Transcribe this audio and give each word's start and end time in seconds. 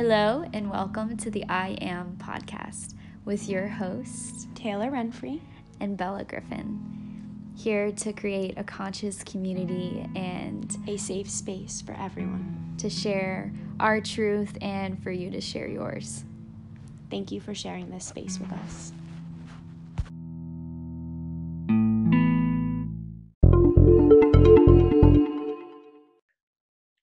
Hello, 0.00 0.44
and 0.52 0.70
welcome 0.70 1.16
to 1.16 1.28
the 1.28 1.44
I 1.48 1.76
Am 1.80 2.16
podcast 2.22 2.94
with 3.24 3.48
your 3.48 3.66
hosts, 3.66 4.46
Taylor 4.54 4.92
Renfree 4.92 5.40
and 5.80 5.96
Bella 5.96 6.22
Griffin. 6.22 7.50
Here 7.56 7.90
to 7.90 8.12
create 8.12 8.56
a 8.56 8.62
conscious 8.62 9.24
community 9.24 10.08
and 10.14 10.72
a 10.86 10.98
safe 10.98 11.28
space 11.28 11.82
for 11.82 11.94
everyone 11.94 12.76
to 12.78 12.88
share 12.88 13.52
our 13.80 14.00
truth 14.00 14.56
and 14.60 15.02
for 15.02 15.10
you 15.10 15.32
to 15.32 15.40
share 15.40 15.66
yours. 15.66 16.22
Thank 17.10 17.32
you 17.32 17.40
for 17.40 17.52
sharing 17.52 17.90
this 17.90 18.04
space 18.04 18.38
with 18.38 18.52
us. 18.52 18.92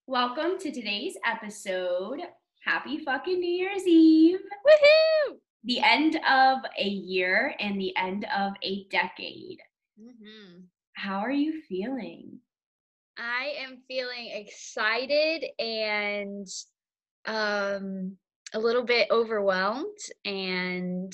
Welcome 0.07 0.57
to 0.59 0.71
today's 0.71 1.17
episode. 1.25 2.21
Happy 2.65 2.97
fucking 2.97 3.39
New 3.39 3.47
Year's 3.47 3.85
Eve. 3.85 4.39
Woohoo! 4.39 5.35
The 5.65 5.81
end 5.81 6.15
of 6.27 6.59
a 6.79 6.87
year 6.87 7.53
and 7.59 7.79
the 7.79 7.95
end 7.95 8.25
of 8.35 8.53
a 8.63 8.87
decade. 8.89 9.59
Mm-hmm. 10.01 10.61
How 10.93 11.19
are 11.19 11.31
you 11.31 11.61
feeling? 11.69 12.39
I 13.19 13.53
am 13.59 13.83
feeling 13.87 14.31
excited 14.33 15.45
and 15.59 16.47
um, 17.27 18.17
a 18.55 18.59
little 18.59 18.83
bit 18.83 19.09
overwhelmed 19.11 19.99
and 20.25 21.13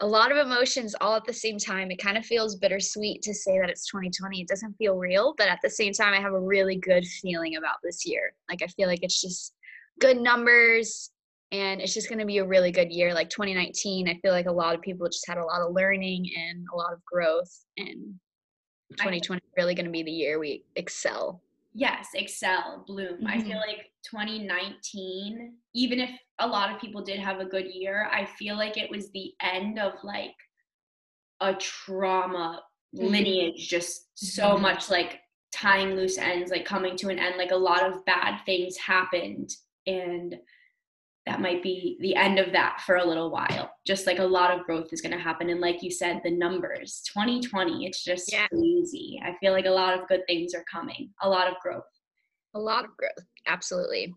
a 0.00 0.06
lot 0.06 0.32
of 0.32 0.38
emotions 0.38 0.94
all 1.02 1.16
at 1.16 1.26
the 1.26 1.34
same 1.34 1.58
time. 1.58 1.90
It 1.90 2.02
kind 2.02 2.16
of 2.16 2.24
feels 2.24 2.56
bittersweet 2.56 3.20
to 3.22 3.34
say 3.34 3.58
that 3.60 3.68
it's 3.68 3.86
2020. 3.88 4.40
It 4.40 4.48
doesn't 4.48 4.74
feel 4.78 4.96
real, 4.96 5.34
but 5.36 5.48
at 5.48 5.60
the 5.62 5.68
same 5.68 5.92
time, 5.92 6.14
I 6.14 6.20
have 6.20 6.32
a 6.32 6.40
really 6.40 6.76
good 6.76 7.04
feeling 7.04 7.56
about 7.56 7.76
this 7.82 8.06
year. 8.06 8.32
Like, 8.48 8.62
I 8.62 8.68
feel 8.68 8.88
like 8.88 9.02
it's 9.02 9.20
just 9.20 9.52
good 10.00 10.18
numbers 10.18 11.10
and 11.54 11.80
it's 11.80 11.94
just 11.94 12.08
going 12.08 12.18
to 12.18 12.26
be 12.26 12.38
a 12.38 12.44
really 12.44 12.72
good 12.72 12.90
year. 12.90 13.14
Like 13.14 13.30
2019, 13.30 14.08
I 14.08 14.18
feel 14.20 14.32
like 14.32 14.46
a 14.46 14.52
lot 14.52 14.74
of 14.74 14.82
people 14.82 15.06
just 15.06 15.26
had 15.28 15.38
a 15.38 15.44
lot 15.44 15.60
of 15.60 15.72
learning 15.72 16.28
and 16.36 16.66
a 16.72 16.76
lot 16.76 16.92
of 16.92 17.04
growth, 17.04 17.64
and 17.76 18.18
2020 18.98 19.38
is 19.38 19.52
really 19.56 19.74
going 19.74 19.86
to 19.86 19.92
be 19.92 20.02
the 20.02 20.10
year 20.10 20.38
we 20.38 20.64
excel. 20.76 21.40
Yes, 21.72 22.08
excel, 22.14 22.84
bloom. 22.86 23.14
Mm-hmm. 23.14 23.26
I 23.26 23.38
feel 23.38 23.56
mm-hmm. 23.56 23.68
like 23.68 23.90
2019, 24.04 25.54
even 25.74 26.00
if 26.00 26.10
a 26.38 26.46
lot 26.46 26.72
of 26.72 26.80
people 26.80 27.02
did 27.02 27.20
have 27.20 27.40
a 27.40 27.44
good 27.44 27.66
year, 27.66 28.08
I 28.12 28.24
feel 28.24 28.56
like 28.56 28.76
it 28.76 28.90
was 28.90 29.10
the 29.10 29.32
end 29.40 29.78
of 29.78 29.92
like 30.02 30.34
a 31.40 31.54
trauma 31.54 32.62
mm-hmm. 32.96 33.06
lineage, 33.06 33.68
just 33.68 34.08
so 34.14 34.50
mm-hmm. 34.50 34.62
much 34.62 34.90
like 34.90 35.20
tying 35.52 35.94
loose 35.94 36.18
ends, 36.18 36.50
like 36.50 36.64
coming 36.64 36.96
to 36.96 37.08
an 37.08 37.18
end. 37.18 37.36
Like 37.38 37.52
a 37.52 37.56
lot 37.56 37.84
of 37.84 38.04
bad 38.04 38.40
things 38.44 38.76
happened, 38.76 39.50
and 39.86 40.36
that 41.26 41.40
might 41.40 41.62
be 41.62 41.96
the 42.00 42.14
end 42.14 42.38
of 42.38 42.52
that 42.52 42.82
for 42.84 42.96
a 42.96 43.04
little 43.04 43.30
while. 43.30 43.70
Just 43.86 44.06
like 44.06 44.18
a 44.18 44.24
lot 44.24 44.50
of 44.50 44.66
growth 44.66 44.92
is 44.92 45.00
going 45.00 45.16
to 45.16 45.22
happen. 45.22 45.48
And 45.48 45.60
like 45.60 45.82
you 45.82 45.90
said, 45.90 46.20
the 46.22 46.30
numbers 46.30 47.02
2020, 47.12 47.86
it's 47.86 48.04
just 48.04 48.30
yeah. 48.30 48.46
crazy. 48.48 49.20
I 49.24 49.34
feel 49.40 49.52
like 49.52 49.66
a 49.66 49.70
lot 49.70 49.98
of 49.98 50.06
good 50.06 50.20
things 50.26 50.54
are 50.54 50.64
coming, 50.70 51.10
a 51.22 51.28
lot 51.28 51.48
of 51.48 51.54
growth. 51.62 51.84
A 52.54 52.60
lot 52.60 52.84
of 52.84 52.90
growth, 52.96 53.26
absolutely. 53.46 54.14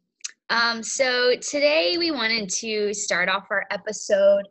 Um, 0.49 0.83
so 0.83 1.33
today 1.41 1.97
we 1.97 2.11
wanted 2.11 2.49
to 2.49 2.93
start 2.93 3.29
off 3.29 3.47
our 3.51 3.65
episode 3.71 4.43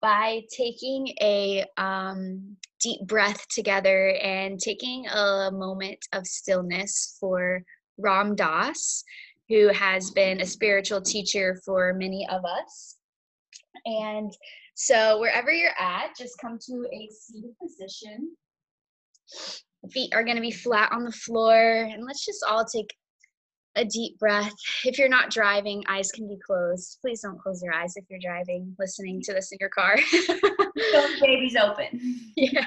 by 0.00 0.42
taking 0.54 1.08
a 1.20 1.64
um, 1.76 2.56
deep 2.80 3.00
breath 3.06 3.46
together 3.48 4.10
and 4.22 4.58
taking 4.58 5.06
a 5.08 5.50
moment 5.52 5.98
of 6.12 6.26
stillness 6.26 7.16
for 7.20 7.62
Ram 7.98 8.34
Dass 8.34 9.04
who 9.48 9.68
has 9.68 10.10
been 10.10 10.40
a 10.40 10.46
spiritual 10.46 11.00
teacher 11.00 11.60
for 11.64 11.94
many 11.94 12.26
of 12.30 12.44
us. 12.44 12.96
And 13.86 14.32
so, 14.74 15.20
wherever 15.20 15.52
you're 15.52 15.78
at, 15.78 16.16
just 16.18 16.38
come 16.40 16.58
to 16.66 16.86
a 16.92 17.08
seated 17.12 17.54
position. 17.62 18.34
Feet 19.92 20.14
are 20.14 20.24
going 20.24 20.36
to 20.36 20.42
be 20.42 20.50
flat 20.50 20.90
on 20.92 21.04
the 21.04 21.12
floor. 21.12 21.88
And 21.92 22.04
let's 22.06 22.24
just 22.24 22.44
all 22.48 22.64
take 22.64 22.94
a 23.76 23.84
deep 23.84 24.18
breath. 24.18 24.52
If 24.84 24.98
you're 24.98 25.08
not 25.08 25.30
driving, 25.30 25.82
eyes 25.88 26.10
can 26.10 26.28
be 26.28 26.38
closed. 26.44 26.98
Please 27.00 27.20
don't 27.22 27.38
close 27.38 27.62
your 27.62 27.74
eyes 27.74 27.94
if 27.96 28.04
you're 28.08 28.20
driving, 28.20 28.74
listening 28.78 29.20
to 29.22 29.32
this 29.32 29.52
in 29.52 29.58
your 29.60 29.70
car. 29.70 29.96
babies 31.20 31.56
open. 31.56 32.32
Yeah. 32.36 32.66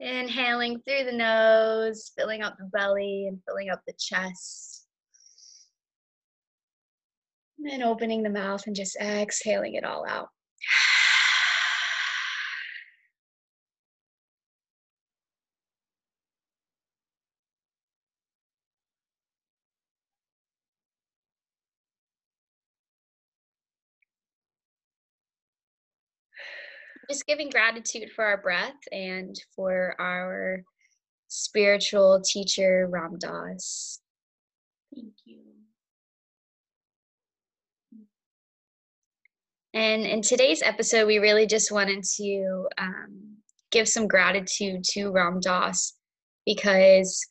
Inhaling 0.00 0.80
through 0.86 1.04
the 1.04 1.16
nose, 1.16 2.12
filling 2.16 2.42
up 2.42 2.56
the 2.58 2.66
belly 2.66 3.26
and 3.28 3.40
filling 3.46 3.70
up 3.70 3.80
the 3.86 3.94
chest. 3.98 4.77
And 7.64 7.82
opening 7.82 8.22
the 8.22 8.30
mouth 8.30 8.66
and 8.66 8.76
just 8.76 8.96
exhaling 9.00 9.74
it 9.74 9.84
all 9.84 10.06
out. 10.08 10.28
just 27.10 27.26
giving 27.26 27.48
gratitude 27.48 28.10
for 28.14 28.24
our 28.24 28.36
breath 28.36 28.76
and 28.92 29.34
for 29.56 29.94
our 29.98 30.62
spiritual 31.28 32.20
teacher 32.20 32.86
Ram 32.90 33.18
Dass. 33.18 34.00
Thank 34.94 35.14
you. 35.24 35.40
And 39.78 40.04
in 40.04 40.22
today's 40.22 40.60
episode, 40.60 41.06
we 41.06 41.18
really 41.18 41.46
just 41.46 41.70
wanted 41.70 42.02
to 42.16 42.66
um, 42.78 43.36
give 43.70 43.88
some 43.88 44.08
gratitude 44.08 44.82
to 44.90 45.10
Ram 45.10 45.38
Dass 45.38 45.94
because 46.44 47.24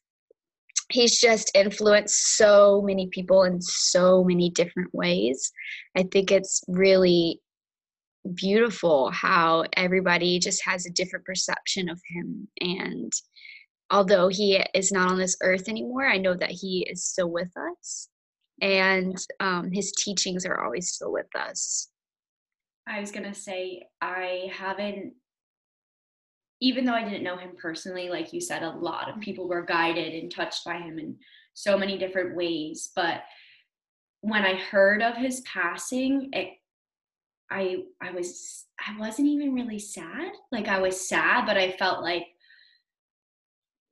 he's 0.89 1.19
just 1.19 1.51
influenced 1.53 2.37
so 2.37 2.81
many 2.85 3.07
people 3.07 3.43
in 3.43 3.61
so 3.61 4.23
many 4.23 4.49
different 4.49 4.95
ways. 4.95 5.51
I 5.97 6.03
think 6.03 6.31
it's 6.31 6.63
really 6.69 7.41
beautiful 8.33 9.11
how 9.11 9.65
everybody 9.75 10.39
just 10.39 10.63
has 10.63 10.85
a 10.85 10.91
different 10.91 11.25
perception 11.25 11.89
of 11.89 11.99
him. 12.07 12.47
And 12.61 13.11
although 13.91 14.29
he 14.29 14.63
is 14.73 14.93
not 14.93 15.11
on 15.11 15.17
this 15.17 15.35
earth 15.41 15.67
anymore, 15.67 16.07
I 16.07 16.17
know 16.17 16.33
that 16.35 16.51
he 16.51 16.87
is 16.89 17.03
still 17.03 17.29
with 17.29 17.51
us. 17.73 18.07
And 18.61 19.17
um, 19.41 19.69
his 19.69 19.91
teachings 19.91 20.45
are 20.45 20.63
always 20.63 20.91
still 20.93 21.11
with 21.11 21.35
us. 21.35 21.89
I 22.87 22.99
was 22.99 23.11
gonna 23.11 23.33
say 23.33 23.87
I 24.01 24.49
haven't 24.51 25.13
even 26.59 26.85
though 26.85 26.93
I 26.93 27.03
didn't 27.03 27.23
know 27.23 27.37
him 27.37 27.51
personally, 27.55 28.09
like 28.09 28.33
you 28.33 28.41
said, 28.41 28.63
a 28.63 28.69
lot 28.69 29.09
of 29.09 29.15
mm-hmm. 29.15 29.21
people 29.21 29.47
were 29.47 29.61
guided 29.61 30.13
and 30.13 30.31
touched 30.31 30.65
by 30.65 30.77
him 30.77 30.97
in 30.97 31.15
so 31.53 31.77
many 31.77 31.97
different 31.97 32.35
ways. 32.35 32.89
But 32.95 33.21
when 34.21 34.43
I 34.43 34.55
heard 34.55 35.03
of 35.03 35.15
his 35.15 35.41
passing, 35.41 36.29
it 36.33 36.53
I 37.51 37.83
I 38.01 38.11
was 38.11 38.65
I 38.79 38.97
wasn't 38.99 39.27
even 39.27 39.53
really 39.53 39.79
sad. 39.79 40.31
Like 40.51 40.67
I 40.67 40.79
was 40.79 41.07
sad, 41.07 41.45
but 41.45 41.57
I 41.57 41.71
felt 41.71 42.01
like 42.03 42.25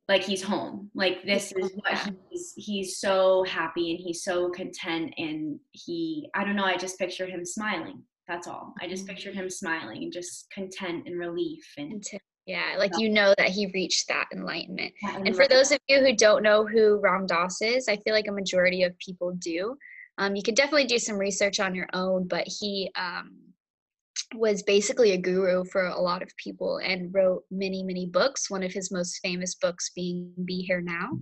like 0.07 0.23
he's 0.23 0.43
home. 0.43 0.89
Like 0.93 1.23
this 1.23 1.51
is 1.51 1.71
what 1.75 2.11
he's 2.29 2.53
he's 2.57 2.97
so 2.97 3.43
happy 3.43 3.91
and 3.91 3.99
he's 3.99 4.23
so 4.23 4.49
content 4.49 5.13
and 5.17 5.59
he 5.71 6.29
I 6.33 6.43
don't 6.43 6.55
know, 6.55 6.65
I 6.65 6.77
just 6.77 6.99
picture 6.99 7.27
him 7.27 7.45
smiling 7.45 8.03
that's 8.27 8.47
all. 8.47 8.73
I 8.81 8.87
just 8.87 9.07
pictured 9.07 9.35
him 9.35 9.49
smiling 9.49 10.03
and 10.03 10.11
just 10.11 10.49
content 10.51 11.07
and 11.07 11.19
relief 11.19 11.63
and 11.77 12.03
yeah, 12.45 12.75
like 12.77 12.91
you 12.99 13.09
know 13.09 13.33
that 13.39 13.49
he 13.49 13.71
reached 13.73 14.07
that 14.07 14.27
enlightenment. 14.31 14.93
and 15.03 15.35
for 15.35 15.47
those 15.47 15.71
of 15.71 15.79
you 15.87 15.99
who 15.99 16.15
don't 16.15 16.43
know 16.43 16.63
who 16.63 16.99
Ram 16.99 17.25
Dass 17.25 17.59
is, 17.61 17.87
I 17.87 17.97
feel 17.97 18.13
like 18.13 18.27
a 18.27 18.31
majority 18.31 18.83
of 18.83 18.97
people 18.99 19.33
do. 19.39 19.75
Um, 20.19 20.35
you 20.35 20.43
could 20.43 20.55
definitely 20.55 20.85
do 20.85 20.99
some 20.99 21.17
research 21.17 21.59
on 21.59 21.73
your 21.73 21.87
own, 21.93 22.27
but 22.27 22.47
he 22.47 22.91
um, 22.95 23.35
was 24.35 24.61
basically 24.61 25.11
a 25.11 25.17
guru 25.17 25.65
for 25.65 25.87
a 25.87 25.99
lot 25.99 26.21
of 26.21 26.29
people 26.37 26.77
and 26.77 27.13
wrote 27.13 27.43
many, 27.49 27.83
many 27.83 28.05
books. 28.05 28.49
One 28.49 28.63
of 28.63 28.71
his 28.71 28.91
most 28.91 29.19
famous 29.23 29.55
books 29.55 29.91
being 29.95 30.31
Be 30.45 30.61
Here 30.61 30.81
Now, 30.81 31.19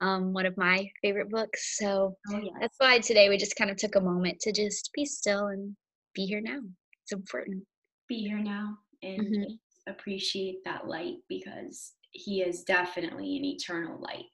um, 0.00 0.32
one 0.32 0.46
of 0.46 0.56
my 0.56 0.88
favorite 1.02 1.30
books. 1.30 1.76
So 1.76 2.14
oh, 2.30 2.40
yes. 2.40 2.52
that's 2.60 2.76
why 2.78 3.00
today 3.00 3.28
we 3.28 3.36
just 3.36 3.56
kind 3.56 3.70
of 3.70 3.76
took 3.76 3.96
a 3.96 4.00
moment 4.00 4.38
to 4.40 4.52
just 4.52 4.90
be 4.94 5.04
still 5.04 5.48
and 5.48 5.74
be 6.14 6.26
here 6.26 6.40
now. 6.40 6.60
It's 7.04 7.12
important. 7.12 7.64
Be 8.08 8.22
here 8.22 8.38
now 8.38 8.76
and 9.02 9.20
mm-hmm. 9.20 9.90
appreciate 9.90 10.64
that 10.64 10.86
light 10.86 11.16
because 11.28 11.92
he 12.12 12.42
is 12.42 12.62
definitely 12.62 13.36
an 13.36 13.44
eternal 13.44 14.00
light. 14.00 14.26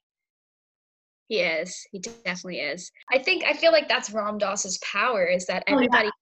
He 1.29 1.41
is. 1.41 1.87
He 1.93 1.99
definitely 1.99 2.61
is. 2.61 2.91
I 3.13 3.19
think 3.19 3.45
I 3.45 3.53
feel 3.53 3.73
like 3.73 3.89
that's 3.89 4.11
Ram 4.11 4.39
Dass's 4.39 4.79
power 4.79 5.27
is 5.27 5.47
that 5.47 5.63
everybody 5.67 6.09
oh, 6.09 6.13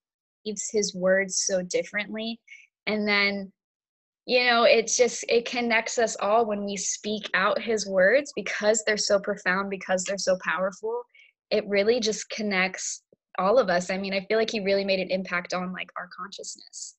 yeah. 0.44 0.54
his 0.72 0.94
words 0.94 1.44
so 1.46 1.62
differently. 1.62 2.40
And 2.88 3.06
then, 3.06 3.52
you 4.26 4.44
know, 4.44 4.64
it's 4.64 4.96
just 4.96 5.24
it 5.28 5.48
connects 5.48 5.98
us 5.98 6.16
all 6.20 6.44
when 6.44 6.64
we 6.64 6.76
speak 6.76 7.30
out 7.34 7.60
his 7.60 7.86
words 7.86 8.32
because 8.34 8.82
they're 8.84 8.96
so 8.96 9.20
profound, 9.20 9.70
because 9.70 10.02
they're 10.02 10.18
so 10.18 10.36
powerful. 10.44 11.02
It 11.52 11.66
really 11.68 12.00
just 12.00 12.28
connects 12.30 13.02
all 13.38 13.58
of 13.58 13.68
us. 13.68 13.90
I 13.90 13.98
mean, 13.98 14.12
I 14.14 14.24
feel 14.26 14.38
like 14.38 14.50
he 14.50 14.60
really 14.60 14.84
made 14.84 15.00
an 15.00 15.10
impact 15.10 15.54
on 15.54 15.72
like 15.72 15.90
our 15.96 16.08
consciousness. 16.16 16.96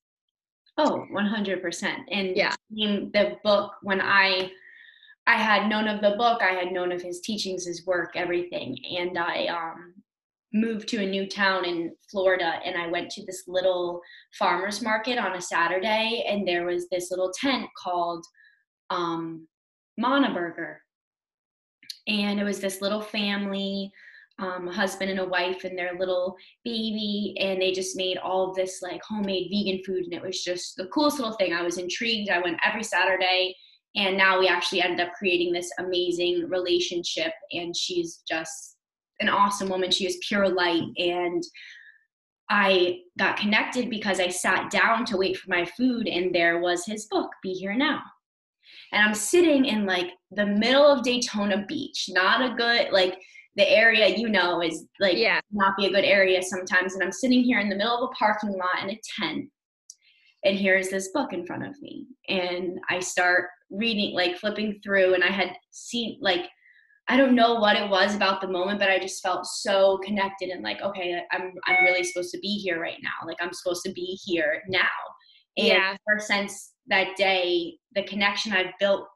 Oh, 0.76 1.04
100%. 1.12 2.04
And 2.10 2.36
Yeah. 2.36 2.54
the 2.70 3.36
book, 3.42 3.74
when 3.82 4.00
I 4.00 4.50
I 5.26 5.36
had 5.36 5.68
known 5.68 5.88
of 5.88 6.00
the 6.00 6.16
book, 6.16 6.40
I 6.40 6.52
had 6.52 6.72
known 6.72 6.90
of 6.90 7.02
his 7.02 7.20
teachings, 7.20 7.66
his 7.66 7.84
work, 7.84 8.12
everything. 8.14 8.78
And 8.98 9.18
I 9.18 9.46
um, 9.48 9.92
moved 10.54 10.88
to 10.88 11.02
a 11.02 11.06
new 11.06 11.26
town 11.28 11.66
in 11.66 11.94
Florida 12.10 12.60
and 12.64 12.78
I 12.80 12.86
went 12.86 13.10
to 13.10 13.26
this 13.26 13.44
little 13.46 14.00
farmer's 14.38 14.80
market 14.80 15.18
on 15.18 15.36
a 15.36 15.40
Saturday 15.42 16.24
and 16.26 16.48
there 16.48 16.64
was 16.64 16.88
this 16.88 17.10
little 17.10 17.30
tent 17.30 17.68
called 17.76 18.24
um, 18.88 19.46
Mana 19.98 20.32
Burger. 20.32 20.80
And 22.06 22.40
it 22.40 22.44
was 22.44 22.60
this 22.60 22.80
little 22.80 23.02
family, 23.02 23.92
um, 24.38 24.68
a 24.68 24.72
husband 24.72 25.10
and 25.10 25.20
a 25.20 25.26
wife 25.26 25.64
and 25.64 25.76
their 25.76 25.98
little 25.98 26.36
baby, 26.64 27.34
and 27.40 27.60
they 27.60 27.72
just 27.72 27.96
made 27.96 28.18
all 28.18 28.54
this 28.54 28.80
like 28.82 29.02
homemade 29.02 29.50
vegan 29.50 29.82
food. 29.84 30.04
And 30.04 30.12
it 30.12 30.22
was 30.22 30.42
just 30.42 30.76
the 30.76 30.86
coolest 30.86 31.18
little 31.18 31.34
thing. 31.34 31.52
I 31.52 31.62
was 31.62 31.78
intrigued. 31.78 32.30
I 32.30 32.40
went 32.40 32.58
every 32.64 32.84
Saturday 32.84 33.54
and 33.96 34.16
now 34.16 34.38
we 34.38 34.48
actually 34.48 34.82
ended 34.82 35.06
up 35.06 35.14
creating 35.14 35.52
this 35.52 35.70
amazing 35.78 36.48
relationship 36.48 37.32
and 37.52 37.76
she's 37.76 38.22
just 38.28 38.76
an 39.20 39.28
awesome 39.28 39.68
woman 39.68 39.90
she 39.90 40.06
is 40.06 40.18
pure 40.26 40.48
light 40.48 40.84
and 40.96 41.42
i 42.50 42.98
got 43.18 43.36
connected 43.36 43.90
because 43.90 44.20
i 44.20 44.28
sat 44.28 44.70
down 44.70 45.04
to 45.04 45.16
wait 45.16 45.36
for 45.36 45.50
my 45.50 45.64
food 45.64 46.06
and 46.06 46.34
there 46.34 46.60
was 46.60 46.84
his 46.84 47.06
book 47.06 47.30
be 47.42 47.52
here 47.52 47.74
now 47.74 48.00
and 48.92 49.02
i'm 49.02 49.14
sitting 49.14 49.64
in 49.64 49.86
like 49.86 50.10
the 50.32 50.46
middle 50.46 50.84
of 50.84 51.02
daytona 51.02 51.64
beach 51.66 52.06
not 52.10 52.40
a 52.40 52.54
good 52.54 52.92
like 52.92 53.18
the 53.58 53.68
area 53.68 54.16
you 54.16 54.28
know 54.28 54.62
is 54.62 54.86
like 55.00 55.16
Yeah. 55.18 55.40
not 55.50 55.76
be 55.76 55.86
a 55.86 55.90
good 55.90 56.04
area 56.04 56.40
sometimes 56.42 56.94
and 56.94 57.02
i'm 57.02 57.12
sitting 57.12 57.42
here 57.42 57.58
in 57.58 57.68
the 57.68 57.76
middle 57.76 57.98
of 57.98 58.10
a 58.10 58.14
parking 58.14 58.52
lot 58.52 58.82
in 58.82 58.90
a 58.90 59.00
tent 59.20 59.50
and 60.44 60.56
here's 60.56 60.88
this 60.88 61.10
book 61.12 61.32
in 61.32 61.44
front 61.44 61.66
of 61.66 61.74
me 61.82 62.06
and 62.28 62.78
i 62.88 63.00
start 63.00 63.48
reading 63.70 64.14
like 64.14 64.38
flipping 64.38 64.80
through 64.82 65.12
and 65.14 65.24
i 65.24 65.28
had 65.28 65.50
seen 65.72 66.16
like 66.22 66.46
i 67.08 67.16
don't 67.16 67.34
know 67.34 67.54
what 67.56 67.76
it 67.76 67.90
was 67.90 68.14
about 68.14 68.40
the 68.40 68.46
moment 68.48 68.78
but 68.78 68.90
i 68.90 68.98
just 68.98 69.22
felt 69.22 69.44
so 69.44 69.98
connected 70.04 70.50
and 70.50 70.62
like 70.62 70.80
okay 70.80 71.20
i'm 71.32 71.52
i'm 71.66 71.82
really 71.84 72.04
supposed 72.04 72.30
to 72.30 72.38
be 72.38 72.54
here 72.64 72.80
right 72.80 72.98
now 73.02 73.26
like 73.26 73.36
i'm 73.40 73.52
supposed 73.52 73.82
to 73.84 73.92
be 73.92 74.16
here 74.24 74.62
now 74.68 74.86
and 75.56 75.66
Yeah. 75.66 75.96
ever 76.08 76.20
since 76.20 76.74
that 76.86 77.16
day 77.16 77.76
the 77.96 78.04
connection 78.04 78.52
i've 78.52 78.72
built 78.78 79.08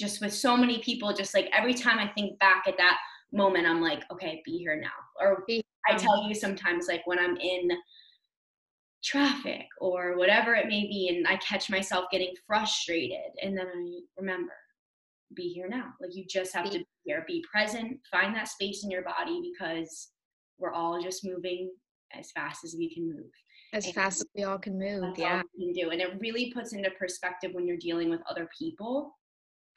just 0.00 0.20
with 0.20 0.32
so 0.32 0.56
many 0.56 0.78
people 0.78 1.12
just 1.12 1.34
like 1.34 1.48
every 1.56 1.74
time 1.74 1.98
i 1.98 2.08
think 2.14 2.38
back 2.38 2.64
at 2.66 2.76
that 2.78 2.96
moment 3.32 3.66
i'm 3.66 3.80
like 3.80 4.02
okay 4.10 4.42
be 4.44 4.56
here 4.58 4.80
now. 4.80 4.88
Or 5.20 5.44
Be 5.46 5.62
i 5.88 5.94
tell 5.94 6.26
you 6.26 6.34
sometimes 6.34 6.88
like 6.88 7.06
when 7.06 7.18
i'm 7.18 7.36
in 7.36 7.70
traffic 9.04 9.66
or 9.80 10.16
whatever 10.16 10.54
it 10.54 10.66
may 10.66 10.82
be 10.82 11.08
and 11.08 11.26
i 11.28 11.36
catch 11.36 11.70
myself 11.70 12.06
getting 12.10 12.34
frustrated 12.46 13.30
and 13.42 13.56
then 13.56 13.66
i 13.66 14.00
remember 14.18 14.52
be 15.34 15.48
here 15.48 15.68
now. 15.68 15.92
Like 16.00 16.14
you 16.14 16.24
just 16.28 16.52
have 16.54 16.64
Be- 16.64 16.70
to 16.70 16.78
be 16.78 16.86
here. 17.04 17.24
Be 17.26 17.44
present. 17.50 17.98
Find 18.10 18.34
that 18.34 18.48
space 18.48 18.84
in 18.84 18.90
your 18.90 19.02
body 19.02 19.40
because 19.52 20.08
we're 20.58 20.72
all 20.72 21.00
just 21.02 21.24
moving 21.24 21.70
as 22.12 22.30
fast 22.32 22.64
as 22.64 22.74
we 22.76 22.92
can 22.92 23.08
move. 23.08 23.30
As 23.72 23.86
And 23.86 23.94
fast 23.94 24.20
as 24.20 24.26
we 24.34 24.44
all 24.44 24.58
can 24.58 24.78
move. 24.78 25.16
Yeah. 25.16 25.42
can 25.58 25.72
do. 25.72 25.90
And 25.90 26.00
it 26.00 26.18
really 26.18 26.52
puts 26.52 26.72
into 26.72 26.90
perspective 26.90 27.52
when 27.54 27.66
you're 27.66 27.76
dealing 27.76 28.10
with 28.10 28.20
other 28.28 28.48
people 28.58 29.16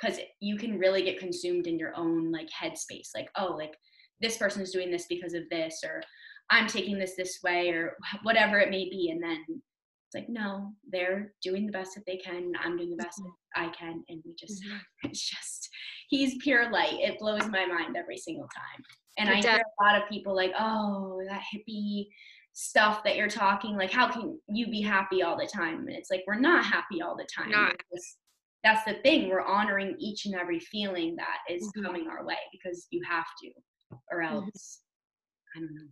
because 0.04 0.20
you 0.40 0.58
can 0.58 0.78
really 0.78 1.04
get 1.04 1.20
consumed 1.20 1.68
in 1.68 1.80
your 1.80 1.96
own 1.96 2.32
like 2.32 2.50
headspace 2.50 3.10
like 3.16 3.30
oh 3.38 3.54
like 3.58 3.76
this 4.22 4.38
person 4.38 4.62
is 4.62 4.72
doing 4.72 4.92
this 4.92 5.06
because 5.08 5.34
of 5.34 5.44
this 5.50 5.82
or 5.84 6.02
i'm 6.50 6.68
taking 6.68 6.98
this 6.98 7.16
this 7.16 7.40
way 7.44 7.70
or 7.70 7.96
whatever 8.24 8.60
it 8.60 8.70
may 8.70 8.90
be 8.90 9.10
and 9.12 9.22
then 9.24 9.44
it's 9.50 10.16
like 10.16 10.28
no 10.30 10.72
they're 10.92 11.34
doing 11.42 11.66
the 11.66 11.72
best 11.72 11.96
that 11.96 12.04
they 12.06 12.18
can 12.18 12.52
i'm 12.64 12.78
doing 12.78 12.90
the 12.90 13.04
best 13.04 13.20
Mhm. 13.22 13.32
i 13.56 13.70
can 13.70 14.04
and 14.10 14.22
we 14.26 14.34
just 14.38 14.64
Mhm. 14.64 14.80
it's 15.04 15.30
just 15.30 15.70
he's 16.10 16.36
pure 16.44 16.70
light 16.72 17.00
it 17.00 17.20
blows 17.20 17.48
my 17.48 17.66
mind 17.66 17.96
every 17.98 18.18
single 18.18 18.48
time 18.56 18.84
and 19.18 19.30
It 19.30 19.34
i 19.38 19.42
does. 19.42 19.52
hear 19.56 19.64
a 19.80 19.84
lot 19.84 20.02
of 20.02 20.10
people 20.10 20.36
like 20.36 20.54
oh 20.60 21.22
that 21.30 21.42
hippie 21.54 22.08
stuff 22.56 23.04
that 23.04 23.16
you're 23.16 23.28
talking 23.30 23.76
like 23.76 23.92
how 23.92 24.08
can 24.12 24.40
you 24.48 24.68
be 24.68 24.82
happy 24.82 25.24
all 25.24 25.36
the 25.38 25.48
time 25.48 25.80
and 25.88 25.90
it's 25.90 26.12
like 26.12 26.24
we're 26.28 26.36
not 26.40 26.64
happy 26.64 27.02
all 27.02 27.16
the 27.16 27.28
time 27.36 27.50
Not. 27.50 27.76
That's 28.64 28.86
the 28.86 28.96
thing 29.04 29.30
we're 29.30 29.42
honoring 29.42 29.96
each 30.00 30.26
and 30.26 30.36
every 30.36 30.60
feeling 30.60 31.16
that 31.16 31.40
is 31.50 31.70
Mhm. 31.76 31.84
coming 31.84 32.08
our 32.08 32.26
way 32.26 32.38
because 32.52 32.88
you 32.92 33.02
have 33.08 33.26
to 33.42 33.52
or 34.12 34.20
Mhm. 34.20 34.32
else 34.32 34.82
i 35.56 35.60
don't 35.60 35.74
know 35.74 35.90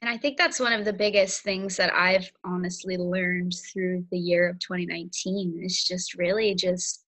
And 0.00 0.08
I 0.08 0.16
think 0.16 0.38
that's 0.38 0.60
one 0.60 0.72
of 0.72 0.84
the 0.84 0.92
biggest 0.92 1.42
things 1.42 1.76
that 1.76 1.92
I've 1.92 2.30
honestly 2.44 2.96
learned 2.96 3.54
through 3.72 4.06
the 4.10 4.18
year 4.18 4.48
of 4.48 4.58
2019 4.60 5.60
is 5.62 5.82
just 5.84 6.14
really 6.14 6.54
just 6.54 7.04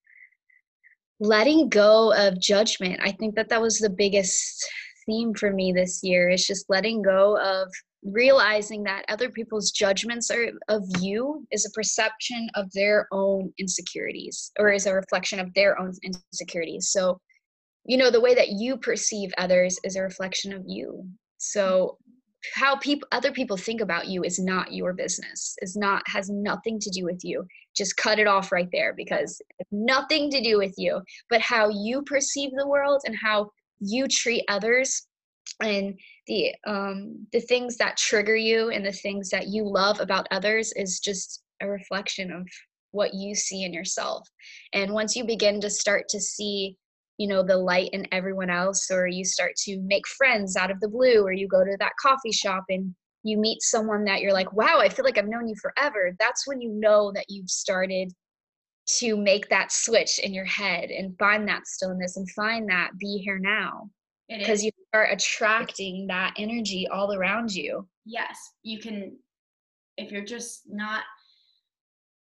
letting 1.19 1.69
go 1.69 2.13
of 2.13 2.39
judgment. 2.39 2.99
I 3.01 3.11
think 3.11 3.35
that 3.35 3.49
that 3.49 3.61
was 3.61 3.77
the 3.77 3.89
biggest 3.89 4.67
theme 5.05 5.33
for 5.33 5.51
me 5.51 5.71
this 5.71 6.03
year 6.03 6.29
is 6.29 6.45
just 6.45 6.69
letting 6.69 7.01
go 7.01 7.37
of 7.37 7.71
realizing 8.03 8.83
that 8.83 9.05
other 9.09 9.29
people's 9.29 9.71
judgments 9.71 10.31
are 10.31 10.47
of 10.69 10.83
you 10.99 11.45
is 11.51 11.65
a 11.65 11.71
perception 11.71 12.49
of 12.55 12.71
their 12.73 13.07
own 13.11 13.53
insecurities 13.59 14.51
or 14.59 14.71
is 14.71 14.87
a 14.87 14.93
reflection 14.93 15.39
of 15.39 15.53
their 15.53 15.79
own 15.79 15.93
insecurities. 16.03 16.89
So, 16.89 17.19
you 17.85 17.97
know, 17.97 18.09
the 18.09 18.21
way 18.21 18.33
that 18.33 18.49
you 18.49 18.77
perceive 18.77 19.31
others 19.37 19.79
is 19.83 19.95
a 19.95 20.01
reflection 20.01 20.53
of 20.53 20.63
you. 20.65 21.07
So, 21.37 21.97
how 22.55 22.75
people 22.77 23.07
other 23.11 23.31
people 23.31 23.55
think 23.55 23.81
about 23.81 24.07
you 24.07 24.23
is 24.23 24.39
not 24.39 24.73
your 24.73 24.93
business 24.93 25.55
is 25.61 25.75
not 25.75 26.01
has 26.07 26.29
nothing 26.29 26.79
to 26.79 26.89
do 26.89 27.05
with 27.05 27.19
you 27.23 27.45
just 27.75 27.95
cut 27.97 28.17
it 28.17 28.25
off 28.25 28.51
right 28.51 28.69
there 28.71 28.93
because 28.93 29.39
nothing 29.71 30.29
to 30.31 30.41
do 30.41 30.57
with 30.57 30.73
you 30.77 30.99
but 31.29 31.39
how 31.39 31.69
you 31.69 32.01
perceive 32.01 32.49
the 32.57 32.67
world 32.67 33.01
and 33.05 33.15
how 33.15 33.47
you 33.79 34.07
treat 34.07 34.43
others 34.47 35.07
and 35.61 35.97
the 36.27 36.53
um 36.65 37.27
the 37.31 37.41
things 37.41 37.77
that 37.77 37.97
trigger 37.97 38.35
you 38.35 38.69
and 38.69 38.85
the 38.85 38.91
things 38.91 39.29
that 39.29 39.47
you 39.47 39.63
love 39.63 39.99
about 39.99 40.27
others 40.31 40.73
is 40.75 40.99
just 40.99 41.43
a 41.61 41.67
reflection 41.67 42.31
of 42.31 42.47
what 42.91 43.13
you 43.13 43.33
see 43.35 43.63
in 43.63 43.73
yourself. 43.73 44.27
And 44.73 44.93
once 44.93 45.15
you 45.15 45.23
begin 45.23 45.61
to 45.61 45.69
start 45.69 46.09
to 46.09 46.19
see 46.19 46.77
you 47.17 47.27
know 47.27 47.43
the 47.43 47.57
light 47.57 47.89
in 47.93 48.07
everyone 48.11 48.49
else 48.49 48.89
or 48.89 49.05
you 49.05 49.23
start 49.23 49.55
to 49.55 49.79
make 49.81 50.07
friends 50.07 50.55
out 50.55 50.71
of 50.71 50.79
the 50.79 50.87
blue 50.87 51.21
or 51.21 51.31
you 51.31 51.47
go 51.47 51.63
to 51.63 51.77
that 51.79 51.91
coffee 52.01 52.31
shop 52.31 52.63
and 52.69 52.95
you 53.21 53.37
meet 53.37 53.61
someone 53.61 54.03
that 54.05 54.21
you're 54.21 54.33
like 54.33 54.51
wow 54.53 54.79
i 54.79 54.89
feel 54.89 55.05
like 55.05 55.19
i've 55.19 55.27
known 55.27 55.47
you 55.47 55.53
forever 55.61 56.15
that's 56.17 56.47
when 56.47 56.59
you 56.59 56.71
know 56.71 57.11
that 57.13 57.25
you've 57.29 57.49
started 57.49 58.11
to 58.87 59.15
make 59.15 59.47
that 59.49 59.71
switch 59.71 60.17
in 60.17 60.33
your 60.33 60.45
head 60.45 60.89
and 60.89 61.15
find 61.19 61.47
that 61.47 61.67
stillness 61.67 62.17
and 62.17 62.27
find 62.31 62.67
that 62.67 62.89
be 62.97 63.21
here 63.23 63.37
now 63.37 63.87
because 64.39 64.63
you 64.63 64.71
start 64.89 65.09
attracting 65.11 66.07
that 66.07 66.33
energy 66.37 66.87
all 66.87 67.13
around 67.13 67.53
you. 67.53 67.87
Yes 68.05 68.37
you 68.63 68.79
can 68.79 69.17
if 69.97 70.11
you're 70.11 70.25
just 70.25 70.63
not 70.67 71.03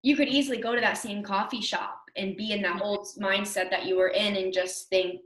you 0.03 0.15
could 0.15 0.29
easily 0.29 0.59
go 0.59 0.75
to 0.75 0.81
that 0.81 0.99
same 0.99 1.23
coffee 1.23 1.61
shop 1.61 2.01
and 2.17 2.37
be 2.37 2.53
in 2.53 2.63
that 2.63 2.75
mm-hmm. 2.75 2.83
old 2.83 3.09
mindset 3.21 3.71
that 3.71 3.87
you 3.87 3.97
were 3.97 4.09
in 4.09 4.37
and 4.37 4.53
just 4.53 4.89
think 4.89 5.21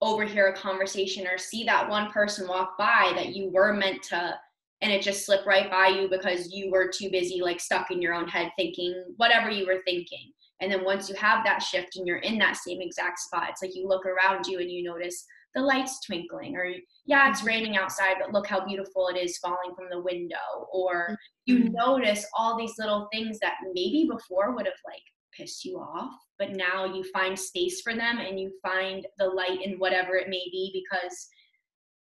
overhear 0.00 0.48
a 0.48 0.56
conversation 0.56 1.26
or 1.26 1.38
see 1.38 1.64
that 1.64 1.88
one 1.88 2.10
person 2.10 2.48
walk 2.48 2.76
by 2.78 3.12
that 3.14 3.34
you 3.34 3.50
were 3.50 3.72
meant 3.72 4.02
to 4.02 4.34
and 4.82 4.92
it 4.92 5.02
just 5.02 5.24
slipped 5.24 5.46
right 5.46 5.70
by 5.70 5.86
you 5.86 6.08
because 6.08 6.52
you 6.52 6.70
were 6.70 6.90
too 6.90 7.10
busy 7.10 7.40
like 7.40 7.60
stuck 7.60 7.90
in 7.90 8.02
your 8.02 8.12
own 8.12 8.28
head 8.28 8.50
thinking 8.56 9.04
whatever 9.16 9.50
you 9.50 9.66
were 9.66 9.80
thinking. 9.86 10.30
And 10.60 10.70
then 10.70 10.84
once 10.84 11.08
you 11.08 11.14
have 11.16 11.44
that 11.44 11.62
shift 11.62 11.96
and 11.96 12.06
you're 12.06 12.18
in 12.18 12.38
that 12.38 12.56
same 12.56 12.80
exact 12.82 13.18
spot 13.18 13.48
it's 13.50 13.62
like 13.62 13.74
you 13.74 13.88
look 13.88 14.04
around 14.06 14.46
you 14.46 14.58
and 14.60 14.70
you 14.70 14.82
notice 14.82 15.24
the 15.56 15.62
lights 15.62 15.98
twinkling 16.06 16.54
or 16.54 16.70
yeah 17.06 17.28
it's 17.30 17.42
raining 17.42 17.76
outside 17.76 18.16
but 18.20 18.30
look 18.32 18.46
how 18.46 18.64
beautiful 18.64 19.08
it 19.08 19.16
is 19.16 19.38
falling 19.38 19.74
from 19.74 19.88
the 19.90 20.00
window 20.00 20.68
or 20.70 21.18
you 21.46 21.58
Mhm. 21.58 21.72
notice 21.72 22.26
all 22.34 22.56
these 22.56 22.78
little 22.78 23.08
things 23.10 23.38
that 23.40 23.56
maybe 23.72 24.06
before 24.08 24.54
would 24.54 24.66
have 24.66 24.82
like 24.84 25.02
pissed 25.32 25.64
you 25.64 25.78
off 25.78 26.12
but 26.38 26.52
now 26.52 26.84
you 26.84 27.02
find 27.04 27.38
space 27.38 27.80
for 27.80 27.94
them 27.94 28.18
and 28.18 28.38
you 28.38 28.52
find 28.62 29.06
the 29.18 29.26
light 29.26 29.62
in 29.62 29.78
whatever 29.78 30.16
it 30.16 30.28
may 30.28 30.44
be 30.50 30.70
because 30.84 31.28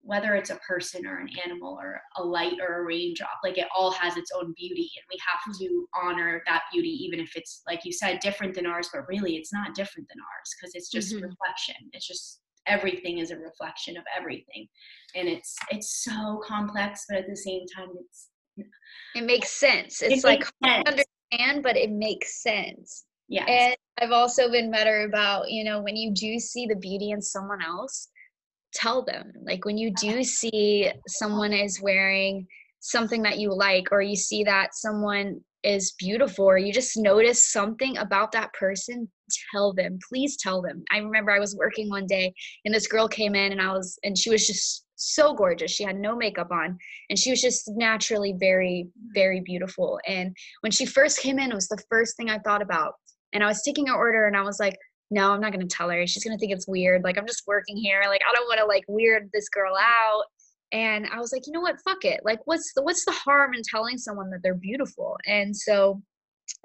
whether 0.00 0.34
it's 0.34 0.50
a 0.50 0.56
person 0.56 1.06
or 1.06 1.18
an 1.18 1.28
animal 1.44 1.76
or 1.80 2.00
a 2.16 2.22
light 2.22 2.58
or 2.60 2.80
a 2.80 2.84
raindrop 2.84 3.38
like 3.44 3.58
it 3.58 3.68
all 3.76 3.90
has 3.92 4.16
its 4.16 4.32
own 4.32 4.52
beauty 4.56 4.90
and 4.96 5.04
we 5.12 5.18
have 5.24 5.56
to 5.58 5.88
honor 5.94 6.42
that 6.46 6.62
beauty 6.72 6.88
even 6.88 7.20
if 7.20 7.36
it's 7.36 7.62
like 7.68 7.84
you 7.84 7.92
said 7.92 8.18
different 8.20 8.54
than 8.54 8.66
ours 8.66 8.88
but 8.92 9.06
really 9.08 9.36
it's 9.36 9.52
not 9.52 9.74
different 9.76 10.08
than 10.08 10.18
ours 10.20 10.54
because 10.56 10.74
it's 10.74 10.90
just 10.90 11.14
Mhm. 11.14 11.22
reflection 11.22 11.76
it's 11.92 12.06
just 12.06 12.40
everything 12.68 13.18
is 13.18 13.30
a 13.30 13.36
reflection 13.36 13.96
of 13.96 14.04
everything. 14.16 14.68
And 15.14 15.28
it's 15.28 15.56
it's 15.70 16.04
so 16.04 16.40
complex 16.46 17.04
but 17.08 17.18
at 17.18 17.26
the 17.28 17.36
same 17.36 17.64
time 17.74 17.88
it's 17.98 18.28
it 19.14 19.24
makes 19.24 19.50
sense. 19.58 20.02
It 20.02 20.12
it's 20.12 20.24
like 20.24 20.40
makes 20.40 20.52
hard 20.62 20.86
to 20.86 20.90
understand 20.92 21.62
but 21.62 21.76
it 21.76 21.90
makes 21.90 22.42
sense. 22.42 23.04
Yeah 23.28 23.44
And 23.46 23.76
I've 24.00 24.12
also 24.12 24.50
been 24.50 24.70
better 24.70 25.02
about, 25.02 25.50
you 25.50 25.64
know, 25.64 25.82
when 25.82 25.96
you 25.96 26.12
do 26.12 26.38
see 26.38 26.66
the 26.66 26.76
beauty 26.76 27.10
in 27.10 27.20
someone 27.20 27.62
else, 27.62 28.08
tell 28.72 29.04
them. 29.04 29.32
Like 29.42 29.64
when 29.64 29.76
you 29.76 29.92
do 30.00 30.22
see 30.22 30.90
someone 31.08 31.52
is 31.52 31.80
wearing 31.82 32.46
something 32.80 33.22
that 33.22 33.38
you 33.38 33.52
like 33.52 33.88
or 33.90 34.02
you 34.02 34.16
see 34.16 34.44
that 34.44 34.74
someone 34.74 35.40
is 35.64 35.94
beautiful 35.98 36.44
or 36.44 36.58
you 36.58 36.72
just 36.72 36.96
notice 36.96 37.50
something 37.50 37.96
about 37.98 38.32
that 38.32 38.52
person 38.52 39.08
tell 39.52 39.72
them 39.72 39.98
please 40.08 40.36
tell 40.36 40.62
them. 40.62 40.84
I 40.92 40.98
remember 40.98 41.30
i 41.30 41.38
was 41.38 41.56
working 41.56 41.88
one 41.88 42.06
day 42.06 42.32
and 42.64 42.74
this 42.74 42.86
girl 42.86 43.08
came 43.08 43.34
in 43.34 43.52
and 43.52 43.60
i 43.60 43.72
was 43.72 43.98
and 44.04 44.16
she 44.16 44.30
was 44.30 44.46
just 44.46 44.84
so 45.00 45.32
gorgeous. 45.32 45.70
She 45.70 45.84
had 45.84 45.96
no 45.96 46.16
makeup 46.16 46.50
on 46.50 46.76
and 47.08 47.18
she 47.18 47.30
was 47.30 47.40
just 47.40 47.70
naturally 47.76 48.34
very 48.38 48.88
very 49.14 49.40
beautiful. 49.40 50.00
And 50.06 50.36
when 50.60 50.72
she 50.72 50.86
first 50.86 51.20
came 51.20 51.38
in 51.38 51.50
it 51.52 51.54
was 51.54 51.68
the 51.68 51.82
first 51.88 52.16
thing 52.16 52.30
i 52.30 52.38
thought 52.38 52.62
about. 52.62 52.94
And 53.32 53.42
i 53.42 53.46
was 53.46 53.62
taking 53.62 53.86
her 53.86 53.94
order 53.94 54.26
and 54.26 54.36
i 54.36 54.42
was 54.42 54.58
like 54.58 54.76
no 55.10 55.32
i'm 55.32 55.40
not 55.40 55.52
going 55.52 55.66
to 55.66 55.74
tell 55.74 55.90
her. 55.90 56.06
She's 56.06 56.24
going 56.24 56.36
to 56.36 56.40
think 56.40 56.52
it's 56.52 56.68
weird. 56.68 57.04
Like 57.04 57.18
i'm 57.18 57.26
just 57.26 57.46
working 57.46 57.76
here. 57.76 58.02
Like 58.08 58.22
i 58.28 58.34
don't 58.34 58.48
want 58.48 58.58
to 58.60 58.66
like 58.66 58.84
weird 58.88 59.30
this 59.32 59.48
girl 59.48 59.74
out. 59.76 60.24
And 60.72 61.06
i 61.12 61.18
was 61.18 61.32
like 61.32 61.46
you 61.46 61.52
know 61.52 61.60
what? 61.60 61.80
Fuck 61.84 62.04
it. 62.04 62.20
Like 62.24 62.40
what's 62.46 62.72
the 62.74 62.82
what's 62.82 63.04
the 63.04 63.12
harm 63.12 63.54
in 63.54 63.62
telling 63.62 63.98
someone 63.98 64.30
that 64.30 64.40
they're 64.42 64.54
beautiful? 64.54 65.16
And 65.26 65.56
so 65.56 66.02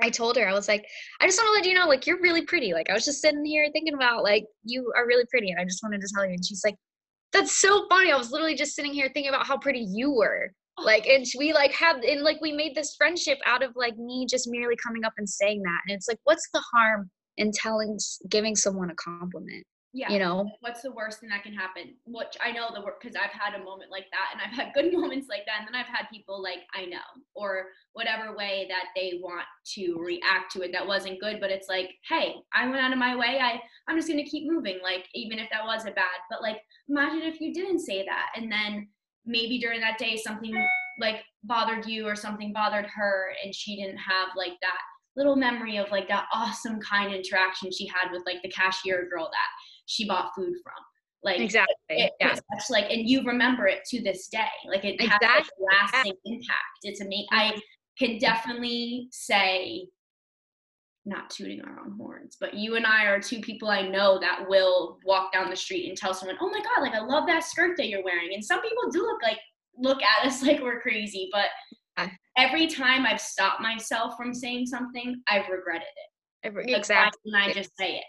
i 0.02 0.10
told 0.10 0.36
her 0.36 0.48
i 0.48 0.54
was 0.54 0.68
like 0.68 0.86
i 1.22 1.26
just 1.26 1.38
want 1.38 1.48
to 1.48 1.52
let 1.54 1.66
you 1.66 1.74
know 1.74 1.88
like 1.88 2.08
you're 2.08 2.22
really 2.22 2.44
pretty. 2.44 2.74
Like 2.74 2.90
i 2.90 2.94
was 2.94 3.06
just 3.06 3.22
sitting 3.22 3.46
here 3.46 3.68
thinking 3.72 3.94
about 3.94 4.24
like 4.24 4.46
you 4.64 4.92
are 4.96 5.06
really 5.06 5.26
pretty 5.30 5.52
and 5.52 5.60
i 5.60 5.64
just 5.64 5.84
wanted 5.84 6.02
to 6.02 6.08
tell 6.14 6.26
you 6.26 6.34
and 6.34 6.46
she's 6.46 6.64
like 6.64 6.76
that's 7.34 7.60
so 7.60 7.88
funny. 7.90 8.12
I 8.12 8.16
was 8.16 8.32
literally 8.32 8.56
just 8.56 8.76
sitting 8.76 8.94
here 8.94 9.10
thinking 9.14 9.30
about 9.30 9.48
how 9.48 9.58
pretty 9.58 9.86
you 9.90 10.12
were. 10.12 10.54
Oh. 10.78 10.84
Like 10.84 11.08
and 11.08 11.26
we 11.38 11.52
like 11.52 11.74
have 11.74 11.98
and 11.98 12.22
like 12.22 12.40
we 12.42 12.52
made 12.52 12.76
this 12.76 12.96
friendship 12.96 13.40
out 13.46 13.64
of 13.64 13.72
like 13.76 13.98
me 13.98 14.26
just 14.30 14.48
merely 14.50 14.76
coming 14.76 15.04
up 15.04 15.14
and 15.18 15.28
saying 15.28 15.62
that 15.62 15.80
and 15.86 15.96
it's 15.96 16.08
like 16.08 16.18
what's 16.24 16.48
the 16.52 16.64
harm 16.74 17.12
in 17.38 17.52
telling 17.52 18.00
giving 18.30 18.56
someone 18.56 18.90
a 18.90 18.96
compliment 18.96 19.66
yeah. 19.94 20.10
you 20.10 20.20
know? 20.20 20.50
What's 20.62 20.82
the 20.82 20.92
worst 20.92 21.20
thing 21.20 21.30
that 21.30 21.44
can 21.44 21.54
happen? 21.54 21.96
Which 22.06 22.36
i 22.42 22.52
know 22.52 22.70
the 22.74 22.82
work 22.82 23.02
because 23.02 23.16
i've 23.16 23.32
had 23.32 23.60
a 23.60 23.64
moment 23.64 23.92
like 23.92 24.06
that 24.12 24.30
and 24.32 24.42
i've 24.42 24.56
had 24.56 24.74
good 24.74 24.94
moments 24.98 25.28
like 25.30 25.46
that 25.46 25.60
and 25.60 25.68
then 25.68 25.76
i've 25.76 25.88
had 25.88 26.06
people 26.12 26.42
like 26.42 26.60
i 26.76 26.86
know 26.86 26.98
or 27.36 27.66
whatever 27.94 28.36
way 28.36 28.66
that 28.70 28.86
they 28.96 29.20
want 29.22 29.46
to 29.66 29.98
react 30.00 30.52
to 30.52 30.62
it 30.62 30.72
that 30.72 30.86
wasn't 30.86 31.20
good 31.20 31.40
but 31.40 31.52
it's 31.52 31.70
like 31.70 31.92
hey 32.08 32.36
i 32.54 32.68
went 32.68 32.82
out 32.82 32.92
of 32.92 32.98
my 32.98 33.16
way 33.16 33.40
i 33.42 33.60
i'm 33.88 33.98
just 33.98 34.08
going 34.08 34.24
to 34.24 34.30
keep 34.30 34.50
moving 34.50 34.80
like 34.84 35.06
even 35.14 35.40
if 35.40 35.50
that 35.52 35.66
was 35.66 35.86
a 35.86 35.92
bad 35.92 36.20
but 36.30 36.42
like 36.42 36.58
imagine 36.90 37.22
if 37.22 37.40
you 37.40 37.54
didn't 37.54 37.80
say 37.80 38.06
that 38.06 38.28
and 38.36 38.52
then 38.52 38.88
maybe 39.26 39.60
during 39.60 39.80
that 39.80 39.98
day 39.98 40.18
something 40.18 40.54
like 41.00 41.24
bothered 41.44 41.86
you 41.86 42.06
or 42.06 42.16
something 42.16 42.54
bothered 42.54 42.86
her 42.86 43.34
and 43.44 43.54
she 43.54 43.76
didn't 43.76 43.98
have 43.98 44.30
like 44.36 44.54
that 44.62 44.80
little 45.16 45.36
memory 45.36 45.78
of 45.78 45.90
like 45.92 46.08
that 46.08 46.26
awesome 46.34 46.80
kind 46.80 47.14
interaction 47.14 47.72
she 47.72 47.88
had 47.88 48.12
with 48.12 48.24
like 48.26 48.42
the 48.42 48.50
cashier 48.50 49.08
girl 49.12 49.30
that 49.32 49.48
she 49.94 50.08
bought 50.08 50.32
food 50.36 50.54
from. 50.64 50.74
Like 51.24 51.40
exactly, 51.40 51.76
it, 51.90 52.12
yeah. 52.20 52.38
It's 52.52 52.70
like, 52.70 52.92
and 52.92 53.08
you 53.08 53.24
remember 53.24 53.66
it 53.66 53.86
to 53.92 54.04
this 54.04 54.28
day. 54.28 54.46
Like 54.68 54.84
it 54.84 54.96
exactly. 55.00 55.28
has 55.28 55.48
a 55.48 55.64
lasting 55.64 56.14
yeah. 56.26 56.34
impact. 56.34 56.80
It's 56.84 57.00
amazing. 57.00 57.28
I 57.32 57.58
can 57.98 58.18
definitely 58.18 59.08
say, 59.12 59.88
not 61.06 61.30
tooting 61.30 61.62
our 61.62 61.80
own 61.80 61.96
horns, 61.98 62.36
but 62.40 62.56
you 62.56 62.76
and 62.76 62.86
I 62.86 63.06
are 63.06 63.22
two 63.22 63.40
people 63.40 63.70
I 63.70 63.84
know 63.88 64.20
that 64.20 64.50
will 64.50 65.00
walk 65.06 65.32
down 65.32 65.50
the 65.50 65.56
street 65.56 65.88
and 65.88 65.98
tell 65.98 66.14
someone, 66.14 66.38
"Oh 66.42 66.50
my 66.50 66.60
god, 66.60 66.82
like 66.82 66.94
I 66.94 67.00
love 67.00 67.26
that 67.28 67.46
skirt 67.46 67.78
that 67.78 67.88
you're 67.88 68.04
wearing." 68.04 68.34
And 68.34 68.44
some 68.44 68.62
people 68.62 68.92
do 68.92 69.04
look 69.04 69.22
like 69.24 69.40
look 69.78 70.00
at 70.04 70.28
us 70.28 70.44
like 70.46 70.62
we're 70.62 70.82
crazy, 70.82 71.30
but 71.32 72.10
every 72.38 72.68
time 72.68 73.06
I've 73.06 73.22
stopped 73.22 73.62
myself 73.62 74.16
from 74.18 74.34
saying 74.34 74.66
something, 74.66 75.22
I've 75.30 75.48
regretted 75.48 75.88
it. 75.88 76.48
Every, 76.48 76.74
exactly. 76.74 77.32
And 77.34 77.38
I 77.38 77.54
just 77.54 77.72
say 77.78 77.96
it 77.96 78.04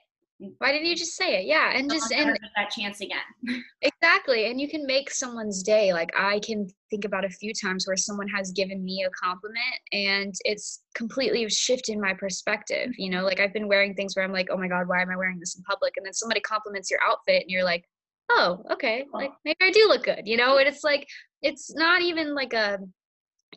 why 0.58 0.72
didn't 0.72 0.86
you 0.86 0.96
just 0.96 1.16
say 1.16 1.40
it? 1.40 1.46
Yeah 1.46 1.72
and 1.76 1.90
just 1.90 2.12
and 2.12 2.38
that 2.56 2.70
chance 2.70 3.00
again. 3.00 3.18
Exactly 3.82 4.50
and 4.50 4.60
you 4.60 4.68
can 4.68 4.86
make 4.86 5.10
someone's 5.10 5.62
day. 5.62 5.92
Like 5.92 6.12
i 6.16 6.38
can 6.40 6.68
think 6.90 7.04
about 7.04 7.24
a 7.24 7.28
few 7.28 7.52
times 7.52 7.86
where 7.86 7.96
someone 7.96 8.28
has 8.28 8.52
given 8.52 8.84
me 8.84 9.04
a 9.06 9.10
compliment 9.10 9.76
and 9.92 10.34
it's 10.44 10.82
completely 10.94 11.48
shifted 11.48 11.98
my 11.98 12.14
perspective 12.14 12.92
you 12.98 13.10
know? 13.10 13.24
Like 13.24 13.40
i've 13.40 13.52
been 13.52 13.68
wearing 13.68 13.94
things 13.94 14.14
where 14.14 14.24
i'm 14.24 14.32
like 14.32 14.48
oh 14.50 14.56
my 14.56 14.68
god 14.68 14.88
why 14.88 15.02
am 15.02 15.10
i 15.10 15.16
wearing 15.16 15.38
this 15.38 15.56
in 15.56 15.62
public? 15.62 15.94
And 15.96 16.06
then 16.06 16.12
somebody 16.12 16.40
compliments 16.40 16.90
your 16.90 17.00
outfit 17.06 17.42
and 17.42 17.50
you're 17.50 17.64
like 17.64 17.84
oh 18.30 18.64
okay 18.70 19.04
like 19.12 19.30
maybe 19.44 19.58
i 19.62 19.70
do 19.70 19.86
look 19.88 20.04
good 20.04 20.22
you 20.24 20.36
know? 20.36 20.58
And 20.58 20.68
it's 20.68 20.84
like 20.84 21.06
it's 21.42 21.74
not 21.74 22.02
even 22.02 22.34
like 22.34 22.52
a 22.52 22.78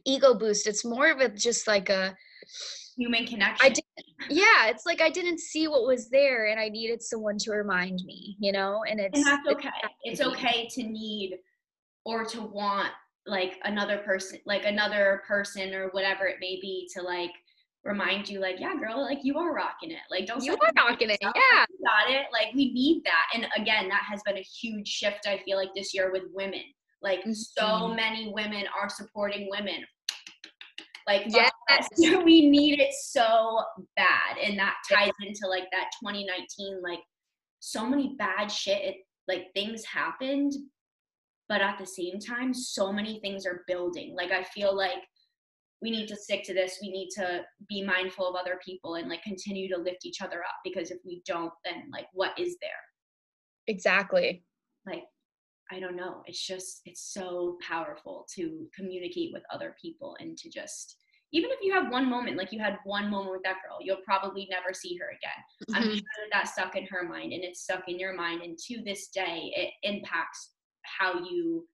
ego 0.06 0.34
boost 0.34 0.68
it's 0.68 0.86
more 0.86 1.12
of 1.12 1.20
a 1.20 1.30
just 1.30 1.68
like 1.68 1.90
a 1.90 2.16
human 2.98 3.26
connection. 3.26 3.66
I 3.66 3.70
did, 3.70 3.84
yeah, 4.30 4.68
it's 4.68 4.86
like 4.86 5.02
I 5.02 5.10
didn't 5.10 5.40
see 5.40 5.68
what 5.68 5.86
was 5.86 6.10
there, 6.10 6.48
and 6.48 6.60
I 6.60 6.70
needed 6.70 7.02
someone 7.02 7.38
to 7.40 7.52
remind 7.52 8.02
me, 8.04 8.36
you 8.40 8.52
know. 8.52 8.82
And 8.90 9.00
it's 9.00 9.18
and 9.18 9.26
that's 9.26 9.48
okay. 9.48 9.70
It's, 10.04 10.20
it's 10.20 10.28
okay 10.28 10.68
to 10.72 10.84
need 10.84 11.38
or 12.06 12.26
to 12.26 12.42
want 12.42 12.90
like 13.26 13.60
another 13.64 14.00
person, 14.00 14.40
like 14.46 14.66
another 14.66 15.22
person 15.28 15.74
or 15.74 15.90
whatever 15.90 16.26
it 16.26 16.38
may 16.40 16.60
be, 16.62 16.90
to 16.96 17.02
like 17.02 17.32
remind 17.84 18.28
you, 18.28 18.40
like, 18.40 18.60
yeah, 18.60 18.76
girl, 18.76 19.02
like 19.02 19.20
you 19.24 19.38
are 19.38 19.54
rocking 19.54 19.92
it. 19.92 19.98
Like, 20.10 20.26
don't 20.26 20.44
you 20.44 20.54
are 20.54 20.72
rocking 20.76 21.10
it. 21.10 21.20
Yeah, 21.22 21.32
you 21.70 21.86
got 21.86 22.10
it. 22.10 22.26
Like, 22.34 22.54
we 22.54 22.74
need 22.74 23.04
that. 23.06 23.28
And 23.34 23.48
again, 23.56 23.88
that 23.90 24.04
has 24.10 24.22
been 24.26 24.38
a 24.38 24.42
huge 24.42 24.88
shift. 24.88 25.28
I 25.28 25.42
feel 25.46 25.58
like 25.58 25.70
this 25.76 25.94
year 25.94 26.12
with 26.12 26.24
women. 26.34 26.64
Like, 27.02 27.20
mm-hmm. 27.20 27.32
so 27.34 27.88
many 27.90 28.32
women 28.34 28.66
are 28.80 28.90
supporting 28.90 29.50
women 29.50 29.84
like 31.08 31.24
yes. 31.28 31.50
we 31.98 32.50
need 32.50 32.80
it 32.80 32.94
so 32.94 33.64
bad. 33.96 34.38
And 34.44 34.60
that 34.60 34.76
ties 34.92 35.12
into 35.26 35.48
like 35.48 35.68
that 35.72 35.90
2019, 36.04 36.82
like 36.84 37.00
so 37.60 37.88
many 37.88 38.16
bad 38.18 38.52
shit, 38.52 38.82
it, 38.84 38.96
like 39.28 39.48
things 39.54 39.86
happened, 39.86 40.52
but 41.48 41.62
at 41.62 41.78
the 41.80 41.86
same 41.86 42.20
time, 42.20 42.54
so 42.54 42.92
many 42.92 43.20
things 43.22 43.46
are 43.46 43.64
building. 43.68 44.16
Like 44.16 44.32
I 44.32 44.44
feel 44.44 44.76
like 44.76 45.04
we 45.82 45.92
need 45.92 46.08
to 46.08 46.16
stick 46.16 46.44
to 46.44 46.54
this. 46.54 46.80
We 46.82 46.92
need 46.92 47.10
to 47.16 47.42
be 47.70 47.84
mindful 47.84 48.28
of 48.28 48.36
other 48.36 48.60
people 48.66 48.96
and 48.96 49.08
like 49.08 49.24
continue 49.24 49.70
to 49.70 49.82
lift 49.82 50.06
each 50.06 50.22
other 50.22 50.40
up 50.40 50.56
because 50.66 50.92
if 50.92 50.98
we 51.06 51.22
don't, 51.26 51.54
then 51.64 51.84
like 51.92 52.08
what 52.14 52.38
is 52.38 52.58
there? 52.62 52.72
Exactly. 53.68 54.44
Like 54.86 55.04
I 55.72 55.80
don't 55.80 55.96
know. 55.96 56.24
It's 56.26 56.46
just, 56.46 56.82
it's 56.86 57.14
so 57.14 57.58
powerful 57.68 58.26
to 58.36 58.68
communicate 58.76 59.32
with 59.34 59.44
other 59.54 59.76
people 59.82 60.16
and 60.20 60.38
to 60.38 60.50
just, 60.50 60.98
even 61.34 61.50
if 61.52 61.60
you 61.62 61.74
have 61.74 61.92
one 61.92 62.10
moment, 62.10 62.38
like 62.38 62.54
you 62.54 62.60
had 62.60 62.78
one 62.86 63.10
moment 63.10 63.32
with 63.32 63.44
that 63.44 63.58
girl, 63.68 63.80
you'll 63.82 63.98
probably 64.06 64.48
never 64.50 64.74
see 64.74 64.98
her 64.98 65.10
again. 65.10 65.44
Mm-hmm. 65.70 65.76
I'm 65.76 65.96
sure 65.98 66.02
that 66.02 66.32
that 66.32 66.48
stuck 66.48 66.76
in 66.76 66.86
her 66.86 67.04
mind 67.04 67.34
and 67.34 67.44
it's 67.44 67.64
stuck 67.64 67.84
in 67.88 68.00
your 68.00 68.16
mind. 68.16 68.42
And 68.42 68.58
to 68.68 68.82
this 68.84 69.10
day, 69.10 69.52
it 69.56 69.72
impacts 69.84 70.52
how 70.84 71.16
you 71.16 71.68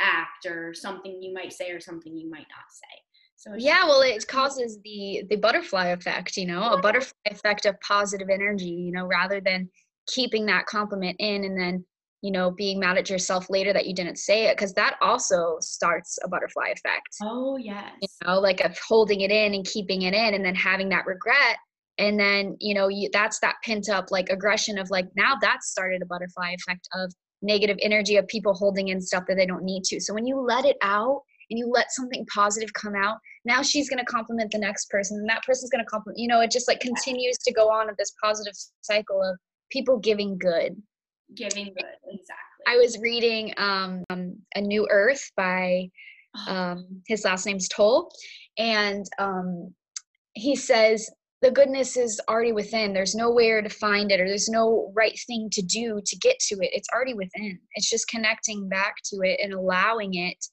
act 0.00 0.46
or 0.46 0.74
something 0.74 1.22
you 1.22 1.32
might 1.32 1.52
say 1.52 1.70
or 1.70 1.80
something 1.80 2.16
you 2.16 2.28
might 2.28 2.46
not 2.50 2.66
say. 2.70 3.02
So 3.36 3.54
yeah, 3.56 3.84
well, 3.84 4.00
it 4.00 4.26
causes 4.26 4.80
the 4.82 5.22
the 5.30 5.36
butterfly 5.36 5.88
effect, 5.88 6.36
you 6.36 6.44
know, 6.44 6.72
a 6.72 6.80
butterfly 6.80 7.12
effect 7.26 7.66
of 7.66 7.80
positive 7.80 8.28
energy, 8.30 8.64
you 8.70 8.90
know, 8.90 9.06
rather 9.06 9.40
than 9.40 9.70
keeping 10.08 10.44
that 10.46 10.66
compliment 10.66 11.14
in 11.20 11.44
and 11.44 11.56
then 11.56 11.84
you 12.22 12.32
know 12.32 12.50
being 12.50 12.80
mad 12.80 12.98
at 12.98 13.10
yourself 13.10 13.48
later 13.48 13.72
that 13.72 13.86
you 13.86 13.94
didn't 13.94 14.18
say 14.18 14.46
it 14.46 14.56
because 14.56 14.72
that 14.74 14.96
also 15.00 15.56
starts 15.60 16.18
a 16.24 16.28
butterfly 16.28 16.68
effect. 16.68 17.08
Oh 17.22 17.56
yes. 17.56 17.92
you 18.00 18.08
know 18.24 18.40
like 18.40 18.60
of 18.60 18.78
holding 18.86 19.20
it 19.20 19.30
in 19.30 19.54
and 19.54 19.64
keeping 19.64 20.02
it 20.02 20.14
in 20.14 20.34
and 20.34 20.44
then 20.44 20.54
having 20.54 20.88
that 20.90 21.06
regret. 21.06 21.56
And 21.98 22.18
then 22.18 22.56
you 22.60 22.74
know 22.74 22.88
you, 22.88 23.08
that's 23.12 23.40
that 23.40 23.56
pent 23.64 23.88
up 23.88 24.06
like 24.10 24.30
aggression 24.30 24.78
of 24.78 24.90
like 24.90 25.06
now 25.16 25.34
that 25.40 25.62
started 25.62 26.02
a 26.02 26.06
butterfly 26.06 26.50
effect 26.50 26.88
of 26.94 27.12
negative 27.40 27.76
energy 27.82 28.16
of 28.16 28.26
people 28.26 28.52
holding 28.54 28.88
in 28.88 29.00
stuff 29.00 29.24
that 29.28 29.36
they 29.36 29.46
don't 29.46 29.64
need 29.64 29.84
to. 29.84 30.00
So 30.00 30.12
when 30.12 30.26
you 30.26 30.40
let 30.40 30.64
it 30.64 30.76
out 30.82 31.22
and 31.50 31.58
you 31.58 31.70
let 31.72 31.92
something 31.92 32.26
positive 32.34 32.72
come 32.74 32.94
out 32.94 33.18
now 33.44 33.62
she's 33.62 33.88
going 33.88 33.98
to 33.98 34.04
compliment 34.04 34.50
the 34.50 34.58
next 34.58 34.90
person 34.90 35.18
and 35.18 35.28
that 35.28 35.42
person's 35.44 35.70
going 35.70 35.82
to 35.82 35.88
compliment 35.88 36.18
you 36.18 36.28
know 36.28 36.40
it 36.40 36.50
just 36.50 36.68
like 36.68 36.80
continues 36.80 37.36
to 37.38 37.52
go 37.52 37.68
on 37.68 37.88
of 37.88 37.96
this 37.96 38.12
positive 38.22 38.52
cycle 38.82 39.22
of 39.22 39.36
people 39.70 39.98
giving 39.98 40.36
good 40.38 40.76
giving 41.34 41.66
good 41.66 41.84
exactly. 42.06 42.64
i 42.66 42.76
was 42.76 42.98
reading 43.00 43.52
um, 43.58 44.02
um 44.10 44.36
a 44.54 44.60
new 44.60 44.86
earth 44.90 45.30
by 45.36 45.88
oh. 46.36 46.52
um 46.52 47.02
his 47.06 47.24
last 47.24 47.46
name's 47.46 47.68
Tolle. 47.68 48.10
And 48.58 49.04
um 49.18 49.74
he 50.34 50.56
says 50.56 51.10
the 51.40 51.50
goodness 51.50 51.96
is 51.96 52.20
already 52.28 52.52
within. 52.52 52.92
There's 52.92 53.14
nowhere 53.14 53.62
to 53.62 53.68
find 53.68 54.10
it 54.10 54.20
or 54.20 54.26
there's 54.26 54.48
no 54.48 54.92
right 54.96 55.18
thing 55.26 55.48
to 55.52 55.62
do 55.62 56.00
to 56.04 56.16
get 56.18 56.38
to 56.48 56.56
it. 56.56 56.70
It's 56.72 56.88
already 56.92 57.14
within. 57.14 57.58
It's 57.74 57.88
just 57.88 58.08
connecting 58.08 58.68
back 58.68 58.96
to 59.04 59.20
it 59.22 59.38
and 59.42 59.52
allowing 59.52 60.14
it 60.14 60.44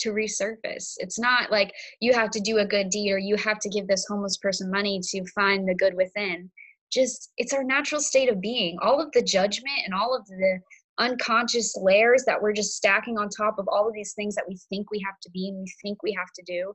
to 0.00 0.10
resurface. 0.10 0.94
It's 0.98 1.18
not 1.18 1.50
like 1.50 1.72
you 2.00 2.12
have 2.12 2.30
to 2.30 2.40
do 2.40 2.58
a 2.58 2.66
good 2.66 2.90
deed 2.90 3.10
or 3.10 3.18
you 3.18 3.36
have 3.36 3.58
to 3.60 3.68
give 3.68 3.88
this 3.88 4.06
homeless 4.08 4.36
person 4.36 4.70
money 4.70 5.00
to 5.10 5.24
find 5.34 5.68
the 5.68 5.74
good 5.74 5.94
within 5.94 6.50
just 6.90 7.32
it's 7.36 7.52
our 7.52 7.64
natural 7.64 8.00
state 8.00 8.30
of 8.30 8.40
being 8.40 8.76
all 8.82 9.00
of 9.00 9.10
the 9.12 9.22
judgment 9.22 9.78
and 9.84 9.94
all 9.94 10.16
of 10.16 10.26
the 10.26 10.58
unconscious 10.98 11.76
layers 11.76 12.24
that 12.24 12.40
we're 12.40 12.52
just 12.52 12.74
stacking 12.74 13.18
on 13.18 13.28
top 13.28 13.58
of 13.58 13.68
all 13.70 13.86
of 13.86 13.94
these 13.94 14.14
things 14.14 14.34
that 14.34 14.44
we 14.48 14.58
think 14.68 14.90
we 14.90 15.00
have 15.04 15.18
to 15.22 15.30
be 15.30 15.48
and 15.48 15.58
we 15.58 15.72
think 15.82 16.02
we 16.02 16.12
have 16.12 16.32
to 16.34 16.42
do 16.46 16.72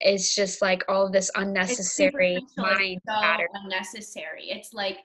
it's 0.00 0.34
just 0.34 0.60
like 0.60 0.84
all 0.88 1.06
of 1.06 1.12
this 1.12 1.30
unnecessary 1.36 2.38
mind 2.56 3.00
so 3.08 3.14
pattern. 3.20 3.46
unnecessary 3.54 4.48
it's 4.50 4.72
like 4.72 4.98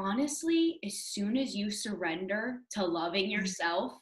honestly, 0.00 0.78
as 0.84 0.94
soon 0.94 1.36
as 1.36 1.54
you 1.54 1.70
surrender 1.70 2.60
to 2.72 2.84
loving 2.84 3.24
Mm-hmm. 3.24 3.32
yourself, 3.32 3.92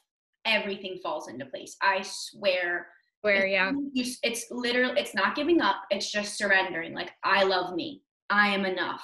everything 0.45 0.99
falls 1.03 1.27
into 1.27 1.45
place. 1.45 1.75
I 1.81 2.01
swear. 2.03 2.87
Where 3.21 3.45
yeah. 3.45 3.73
it's 3.93 4.45
literally, 4.49 4.99
it's 4.99 5.13
not 5.13 5.35
giving 5.35 5.59
up. 5.59 5.81
It's 5.89 6.09
just 6.09 6.37
surrendering. 6.37 6.93
Like, 6.93 7.11
I 7.23 7.43
love 7.43 7.75
me. 7.75 8.01
I 8.29 8.47
am 8.47 8.63
enough. 8.63 9.03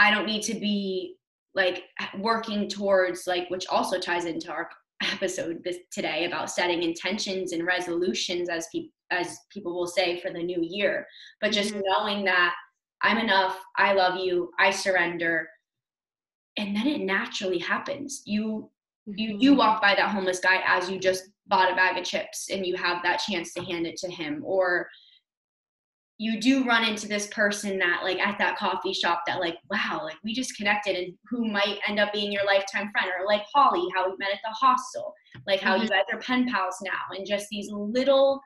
I 0.00 0.10
don't 0.10 0.26
need 0.26 0.42
to 0.44 0.54
be 0.54 1.16
like 1.54 1.84
working 2.18 2.68
towards 2.68 3.26
like, 3.26 3.48
which 3.50 3.66
also 3.68 3.98
ties 3.98 4.24
into 4.24 4.50
our 4.50 4.68
episode 5.12 5.62
this 5.64 5.78
today 5.92 6.24
about 6.24 6.50
setting 6.50 6.82
intentions 6.82 7.52
and 7.52 7.64
resolutions 7.66 8.48
as 8.48 8.66
people 8.72 8.90
as 9.12 9.38
people 9.50 9.74
will 9.74 9.88
say 9.88 10.20
for 10.20 10.30
the 10.30 10.42
new 10.42 10.60
year 10.62 11.04
but 11.40 11.50
just 11.50 11.74
Mhm. 11.74 11.82
knowing 11.84 12.24
that 12.24 12.54
i'm 13.02 13.18
enough 13.18 13.60
i 13.76 13.92
love 13.92 14.20
you 14.20 14.52
i 14.60 14.70
surrender 14.70 15.48
and 16.58 16.76
then 16.76 16.86
it 16.86 17.00
naturally 17.00 17.58
happens 17.58 18.22
you 18.24 18.70
you 19.06 19.30
Mm-hmm. 19.30 19.40
you 19.40 19.54
walk 19.54 19.82
by 19.82 19.94
that 19.96 20.10
homeless 20.10 20.38
guy 20.38 20.62
as 20.64 20.88
you 20.90 21.00
just 21.00 21.24
bought 21.48 21.72
a 21.72 21.74
bag 21.74 21.98
of 21.98 22.04
chips 22.04 22.50
and 22.50 22.64
you 22.64 22.76
have 22.76 23.02
that 23.02 23.16
chance 23.26 23.52
to 23.54 23.64
hand 23.64 23.86
it 23.86 23.96
to 23.96 24.08
him 24.10 24.42
or 24.44 24.88
you 26.22 26.38
do 26.38 26.64
run 26.64 26.84
into 26.84 27.08
this 27.08 27.28
person 27.28 27.78
that 27.78 28.00
like 28.04 28.18
at 28.18 28.36
that 28.38 28.58
coffee 28.58 28.92
shop 28.92 29.22
that 29.26 29.40
like 29.40 29.56
wow 29.70 30.00
like 30.04 30.16
we 30.22 30.34
just 30.34 30.54
connected 30.54 30.94
and 30.94 31.14
who 31.30 31.46
might 31.46 31.78
end 31.88 31.98
up 31.98 32.12
being 32.12 32.30
your 32.30 32.44
lifetime 32.44 32.90
friend 32.92 33.08
or 33.18 33.26
like 33.26 33.42
holly 33.54 33.88
how 33.96 34.04
we 34.04 34.14
met 34.18 34.30
at 34.30 34.38
the 34.44 34.54
hostel 34.54 35.14
like 35.46 35.60
how 35.60 35.74
you 35.74 35.84
mm-hmm. 35.84 35.92
guys 35.92 36.04
are 36.12 36.20
pen 36.20 36.46
pals 36.46 36.76
now 36.82 37.16
and 37.16 37.26
just 37.26 37.46
these 37.50 37.70
little 37.70 38.38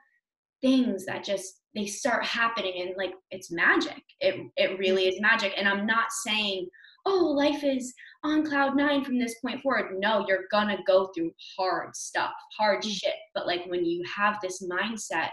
things 0.61 1.05
that 1.05 1.23
just 1.23 1.61
they 1.75 1.85
start 1.85 2.25
happening 2.25 2.81
and 2.81 2.95
like 2.97 3.13
it's 3.31 3.51
magic. 3.51 4.01
It 4.21 4.35
it 4.55 4.79
really 4.79 5.07
is 5.07 5.15
mm-hmm. 5.15 5.23
magic. 5.23 5.53
And 5.57 5.67
i'm 5.67 5.85
not 5.85 6.11
saying 6.25 6.67
oh 7.05 7.35
life 7.37 7.63
is 7.63 7.93
on 8.23 8.45
cloud 8.45 8.75
nine 8.75 9.03
from 9.03 9.19
this 9.19 9.35
point 9.39 9.61
forward. 9.61 9.99
No 9.99 10.25
you're 10.27 10.45
gonna 10.51 10.77
go 10.87 11.11
through 11.13 11.31
hard 11.57 11.95
stuff 11.95 12.33
hard 12.57 12.81
mm. 12.81 12.89
shit. 12.89 13.15
But 13.33 13.47
like 13.47 13.65
when 13.67 13.85
you 13.85 14.03
have 14.15 14.39
this 14.41 14.63
mindset 14.63 15.29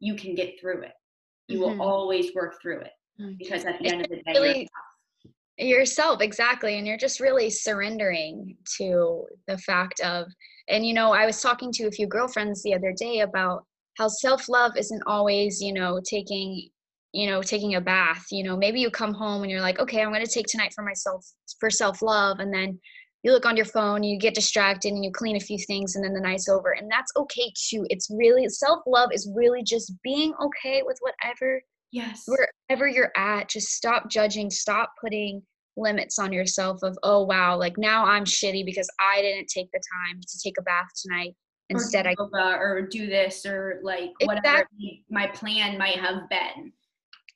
you 0.00 0.14
can 0.14 0.34
get 0.34 0.60
through 0.60 0.82
it 0.82 0.92
you 1.48 1.58
Mhm. 1.60 1.78
will 1.78 1.82
always 1.82 2.34
work 2.34 2.60
through 2.60 2.80
it 2.80 2.92
Mm. 3.20 3.38
because 3.38 3.64
at 3.64 3.78
the 3.78 3.88
end 3.88 4.02
of 4.02 4.08
the 4.10 4.16
day 4.16 4.32
really- 4.32 4.68
you're 5.58 5.78
yourself 5.80 6.20
exactly 6.20 6.76
and 6.76 6.86
you're 6.86 6.98
just 6.98 7.18
really 7.20 7.48
surrendering 7.48 8.56
to 8.76 9.26
the 9.46 9.56
fact 9.58 10.00
of 10.00 10.26
and 10.68 10.84
you 10.86 10.92
know 10.92 11.12
i 11.12 11.24
was 11.24 11.40
talking 11.40 11.72
to 11.72 11.86
a 11.86 11.90
few 11.90 12.06
girlfriends 12.06 12.62
the 12.62 12.74
other 12.74 12.92
day 12.92 13.20
about 13.20 13.64
how 13.96 14.06
self-love 14.06 14.76
isn't 14.76 15.02
always 15.06 15.62
you 15.62 15.72
know 15.72 15.98
taking 16.08 16.68
you 17.12 17.26
know 17.26 17.40
taking 17.42 17.76
a 17.76 17.80
bath 17.80 18.26
you 18.30 18.42
know 18.44 18.54
maybe 18.54 18.80
you 18.80 18.90
come 18.90 19.14
home 19.14 19.42
and 19.42 19.50
you're 19.50 19.62
like 19.62 19.78
okay 19.78 20.02
i'm 20.02 20.12
going 20.12 20.24
to 20.24 20.30
take 20.30 20.46
tonight 20.46 20.74
for 20.74 20.84
myself 20.84 21.24
for 21.58 21.70
self-love 21.70 22.38
and 22.40 22.52
then 22.52 22.78
you 23.26 23.32
look 23.32 23.44
on 23.44 23.56
your 23.56 23.66
phone 23.66 24.04
you 24.04 24.18
get 24.18 24.34
distracted 24.34 24.92
and 24.92 25.04
you 25.04 25.10
clean 25.10 25.34
a 25.34 25.40
few 25.40 25.58
things 25.58 25.96
and 25.96 26.04
then 26.04 26.14
the 26.14 26.20
night's 26.20 26.48
over 26.48 26.72
and 26.72 26.88
that's 26.88 27.12
okay 27.16 27.52
too. 27.68 27.84
It's 27.90 28.08
really 28.08 28.48
self-love 28.48 29.10
is 29.12 29.28
really 29.34 29.64
just 29.64 29.92
being 30.04 30.32
okay 30.40 30.82
with 30.86 30.96
whatever 31.00 31.60
yes. 31.90 32.24
wherever 32.26 32.86
you're 32.86 33.10
at, 33.16 33.48
just 33.48 33.68
stop 33.68 34.08
judging, 34.08 34.48
stop 34.48 34.92
putting 35.00 35.42
limits 35.76 36.20
on 36.20 36.32
yourself 36.32 36.78
of, 36.84 36.96
oh 37.02 37.24
wow, 37.24 37.56
like 37.56 37.76
now 37.76 38.04
I'm 38.04 38.24
shitty 38.24 38.64
because 38.64 38.88
I 39.00 39.20
didn't 39.22 39.48
take 39.48 39.70
the 39.72 39.80
time 39.80 40.20
to 40.20 40.38
take 40.42 40.54
a 40.58 40.62
bath 40.62 40.88
tonight. 41.02 41.34
or 41.70 41.80
Instead, 41.80 42.06
I 42.06 42.14
yoga 42.16 42.56
or 42.56 42.86
do 42.88 43.06
this 43.06 43.44
or 43.44 43.80
like 43.82 44.12
whatever 44.22 44.68
my 45.10 45.26
plan 45.26 45.76
might 45.78 45.98
have 45.98 46.28
been. 46.30 46.72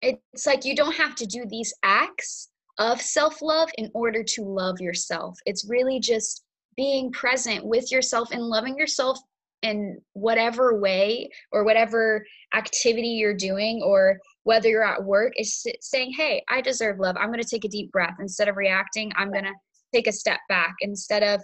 It's 0.02 0.46
like 0.46 0.64
you 0.64 0.76
don't 0.76 0.94
have 0.94 1.16
to 1.16 1.26
do 1.26 1.44
these 1.46 1.74
acts 1.82 2.49
of 2.78 3.00
self-love 3.00 3.70
in 3.76 3.90
order 3.94 4.22
to 4.22 4.42
love 4.42 4.80
yourself. 4.80 5.38
It's 5.46 5.68
really 5.68 6.00
just 6.00 6.44
being 6.76 7.12
present 7.12 7.64
with 7.64 7.90
yourself 7.92 8.30
and 8.32 8.42
loving 8.42 8.76
yourself 8.76 9.18
in 9.62 10.00
whatever 10.14 10.78
way 10.80 11.28
or 11.52 11.64
whatever 11.64 12.24
activity 12.54 13.08
you're 13.08 13.34
doing 13.34 13.82
or 13.84 14.18
whether 14.44 14.68
you're 14.68 14.84
at 14.84 15.04
work 15.04 15.32
is 15.36 15.66
saying 15.80 16.12
hey 16.16 16.42
i 16.48 16.60
deserve 16.60 16.98
love. 16.98 17.16
I'm 17.18 17.28
going 17.28 17.42
to 17.42 17.48
take 17.48 17.64
a 17.64 17.68
deep 17.68 17.92
breath. 17.92 18.16
Instead 18.18 18.48
of 18.48 18.56
reacting 18.56 19.12
i'm 19.16 19.30
going 19.30 19.44
to 19.44 19.52
take 19.94 20.06
a 20.06 20.12
step 20.12 20.40
back. 20.48 20.74
Instead 20.80 21.22
of 21.22 21.42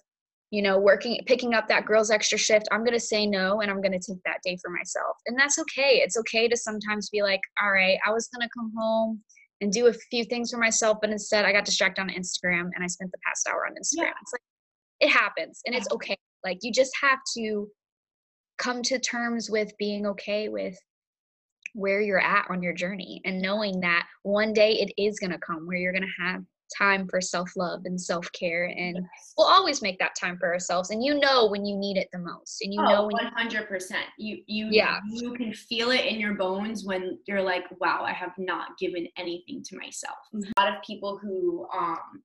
you 0.50 0.62
know 0.62 0.78
working 0.78 1.20
picking 1.26 1.52
up 1.52 1.68
that 1.68 1.84
girl's 1.84 2.10
extra 2.10 2.38
shift 2.38 2.66
i'm 2.72 2.84
going 2.84 2.98
to 2.98 3.00
say 3.00 3.26
no 3.26 3.60
and 3.60 3.70
i'm 3.70 3.82
going 3.82 3.92
to 3.92 3.98
take 3.98 4.22
that 4.24 4.40
day 4.44 4.56
for 4.62 4.70
myself. 4.70 5.16
And 5.26 5.38
that's 5.38 5.58
okay. 5.58 6.00
It's 6.02 6.16
okay 6.16 6.48
to 6.48 6.56
sometimes 6.56 7.10
be 7.10 7.22
like 7.22 7.40
all 7.62 7.70
right 7.70 7.98
i 8.06 8.10
was 8.10 8.28
going 8.28 8.46
to 8.46 8.52
come 8.56 8.72
home 8.76 9.22
and 9.60 9.72
do 9.72 9.86
a 9.86 9.92
few 9.92 10.24
things 10.24 10.50
for 10.50 10.58
myself 10.58 10.98
but 11.00 11.10
instead 11.10 11.44
i 11.44 11.52
got 11.52 11.64
distracted 11.64 12.00
on 12.00 12.08
instagram 12.08 12.68
and 12.74 12.82
i 12.82 12.86
spent 12.86 13.10
the 13.10 13.18
past 13.26 13.48
hour 13.48 13.66
on 13.66 13.72
instagram. 13.72 14.04
Yeah. 14.04 14.12
it's 14.20 14.32
like 14.32 14.42
it 15.00 15.08
happens 15.08 15.60
and 15.66 15.74
it's 15.74 15.88
okay. 15.92 16.16
Like 16.44 16.58
you 16.62 16.72
just 16.72 16.92
have 17.00 17.18
to 17.36 17.68
come 18.58 18.82
to 18.82 18.98
terms 18.98 19.50
with 19.50 19.72
being 19.78 20.06
okay 20.06 20.48
with 20.48 20.76
where 21.74 22.00
you're 22.00 22.20
at 22.20 22.46
on 22.48 22.62
your 22.62 22.72
journey 22.72 23.20
and 23.24 23.42
knowing 23.42 23.80
that 23.80 24.06
one 24.22 24.52
day 24.52 24.72
it 24.72 24.92
is 24.96 25.18
going 25.18 25.32
to 25.32 25.38
come 25.38 25.66
where 25.66 25.76
you're 25.76 25.92
going 25.92 26.02
to 26.02 26.24
have 26.24 26.42
time 26.76 27.06
for 27.08 27.20
self-love 27.20 27.82
and 27.84 28.00
self-care 28.00 28.66
and 28.76 28.98
we'll 29.36 29.46
always 29.46 29.82
make 29.82 29.98
that 29.98 30.14
time 30.18 30.36
for 30.38 30.52
ourselves 30.52 30.90
and 30.90 31.02
you 31.02 31.18
know 31.18 31.46
when 31.46 31.64
you 31.64 31.76
need 31.76 31.96
it 31.96 32.08
the 32.12 32.18
most 32.18 32.62
and 32.62 32.72
you 32.74 32.80
know 32.82 33.02
oh, 33.02 33.06
when 33.06 33.50
you, 33.50 33.58
100% 33.60 33.92
you 34.18 34.42
you 34.46 34.68
Yeah. 34.70 34.98
you 35.10 35.32
can 35.34 35.52
feel 35.52 35.90
it 35.90 36.04
in 36.06 36.18
your 36.18 36.34
bones 36.34 36.84
when 36.84 37.18
you're 37.26 37.42
like 37.42 37.64
wow 37.80 38.02
i 38.04 38.12
have 38.12 38.32
not 38.38 38.76
given 38.78 39.06
anything 39.16 39.62
to 39.64 39.76
myself 39.76 40.16
Mhm. 40.34 40.50
a 40.56 40.60
lot 40.60 40.76
of 40.76 40.82
people 40.82 41.18
who 41.18 41.66
um 41.76 42.22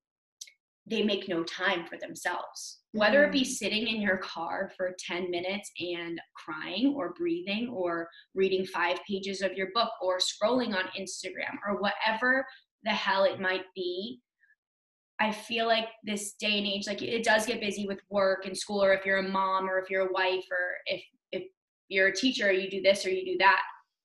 they 0.88 1.04
make 1.04 1.30
no 1.30 1.44
time 1.44 1.86
for 1.86 1.98
themselves 1.98 2.80
whether 2.94 3.24
it 3.24 3.32
be 3.32 3.46
sitting 3.46 3.88
in 3.88 4.02
your 4.02 4.18
car 4.18 4.70
for 4.76 4.94
10 5.00 5.30
minutes 5.32 5.72
and 5.80 6.20
crying 6.36 6.94
or 6.98 7.14
breathing 7.14 7.70
or 7.70 8.10
reading 8.34 8.66
five 8.66 8.98
pages 9.08 9.42
of 9.42 9.54
your 9.54 9.68
book 9.74 9.92
or 10.02 10.18
scrolling 10.18 10.74
on 10.76 10.86
instagram 11.00 11.56
or 11.66 11.80
whatever 11.80 12.46
the 12.84 12.90
hell 12.90 13.24
it 13.24 13.40
might 13.40 13.64
be 13.76 14.20
I 15.22 15.32
feel 15.32 15.68
like 15.68 15.88
this 16.04 16.34
day 16.34 16.58
and 16.58 16.66
age, 16.68 16.88
like 16.88 17.02
it 17.02 17.24
does 17.24 17.46
get 17.46 17.62
busy 17.62 17.86
with 17.88 18.00
work 18.10 18.46
and 18.46 18.58
school, 18.58 18.84
or 18.84 18.94
if 18.94 19.06
you're 19.06 19.20
a 19.20 19.30
mom, 19.30 19.70
or 19.70 19.78
if 19.78 19.90
you're 19.90 20.08
a 20.08 20.12
wife, 20.12 20.46
or 20.50 20.78
if 20.88 21.04
if 21.32 21.44
you're 21.90 22.08
a 22.08 22.16
teacher, 22.16 22.50
or 22.50 22.52
you 22.52 22.70
do 22.70 22.82
this 22.82 23.06
or 23.06 23.10
you 23.10 23.24
do 23.24 23.38
that. 23.40 23.62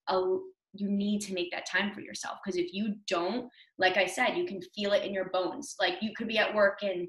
Uh, 0.09 0.37
you 0.79 0.91
need 0.91 1.21
to 1.23 1.33
make 1.33 1.51
that 1.51 1.65
time 1.65 1.91
for 1.95 2.03
yourself 2.03 2.37
because 2.45 2.59
if 2.59 2.75
you 2.75 2.97
don't, 3.09 3.49
like 3.79 3.97
I 3.97 4.05
said, 4.05 4.37
you 4.37 4.45
can 4.45 4.61
feel 4.75 4.93
it 4.93 5.05
in 5.05 5.15
your 5.15 5.31
bones. 5.31 5.75
Like 5.81 5.95
you 6.03 6.11
could 6.15 6.29
be 6.29 6.37
at 6.37 6.55
work 6.55 6.81
and 6.83 7.09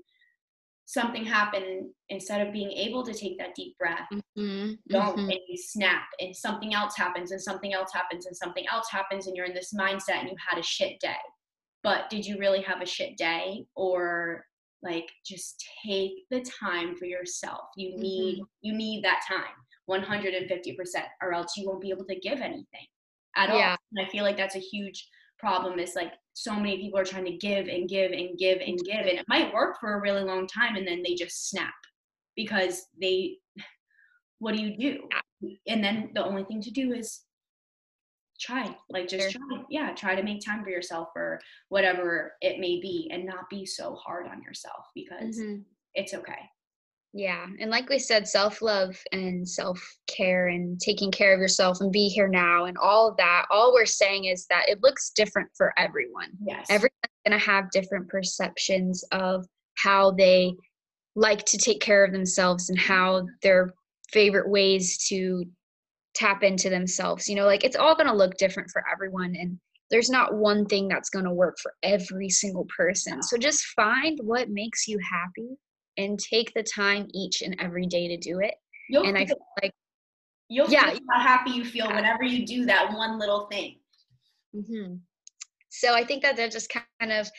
something 0.86 1.26
happened 1.26 1.90
instead 2.08 2.48
of 2.48 2.54
being 2.54 2.72
able 2.72 3.04
to 3.04 3.14
take 3.14 3.38
that 3.38 3.54
deep 3.56 3.78
breath 3.78 4.08
Mhm, 4.38 4.80
don't 4.88 5.18
mhm. 5.18 5.32
and 5.32 5.40
you 5.50 5.58
snap 5.58 6.04
and 6.22 6.34
something 6.34 6.74
else 6.74 6.96
happens 6.96 7.32
and 7.32 7.42
something 7.42 7.74
else 7.74 7.92
happens 7.92 8.26
and 8.26 8.38
something 8.38 8.66
else 8.72 8.90
happens 8.90 9.28
and 9.28 9.36
you're 9.36 9.46
in 9.46 9.54
this 9.54 9.74
mindset 9.74 10.22
and 10.22 10.30
you 10.30 10.36
had 10.50 10.58
a 10.58 10.64
shit 10.64 10.98
day 11.02 11.18
but 11.84 12.10
did 12.10 12.26
you 12.26 12.38
really 12.38 12.62
have 12.62 12.82
a 12.82 12.86
shit 12.86 13.18
day? 13.18 13.66
Or 13.76 14.44
like 14.84 15.10
just 15.26 15.64
take 15.86 16.12
the 16.30 16.46
time 16.60 16.96
for 16.96 17.06
yourself. 17.06 17.70
You 17.76 17.92
mm-hmm. 17.92 18.02
need 18.02 18.44
you 18.62 18.74
need 18.74 19.04
that 19.04 19.24
time 19.28 19.44
150% 19.90 20.78
or 21.22 21.34
else 21.34 21.56
you 21.56 21.68
won't 21.68 21.82
be 21.82 21.92
able 21.92 22.06
to 22.06 22.20
give 22.20 22.40
anything 22.42 22.88
at 23.36 23.50
all. 23.50 23.60
And 23.60 24.06
i 24.06 24.10
feel 24.10 24.24
like 24.24 24.38
that's 24.38 24.56
a 24.56 24.60
huge 24.60 25.08
problem 25.40 25.80
is 25.80 25.96
like 25.96 26.14
so 26.34 26.56
many 26.56 26.78
people 26.78 27.00
are 27.00 27.06
trying 27.06 27.26
to 27.26 27.38
give 27.38 27.68
and 27.68 27.88
give 27.88 28.12
and 28.12 28.38
give 28.38 28.60
and 28.60 28.80
give 28.80 29.02
and 29.02 29.20
it 29.20 29.26
might 29.28 29.54
work 29.54 29.78
for 29.80 29.94
a 29.94 30.02
really 30.02 30.24
long 30.24 30.48
time 30.48 30.76
and 30.76 30.88
then 30.88 31.02
they 31.04 31.14
just 31.14 31.50
snap 31.50 31.74
because 32.36 32.88
they 33.00 33.38
what 34.40 34.56
do 34.56 34.62
you 34.62 34.78
do? 34.78 35.00
And 35.68 35.84
then 35.84 36.12
the 36.14 36.24
only 36.24 36.44
thing 36.44 36.62
to 36.62 36.72
do 36.72 36.94
is 36.94 37.22
try 38.40 38.76
like 38.90 39.08
just 39.08 39.32
Sure. 39.32 39.42
try 39.50 39.64
yeah 39.70 39.94
try 39.94 40.16
to 40.16 40.24
make 40.24 40.44
time 40.46 40.64
for 40.64 40.70
yourself 40.70 41.10
or 41.16 41.40
whatever 41.70 42.34
it 42.42 42.60
may 42.60 42.80
be 42.80 43.10
and 43.12 43.26
not 43.26 43.50
be 43.50 43.66
so 43.66 43.96
hard 43.96 44.28
on 44.28 44.42
yourself 44.44 44.86
because 44.94 45.40
Mhm. 45.40 45.64
it's 45.96 46.14
okay 46.14 46.40
Yeah. 47.14 47.48
And 47.60 47.72
like 47.72 47.90
we 47.90 47.98
said, 48.00 48.28
self 48.28 48.62
love 48.62 48.96
and 49.12 49.48
self 49.48 49.80
care 50.08 50.50
and 50.50 50.80
taking 50.80 51.10
care 51.10 51.34
of 51.34 51.40
yourself 51.40 51.80
and 51.82 51.92
be 51.92 52.10
here 52.10 52.28
now 52.28 52.66
and 52.66 52.78
all 52.78 53.08
of 53.08 53.18
that, 53.18 53.46
all 53.50 53.74
we're 53.74 53.86
saying 53.88 54.26
is 54.26 54.46
that 54.48 54.70
it 54.70 54.84
looks 54.84 55.10
different 55.12 55.50
for 55.56 55.74
everyone. 55.80 56.30
yes 56.46 56.68
Everyone's 56.70 57.16
going 57.26 57.40
to 57.40 57.44
have 57.46 57.72
different 57.72 58.08
perceptions 58.10 59.04
of 59.12 59.48
how 59.78 60.12
they 60.12 60.54
like 61.16 61.44
to 61.46 61.58
take 61.58 61.80
care 61.82 62.04
of 62.06 62.12
themselves 62.12 62.70
and 62.70 62.78
how 62.78 63.26
their 63.42 63.74
favorite 64.12 64.50
ways 64.50 65.08
to 65.08 65.44
tap 66.18 66.44
into 66.44 66.70
themselves. 66.70 67.28
You 67.28 67.36
know, 67.36 67.46
like 67.46 67.64
it's 67.64 67.76
all 67.76 67.96
going 67.96 68.08
to 68.08 68.16
look 68.16 68.38
different 68.38 68.70
for 68.72 68.84
everyone. 68.92 69.36
And 69.36 69.60
there's 69.90 70.10
not 70.10 70.34
one 70.34 70.66
thing 70.66 70.88
that's 70.88 71.10
going 71.10 71.26
to 71.26 71.34
work 71.34 71.58
for 71.62 71.74
every 71.84 72.30
single 72.30 72.68
person. 72.76 73.22
So 73.24 73.38
just 73.38 73.64
find 73.68 74.20
what 74.24 74.50
makes 74.50 74.88
you 74.88 75.00
happy 75.00 75.58
and 75.98 76.20
take 76.20 76.54
the 76.54 76.64
time 76.64 77.08
each 77.14 77.42
and 77.42 77.56
every 77.60 77.86
day 77.86 78.08
to 78.08 78.18
do 78.18 78.40
it. 78.40 78.56
you'll 78.90 79.04
And 79.06 79.18
I 79.18 79.26
feel, 79.26 79.28
feel 79.28 79.38
like, 79.62 79.72
you'll 80.50 80.70
yeah, 80.70 80.92
feel 80.92 81.00
how 81.12 81.22
happy 81.22 81.52
you 81.52 81.66
feel 81.66 81.88
yeah. 81.88 81.96
whenever 81.96 82.24
you 82.24 82.46
do 82.46 82.66
that 82.66 82.94
one 82.94 83.20
little 83.20 83.48
thing 83.48 83.78
hmm 84.54 84.96
so 85.70 85.94
I 85.94 86.04
think 86.04 86.24
that 86.24 86.38
that 86.38 86.52
just 86.52 86.74
kind 87.00 87.12
of 87.12 87.30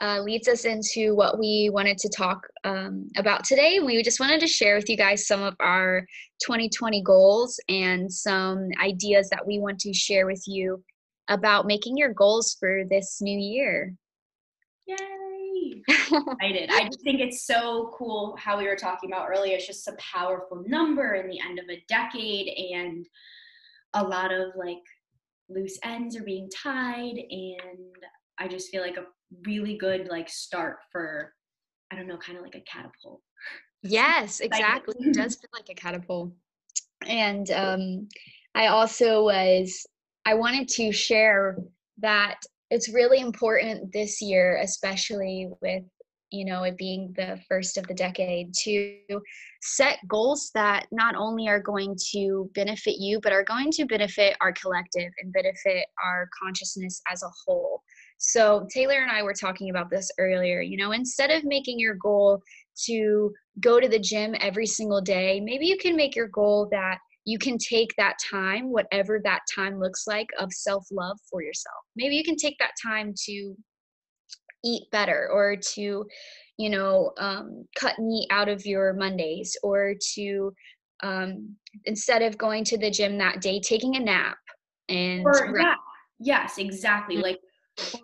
uh, 0.00 0.20
leads 0.20 0.46
us 0.48 0.64
into 0.64 1.14
what 1.14 1.38
we 1.38 1.70
wanted 1.72 1.96
to 1.98 2.08
talk 2.08 2.46
um, 2.64 3.08
about 3.16 3.44
today. 3.44 3.80
We 3.80 4.02
just 4.02 4.20
wanted 4.20 4.40
to 4.40 4.46
share 4.46 4.76
with 4.76 4.88
you 4.88 4.96
guys 4.96 5.26
some 5.26 5.42
of 5.42 5.56
our 5.60 6.06
2020 6.42 7.02
goals 7.02 7.58
and 7.68 8.12
some 8.12 8.68
ideas 8.82 9.28
that 9.30 9.46
we 9.46 9.58
want 9.58 9.78
to 9.80 9.94
share 9.94 10.26
with 10.26 10.42
you 10.46 10.82
about 11.28 11.66
making 11.66 11.96
your 11.96 12.12
goals 12.12 12.56
for 12.60 12.82
this 12.90 13.18
new 13.20 13.38
year. 13.38 13.94
Yay! 14.86 15.82
Excited. 15.88 16.70
I 16.70 16.84
just 16.84 17.02
think 17.02 17.20
it's 17.20 17.46
so 17.46 17.92
cool 17.96 18.36
how 18.38 18.58
we 18.58 18.68
were 18.68 18.76
talking 18.76 19.10
about 19.10 19.28
earlier. 19.28 19.56
It's 19.56 19.66
just 19.66 19.88
a 19.88 19.96
powerful 19.98 20.62
number 20.66 21.14
in 21.14 21.28
the 21.28 21.40
end 21.40 21.58
of 21.58 21.64
a 21.70 21.82
decade 21.88 22.48
and 22.74 23.06
a 23.94 24.04
lot 24.04 24.32
of 24.32 24.48
like 24.56 24.82
loose 25.48 25.78
ends 25.82 26.16
are 26.16 26.22
being 26.22 26.50
tied 26.50 27.16
and 27.30 27.96
I 28.38 28.48
just 28.48 28.70
feel 28.70 28.82
like 28.82 28.96
a 28.96 29.06
really 29.46 29.76
good 29.76 30.08
like 30.08 30.28
start 30.28 30.78
for 30.92 31.32
I 31.92 31.96
don't 31.96 32.08
know, 32.08 32.18
kind 32.18 32.36
of 32.36 32.42
like 32.42 32.56
a 32.56 32.60
catapult. 32.60 33.20
Yes, 33.82 34.40
exactly. 34.40 34.94
it 34.98 35.14
does 35.14 35.36
feel 35.36 35.50
like 35.52 35.68
a 35.70 35.74
catapult. 35.74 36.32
And 37.06 37.50
um 37.50 38.08
I 38.54 38.68
also 38.68 39.24
was 39.24 39.86
I 40.24 40.34
wanted 40.34 40.68
to 40.68 40.92
share 40.92 41.56
that 41.98 42.40
it's 42.70 42.92
really 42.92 43.20
important 43.20 43.92
this 43.92 44.20
year, 44.20 44.58
especially 44.62 45.48
with 45.62 45.84
you 46.30 46.44
know 46.44 46.64
it 46.64 46.76
being 46.76 47.12
the 47.16 47.38
first 47.48 47.76
of 47.76 47.86
the 47.86 47.94
decade 47.94 48.52
to 48.52 48.98
set 49.62 49.98
goals 50.08 50.50
that 50.54 50.86
not 50.90 51.14
only 51.14 51.48
are 51.48 51.60
going 51.60 51.96
to 52.10 52.50
benefit 52.54 52.96
you 52.98 53.20
but 53.22 53.32
are 53.32 53.44
going 53.44 53.70
to 53.70 53.84
benefit 53.86 54.36
our 54.40 54.52
collective 54.52 55.10
and 55.20 55.32
benefit 55.32 55.86
our 56.04 56.28
consciousness 56.42 57.00
as 57.12 57.22
a 57.22 57.30
whole 57.44 57.80
so 58.18 58.66
taylor 58.72 59.02
and 59.02 59.10
i 59.10 59.22
were 59.22 59.34
talking 59.34 59.70
about 59.70 59.90
this 59.90 60.10
earlier 60.18 60.60
you 60.60 60.76
know 60.76 60.92
instead 60.92 61.30
of 61.30 61.44
making 61.44 61.78
your 61.78 61.94
goal 61.94 62.40
to 62.76 63.32
go 63.60 63.80
to 63.80 63.88
the 63.88 63.98
gym 63.98 64.34
every 64.40 64.66
single 64.66 65.00
day 65.00 65.40
maybe 65.40 65.66
you 65.66 65.76
can 65.76 65.96
make 65.96 66.14
your 66.14 66.28
goal 66.28 66.68
that 66.70 66.98
you 67.24 67.38
can 67.38 67.58
take 67.58 67.92
that 67.96 68.14
time 68.30 68.70
whatever 68.70 69.20
that 69.22 69.40
time 69.54 69.78
looks 69.78 70.06
like 70.06 70.28
of 70.38 70.52
self 70.52 70.86
love 70.90 71.18
for 71.30 71.42
yourself 71.42 71.82
maybe 71.96 72.14
you 72.14 72.24
can 72.24 72.36
take 72.36 72.56
that 72.58 72.72
time 72.82 73.12
to 73.16 73.54
eat 74.64 74.82
better 74.90 75.28
or 75.32 75.56
to 75.56 76.04
you 76.58 76.70
know 76.70 77.12
um, 77.18 77.66
cut 77.76 77.98
meat 77.98 78.26
out 78.30 78.48
of 78.48 78.64
your 78.64 78.92
mondays 78.94 79.56
or 79.62 79.94
to 80.14 80.52
um, 81.02 81.54
instead 81.84 82.22
of 82.22 82.38
going 82.38 82.64
to 82.64 82.78
the 82.78 82.90
gym 82.90 83.18
that 83.18 83.40
day 83.40 83.60
taking 83.60 83.96
a 83.96 84.00
nap 84.00 84.38
and 84.88 85.24
or, 85.24 85.58
yeah, 85.58 85.74
yes 86.18 86.58
exactly 86.58 87.16
mm-hmm. 87.16 87.24
like 87.24 87.40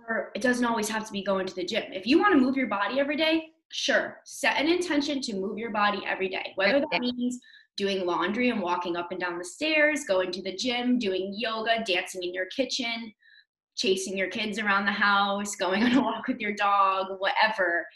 or 0.06 0.30
it 0.34 0.42
doesn't 0.42 0.64
always 0.64 0.88
have 0.88 1.06
to 1.06 1.12
be 1.12 1.22
going 1.22 1.46
to 1.46 1.54
the 1.54 1.64
gym 1.64 1.84
if 1.92 2.06
you 2.06 2.18
want 2.18 2.32
to 2.32 2.40
move 2.40 2.56
your 2.56 2.66
body 2.66 3.00
every 3.00 3.16
day 3.16 3.50
sure 3.70 4.20
set 4.24 4.60
an 4.60 4.68
intention 4.68 5.20
to 5.20 5.34
move 5.34 5.56
your 5.56 5.70
body 5.70 6.02
every 6.06 6.28
day 6.28 6.52
whether 6.56 6.84
that 6.90 7.00
means 7.00 7.38
doing 7.76 8.04
laundry 8.04 8.50
and 8.50 8.60
walking 8.60 8.96
up 8.96 9.12
and 9.12 9.20
down 9.20 9.38
the 9.38 9.44
stairs 9.44 10.04
going 10.04 10.30
to 10.30 10.42
the 10.42 10.54
gym 10.54 10.98
doing 10.98 11.34
yoga 11.34 11.82
dancing 11.86 12.22
in 12.22 12.34
your 12.34 12.46
kitchen 12.46 13.12
chasing 13.76 14.16
your 14.16 14.28
kids 14.28 14.58
around 14.58 14.84
the 14.84 14.92
house, 14.92 15.56
going 15.56 15.82
on 15.84 15.92
a 15.92 16.00
walk 16.00 16.28
with 16.28 16.40
your 16.40 16.54
dog, 16.54 17.06
whatever. 17.18 17.86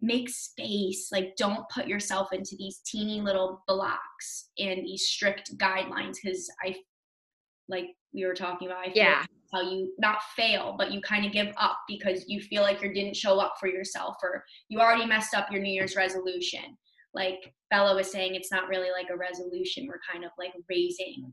Make 0.00 0.28
space. 0.28 1.08
Like, 1.10 1.34
don't 1.36 1.68
put 1.68 1.86
yourself 1.86 2.32
into 2.32 2.56
these 2.58 2.80
teeny 2.84 3.20
little 3.20 3.62
blocks 3.66 4.50
and 4.58 4.84
these 4.84 5.08
strict 5.08 5.56
guidelines 5.56 6.16
because 6.22 6.50
I, 6.62 6.76
like 7.68 7.86
we 8.14 8.24
were 8.24 8.34
talking 8.34 8.68
about, 8.68 8.94
yeah. 8.94 9.24
how 9.52 9.62
you 9.62 9.92
not 9.98 10.22
fail, 10.36 10.76
but 10.78 10.92
you 10.92 11.00
kind 11.00 11.26
of 11.26 11.32
give 11.32 11.52
up 11.56 11.78
because 11.88 12.24
you 12.28 12.40
feel 12.40 12.62
like 12.62 12.82
you 12.82 12.92
didn't 12.92 13.16
show 13.16 13.40
up 13.40 13.54
for 13.58 13.68
yourself 13.68 14.16
or 14.22 14.44
you 14.68 14.80
already 14.80 15.06
messed 15.06 15.34
up 15.34 15.50
your 15.50 15.60
New 15.60 15.72
Year's 15.72 15.96
resolution. 15.96 16.76
Like 17.12 17.52
Bella 17.70 17.94
was 17.94 18.10
saying, 18.10 18.34
it's 18.34 18.50
not 18.50 18.68
really 18.68 18.90
like 18.90 19.08
a 19.12 19.16
resolution. 19.16 19.86
We're 19.86 20.00
kind 20.10 20.24
of 20.24 20.30
like 20.38 20.52
raising 20.68 21.32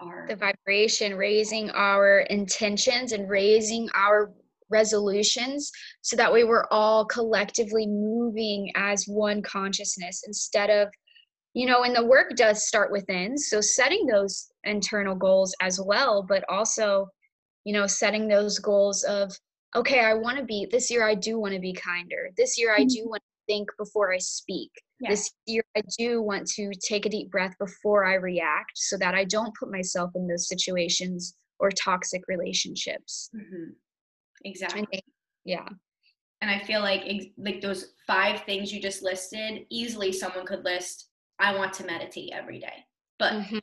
our 0.00 0.26
the 0.28 0.36
vibration, 0.36 1.16
raising 1.16 1.70
our 1.70 2.20
intentions 2.30 3.12
and 3.12 3.28
raising 3.28 3.88
our 3.94 4.32
resolutions 4.70 5.70
so 6.00 6.16
that 6.16 6.32
way 6.32 6.44
we're 6.44 6.66
all 6.70 7.04
collectively 7.04 7.86
moving 7.86 8.70
as 8.76 9.04
one 9.06 9.42
consciousness 9.42 10.22
instead 10.26 10.70
of 10.70 10.88
you 11.54 11.66
know 11.66 11.82
and 11.82 11.94
the 11.94 12.04
work 12.04 12.34
does 12.36 12.66
start 12.66 12.92
within 12.92 13.36
so 13.36 13.60
setting 13.60 14.06
those 14.06 14.50
internal 14.64 15.14
goals 15.14 15.54
as 15.60 15.80
well 15.80 16.24
but 16.28 16.44
also 16.48 17.08
you 17.64 17.72
know 17.72 17.86
setting 17.86 18.28
those 18.28 18.58
goals 18.58 19.02
of 19.04 19.32
okay 19.74 20.00
i 20.00 20.14
want 20.14 20.38
to 20.38 20.44
be 20.44 20.66
this 20.70 20.90
year 20.90 21.06
i 21.06 21.14
do 21.14 21.38
want 21.38 21.52
to 21.52 21.60
be 21.60 21.72
kinder 21.72 22.30
this 22.36 22.58
year 22.58 22.74
i 22.74 22.84
do 22.84 23.04
want 23.06 23.20
to 23.22 23.52
think 23.52 23.68
before 23.78 24.12
i 24.12 24.18
speak 24.18 24.70
yeah. 25.00 25.10
This 25.10 25.32
year, 25.46 25.64
I 25.76 25.82
do 25.98 26.20
want 26.20 26.46
to 26.52 26.72
take 26.86 27.06
a 27.06 27.08
deep 27.08 27.30
breath 27.30 27.54
before 27.58 28.04
I 28.04 28.14
react 28.14 28.72
so 28.74 28.98
that 28.98 29.14
I 29.14 29.24
don't 29.24 29.54
put 29.58 29.70
myself 29.70 30.10
in 30.14 30.28
those 30.28 30.46
situations 30.46 31.34
or 31.58 31.70
toxic 31.70 32.22
relationships. 32.28 33.30
Mm-hmm. 33.34 33.70
Exactly. 34.44 34.86
Think, 34.90 35.04
yeah. 35.44 35.66
And 36.42 36.50
I 36.50 36.58
feel 36.60 36.80
like 36.80 37.02
like 37.38 37.60
those 37.60 37.92
five 38.06 38.42
things 38.42 38.72
you 38.72 38.80
just 38.80 39.02
listed, 39.02 39.64
easily 39.70 40.12
someone 40.12 40.46
could 40.46 40.64
list, 40.64 41.09
I 41.40 41.56
want 41.56 41.72
to 41.74 41.84
meditate 41.84 42.30
every 42.32 42.58
day. 42.60 42.84
But 43.18 43.32
mm-hmm. 43.32 43.58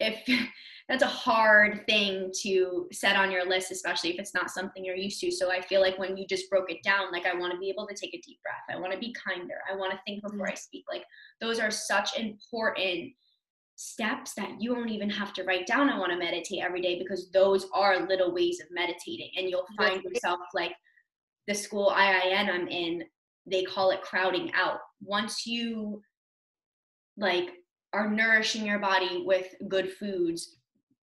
if 0.00 0.22
that's 0.88 1.02
a 1.02 1.06
hard 1.06 1.84
thing 1.86 2.32
to 2.42 2.88
set 2.92 3.16
on 3.16 3.30
your 3.30 3.46
list 3.46 3.70
especially 3.70 4.10
if 4.10 4.18
it's 4.18 4.34
not 4.34 4.50
something 4.50 4.84
you're 4.84 4.96
used 4.96 5.20
to. 5.20 5.30
So 5.30 5.50
i 5.50 5.60
feel 5.60 5.80
like 5.80 5.98
when 5.98 6.16
you 6.16 6.26
just 6.26 6.50
broke 6.50 6.70
it 6.70 6.82
down 6.82 7.12
like 7.12 7.26
i 7.26 7.34
want 7.34 7.52
to 7.52 7.58
be 7.58 7.70
able 7.70 7.86
to 7.86 7.94
take 7.94 8.14
a 8.14 8.20
deep 8.20 8.38
breath. 8.42 8.64
I 8.70 8.80
want 8.80 8.92
to 8.92 8.98
be 8.98 9.14
kinder. 9.14 9.58
I 9.70 9.76
want 9.76 9.92
to 9.92 10.00
think 10.06 10.22
before 10.22 10.48
i 10.48 10.54
speak. 10.54 10.84
Like 10.90 11.04
those 11.40 11.58
are 11.58 11.70
such 11.70 12.18
important 12.18 13.12
steps 13.76 14.34
that 14.34 14.60
you 14.60 14.74
won't 14.74 14.90
even 14.90 15.10
have 15.10 15.32
to 15.32 15.42
write 15.44 15.66
down 15.66 15.88
i 15.88 15.98
want 15.98 16.12
to 16.12 16.18
meditate 16.18 16.62
every 16.62 16.80
day 16.80 16.98
because 16.98 17.30
those 17.32 17.66
are 17.74 18.06
little 18.06 18.32
ways 18.32 18.60
of 18.60 18.66
meditating. 18.70 19.30
And 19.36 19.48
you'll 19.48 19.66
find 19.76 20.02
yourself 20.02 20.40
like 20.54 20.72
the 21.48 21.54
school 21.54 21.92
iin 21.96 22.48
i'm 22.48 22.68
in 22.68 23.04
they 23.46 23.64
call 23.64 23.90
it 23.90 24.02
crowding 24.02 24.52
out. 24.54 24.78
Once 25.02 25.46
you 25.46 26.00
like 27.16 27.50
are 27.92 28.10
nourishing 28.10 28.64
your 28.64 28.78
body 28.78 29.22
with 29.26 29.54
good 29.68 29.92
foods 29.92 30.56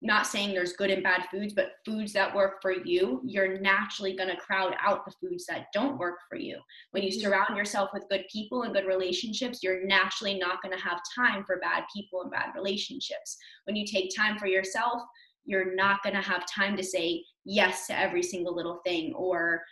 not 0.03 0.27
saying 0.27 0.53
there's 0.53 0.73
good 0.73 0.91
and 0.91 1.03
bad 1.03 1.27
foods, 1.31 1.55
but 1.55 1.75
foods 1.87 2.13
that 2.13 2.35
work 2.35 2.61
for 2.61 2.73
you, 2.73 3.21
you're 3.25 3.61
naturally 3.61 4.17
going 4.17 4.29
to 4.29 4.37
crowd 4.37 4.75
out 4.81 5.05
the 5.05 5.13
foods 5.13 5.47
that 5.47 5.67
don't 5.73 5.99
work 5.99 6.19
for 6.29 6.37
you. 6.37 6.59
When 6.91 7.05
you 7.05 7.11
mm-hmm. 7.11 7.21
surround 7.21 7.57
yourself 7.57 7.91
with 7.95 8.09
good 8.11 8.25
people 8.31 8.63
and 8.63 8.75
good 8.75 8.87
relationships, 8.87 9.61
you're 9.63 9.87
naturally 9.87 10.39
not 10.39 10.61
going 10.61 10.77
to 10.77 10.83
have 10.83 11.01
time 11.15 11.45
for 11.45 11.61
bad 11.61 11.85
people 11.95 12.23
and 12.23 12.33
bad 12.33 12.49
relationships. 12.57 13.37
When 13.65 13.77
you 13.77 13.87
take 13.87 14.15
time 14.15 14.39
for 14.39 14.47
yourself, 14.47 15.03
you're 15.45 15.75
not 15.75 16.03
going 16.03 16.17
to 16.17 16.23
have 16.23 16.45
time 16.53 16.77
to 16.77 16.83
say 16.83 17.23
yes 17.45 17.87
to 17.87 17.99
every 17.99 18.23
single 18.25 18.55
little 18.55 18.81
thing 18.85 19.13
or 19.15 19.63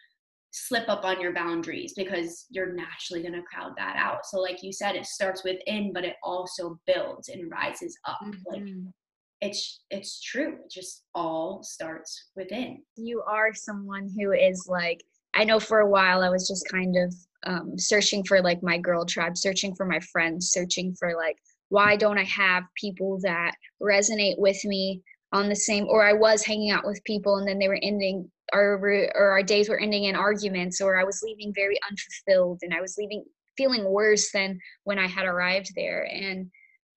slip 0.53 0.89
up 0.89 1.05
on 1.05 1.21
your 1.21 1.33
boundaries 1.33 1.95
because 1.97 2.47
you're 2.51 2.73
naturally 2.73 3.23
going 3.23 3.35
to 3.35 3.43
crowd 3.43 3.73
that 3.77 3.97
out. 3.97 4.27
So 4.27 4.39
like 4.39 4.63
you 4.63 4.73
said 4.73 4.97
it 4.97 5.07
starts 5.07 5.45
within 5.45 5.93
but 5.93 6.05
it 6.05 6.17
also 6.23 6.79
builds 6.87 7.29
and 7.29 7.51
rises 7.51 7.97
up. 8.07 8.19
Mm-hmm. 8.25 8.53
Like 8.53 8.93
it's 9.41 9.81
it's 9.91 10.21
true 10.21 10.59
it 10.65 10.71
just 10.71 11.05
all 11.15 11.63
starts 11.63 12.31
within 12.37 12.83
you 12.97 13.23
are 13.27 13.55
someone 13.55 14.09
who 14.19 14.33
is 14.33 14.67
like 14.69 15.03
i 15.35 15.45
know 15.45 15.59
for 15.59 15.81
a 15.81 15.89
while 15.89 16.23
i 16.23 16.29
was 16.29 16.47
just 16.47 16.69
kind 16.69 16.97
of 16.97 17.15
um, 17.47 17.79
searching 17.79 18.23
for 18.25 18.43
like 18.43 18.63
my 18.63 18.77
girl 18.77 19.05
tribe 19.05 19.37
searching 19.37 19.75
for 19.75 19.87
my 19.87 19.99
friends 20.13 20.51
searching 20.51 20.95
for 20.99 21.17
like 21.17 21.37
why 21.71 21.97
don't 21.97 22.19
i 22.19 22.25
have 22.25 22.65
people 22.77 23.19
that 23.23 23.55
resonate 23.83 24.39
with 24.39 24.63
me 24.65 25.01
on 25.33 25.49
the 25.49 25.57
same 25.57 25.87
or 25.89 26.07
i 26.07 26.13
was 26.13 26.45
hanging 26.45 26.71
out 26.71 26.85
with 26.85 27.03
people 27.05 27.37
and 27.37 27.49
then 27.49 27.59
they 27.59 27.69
were 27.69 27.81
ending 27.83 28.31
our 28.53 28.77
or 29.15 29.31
our 29.31 29.43
days 29.43 29.69
were 29.69 29.79
ending 29.79 30.05
in 30.05 30.17
arguments 30.17 30.81
or 30.81 30.99
i 30.99 31.05
was 31.05 31.23
leaving 31.23 31.53
very 31.55 31.79
unfulfilled 31.89 32.59
and 32.63 32.75
i 32.75 32.81
was 32.81 32.97
leaving 32.99 33.25
feeling 33.57 33.85
worse 33.85 34.31
than 34.33 34.59
when 34.85 34.99
i 34.99 35.07
had 35.07 35.27
arrived 35.27 35.73
there. 35.77 36.09
And 36.11 36.51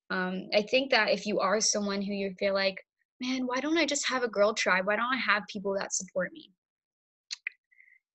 um, 0.09 0.47
i 0.53 0.61
think 0.61 0.91
that 0.91 1.09
if 1.09 1.25
you 1.25 1.39
are 1.39 1.59
someone 1.59 2.01
who 2.01 2.13
you 2.13 2.33
feel 2.39 2.53
like 2.53 2.77
man 3.21 3.45
why 3.45 3.59
don't 3.59 3.77
i 3.77 3.85
just 3.85 4.07
have 4.07 4.23
a 4.23 4.27
girl 4.27 4.53
tribe? 4.53 4.85
Why 4.85 4.95
don't 4.95 5.13
i 5.13 5.17
have 5.17 5.43
people 5.51 5.75
that 5.77 5.93
support 5.93 6.31
me? 6.33 6.51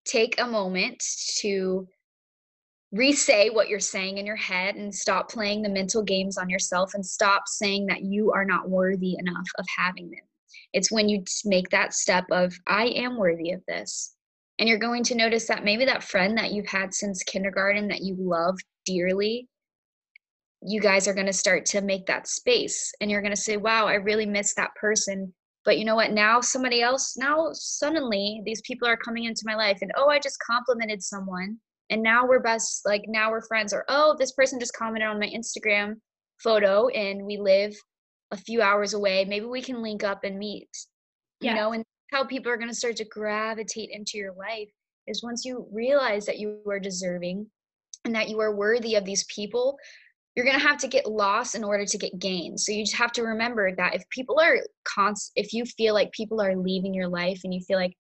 Take 0.05 0.41
a 0.41 0.47
moment 0.47 1.03
to 1.41 1.87
re-say 2.93 3.51
what 3.51 3.69
you're 3.69 3.81
saying 3.81 4.17
in 4.17 4.25
your 4.25 4.37
head 4.37 4.77
and 4.77 4.95
stop 4.95 5.31
playing 5.31 5.61
the 5.61 5.69
mental 5.69 6.03
games 6.03 6.39
on 6.39 6.49
yourself 6.49 6.95
and 6.95 7.05
stop 7.05 7.43
saying 7.47 7.85
that 7.87 8.03
you 8.03 8.33
are 8.33 8.47
not 8.47 8.71
worthy 8.71 9.17
enough 9.19 9.47
of 9.59 9.67
having 9.77 10.09
them 10.09 10.25
it's 10.73 10.93
when 10.93 11.09
you 11.09 11.23
make 11.45 11.69
that 11.71 11.95
step 11.95 12.25
of 12.31 12.55
i 12.67 12.87
am 12.87 13.17
worthy 13.17 13.53
of 13.53 13.63
this. 13.69 14.15
And 14.61 14.69
you're 14.69 14.79
going 14.79 15.05
to 15.05 15.15
notice 15.15 15.47
that 15.47 15.63
maybe 15.63 15.85
that 15.85 16.03
friend 16.03 16.37
that 16.37 16.53
you've 16.53 16.67
had 16.67 16.93
since 16.93 17.23
kindergarten 17.23 17.87
that 17.89 18.03
you 18.03 18.17
love 18.19 18.59
dearly 18.85 19.49
you 20.63 20.81
guys 20.81 21.07
are 21.07 21.15
going 21.15 21.27
to 21.27 21.33
start 21.33 21.65
to 21.67 21.81
make 21.81 22.07
that 22.07 22.27
space. 22.27 22.93
And 23.01 23.11
you're 23.11 23.23
going 23.23 23.35
to 23.35 23.41
say 23.41 23.57
wow 23.57 23.87
i 23.87 23.95
really 23.95 24.27
miss 24.27 24.55
that 24.55 24.75
person. 24.81 25.33
But 25.65 25.79
you 25.79 25.85
know 25.85 25.97
what? 25.97 26.13
Now 26.13 26.41
somebody 26.41 26.83
else 26.83 27.17
now 27.17 27.51
suddenly 27.53 28.43
these 28.45 28.63
people 28.63 28.89
are 28.89 28.97
coming 28.97 29.25
into 29.25 29.43
my 29.45 29.55
life 29.55 29.79
and 29.83 29.93
oh 29.97 30.09
i 30.09 30.19
just 30.19 30.39
complimented 30.41 31.03
someone. 31.03 31.59
And 31.91 32.03
now 32.03 32.27
we're 32.27 32.41
best 32.41 32.83
like 32.85 33.05
now 33.07 33.31
we're 33.31 33.47
friends 33.47 33.73
or 33.73 33.85
oh 33.89 34.17
this 34.19 34.33
person 34.33 34.61
just 34.61 34.75
commented 34.75 35.09
on 35.09 35.21
my 35.21 35.29
instagram 35.29 35.95
photo 36.43 36.89
and 36.89 37.25
we 37.25 37.37
live 37.39 37.75
a 38.31 38.37
few 38.37 38.61
hours 38.63 38.95
away 38.95 39.25
maybe 39.25 39.47
we 39.47 39.63
can 39.63 39.83
link 39.83 40.05
up 40.05 40.25
and 40.25 40.39
meet 40.39 40.69
you 41.41 41.51
Yeah. 41.51 41.55
know 41.55 41.73
and 41.73 41.85
how 42.13 42.25
people 42.25 42.51
are 42.51 42.57
going 42.57 42.71
to 42.71 42.75
start 42.75 42.97
to 42.97 43.05
gravitate 43.05 43.91
into 43.93 44.17
your 44.17 44.33
life 44.33 44.71
is 45.07 45.23
once 45.23 45.45
you 45.45 45.67
realize 45.73 46.27
that 46.27 46.39
you 46.39 46.63
are 46.69 46.81
deserving 46.81 47.47
and 48.05 48.15
that 48.15 48.29
you 48.29 48.41
are 48.41 48.55
worthy 48.55 48.95
of 48.95 49.05
these 49.05 49.25
people 49.25 49.79
you're 50.35 50.47
going 50.47 50.59
to 50.59 50.67
have 50.67 50.79
to 50.79 50.87
get 50.87 51.11
lost 51.11 51.57
in 51.57 51.65
order 51.65 51.85
to 51.85 51.99
get 51.99 52.19
gains 52.19 52.65
so 52.65 52.73
you 52.73 52.85
just 52.85 52.97
have 52.97 53.13
to 53.13 53.23
remember 53.23 53.75
that 53.75 53.95
if 53.95 54.09
people 54.11 54.39
are 54.41 54.59
const 54.85 55.33
if 55.37 55.53
you 55.53 55.65
feel 55.65 55.95
like 55.95 56.13
people 56.13 56.41
are 56.41 56.57
leaving 56.57 56.95
your 56.95 57.09
life 57.09 57.41
and 57.45 57.53
you 57.53 57.61
feel 57.67 57.79
like 57.79 57.95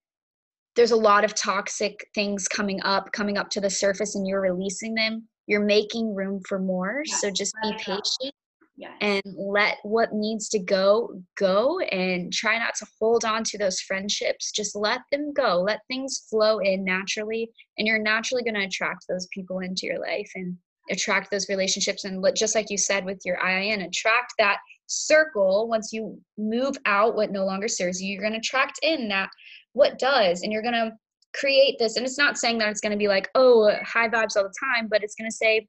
there's 0.76 0.92
a 0.92 0.96
lot 0.96 1.24
of 1.24 1.34
toxic 1.34 2.06
things 2.14 2.46
coming 2.46 2.80
up 2.82 3.10
coming 3.12 3.36
up 3.36 3.50
to 3.50 3.60
the 3.60 3.70
surface 3.70 4.14
and 4.14 4.26
you're 4.26 4.40
releasing 4.40 4.94
them 4.94 5.26
you're 5.46 5.64
making 5.64 6.14
room 6.14 6.40
for 6.46 6.58
more 6.58 7.02
so 7.06 7.30
just 7.30 7.54
be 7.62 7.68
let 7.68 7.80
it 7.80 7.86
go. 7.86 7.94
patient 7.94 8.34
Yes. 8.78 8.92
and 9.00 9.22
let 9.36 9.78
what 9.82 10.12
needs 10.12 10.48
to 10.50 10.60
go 10.60 11.20
go 11.36 11.80
and 11.80 12.32
try 12.32 12.58
not 12.58 12.76
to 12.76 12.86
hold 13.00 13.24
on 13.24 13.42
to 13.44 13.58
those 13.58 13.80
friendships. 13.80 14.52
Just 14.52 14.76
let 14.76 15.00
them 15.10 15.32
go. 15.32 15.60
Let 15.60 15.80
things 15.88 16.26
flow 16.30 16.60
in 16.60 16.84
naturally 16.84 17.50
and 17.76 17.88
you're 17.88 17.98
naturally 17.98 18.44
going 18.44 18.54
to 18.54 18.66
attract 18.66 19.06
those 19.08 19.26
people 19.34 19.58
into 19.58 19.84
your 19.84 19.98
life 19.98 20.30
and 20.36 20.56
attract 20.92 21.32
those 21.32 21.48
relationships. 21.48 22.04
And 22.04 22.24
just 22.36 22.54
like 22.54 22.70
you 22.70 22.78
said 22.78 23.04
with 23.04 23.20
your 23.24 23.38
IIN 23.38 23.84
attract 23.84 24.34
that 24.38 24.58
circle. 24.86 25.66
Once 25.68 25.92
you 25.92 26.16
move 26.38 26.76
out 26.86 27.16
what 27.16 27.32
no 27.32 27.44
longer 27.44 27.66
serves 27.66 28.00
you 28.00 28.12
you're 28.12 28.22
going 28.22 28.32
to 28.32 28.38
attract 28.38 28.78
in 28.82 29.08
that 29.08 29.28
what 29.72 29.98
does 29.98 30.42
and 30.42 30.52
you're 30.52 30.62
going 30.62 30.72
to 30.72 30.92
create 31.34 31.80
this. 31.80 31.96
And 31.96 32.06
it's 32.06 32.16
not 32.16 32.38
saying 32.38 32.58
that 32.58 32.68
it's 32.68 32.80
going 32.80 32.92
to 32.92 32.96
be 32.96 33.08
like 33.08 33.28
oh 33.34 33.72
high 33.82 34.08
vibes 34.08 34.36
all 34.36 34.44
the 34.44 34.54
time 34.72 34.86
but 34.88 35.02
it's 35.02 35.16
going 35.16 35.28
to 35.28 35.36
say 35.36 35.66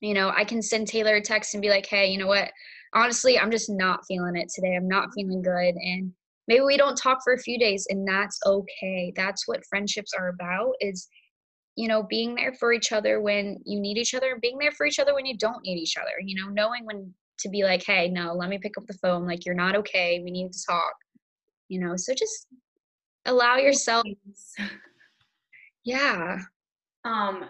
you 0.00 0.14
know 0.14 0.30
i 0.36 0.44
can 0.44 0.62
send 0.62 0.86
taylor 0.86 1.16
a 1.16 1.20
text 1.20 1.54
and 1.54 1.62
be 1.62 1.70
like 1.70 1.86
hey 1.86 2.10
you 2.10 2.18
know 2.18 2.26
what? 2.26 2.50
Honestly 2.94 3.38
i'm 3.38 3.50
just 3.50 3.68
not 3.68 4.00
feeling 4.08 4.36
it 4.36 4.48
today. 4.54 4.74
I'm 4.74 4.88
not 4.88 5.10
feeling 5.14 5.42
good 5.42 5.74
and 5.74 6.12
maybe 6.46 6.62
we 6.62 6.76
don't 6.76 6.96
talk 6.96 7.18
for 7.22 7.34
a 7.34 7.38
few 7.38 7.58
days 7.58 7.86
and 7.90 8.08
that's 8.08 8.40
okay. 8.46 9.12
That's 9.14 9.46
what 9.46 9.66
friendships 9.68 10.12
are 10.18 10.28
about 10.28 10.72
is 10.80 11.06
you 11.76 11.86
know 11.86 12.02
being 12.02 12.34
there 12.34 12.54
for 12.54 12.72
each 12.72 12.92
other 12.92 13.20
when 13.20 13.58
you 13.64 13.78
need 13.78 13.98
each 13.98 14.14
other 14.14 14.32
and 14.32 14.40
being 14.40 14.58
there 14.58 14.72
for 14.72 14.86
each 14.86 14.98
other 14.98 15.14
when 15.14 15.26
you 15.26 15.36
don't 15.36 15.62
need 15.64 15.78
each 15.78 15.96
other 15.96 16.10
you 16.24 16.34
know 16.34 16.50
knowing 16.50 16.84
when 16.84 17.14
to 17.38 17.48
be 17.48 17.62
like 17.62 17.84
hey 17.84 18.08
no 18.08 18.32
let 18.34 18.48
me 18.48 18.58
pick 18.58 18.76
up 18.76 18.84
the 18.88 18.98
phone 19.00 19.24
like 19.26 19.46
you're 19.46 19.54
not 19.54 19.76
okay 19.76 20.20
we 20.24 20.32
need 20.32 20.50
to 20.52 20.58
talk 20.68 20.92
you 21.68 21.78
know 21.78 21.94
so 21.94 22.12
just 22.14 22.48
allow 23.26 23.56
yourself 23.58 24.02
yeah. 25.84 26.38
Um 27.04 27.48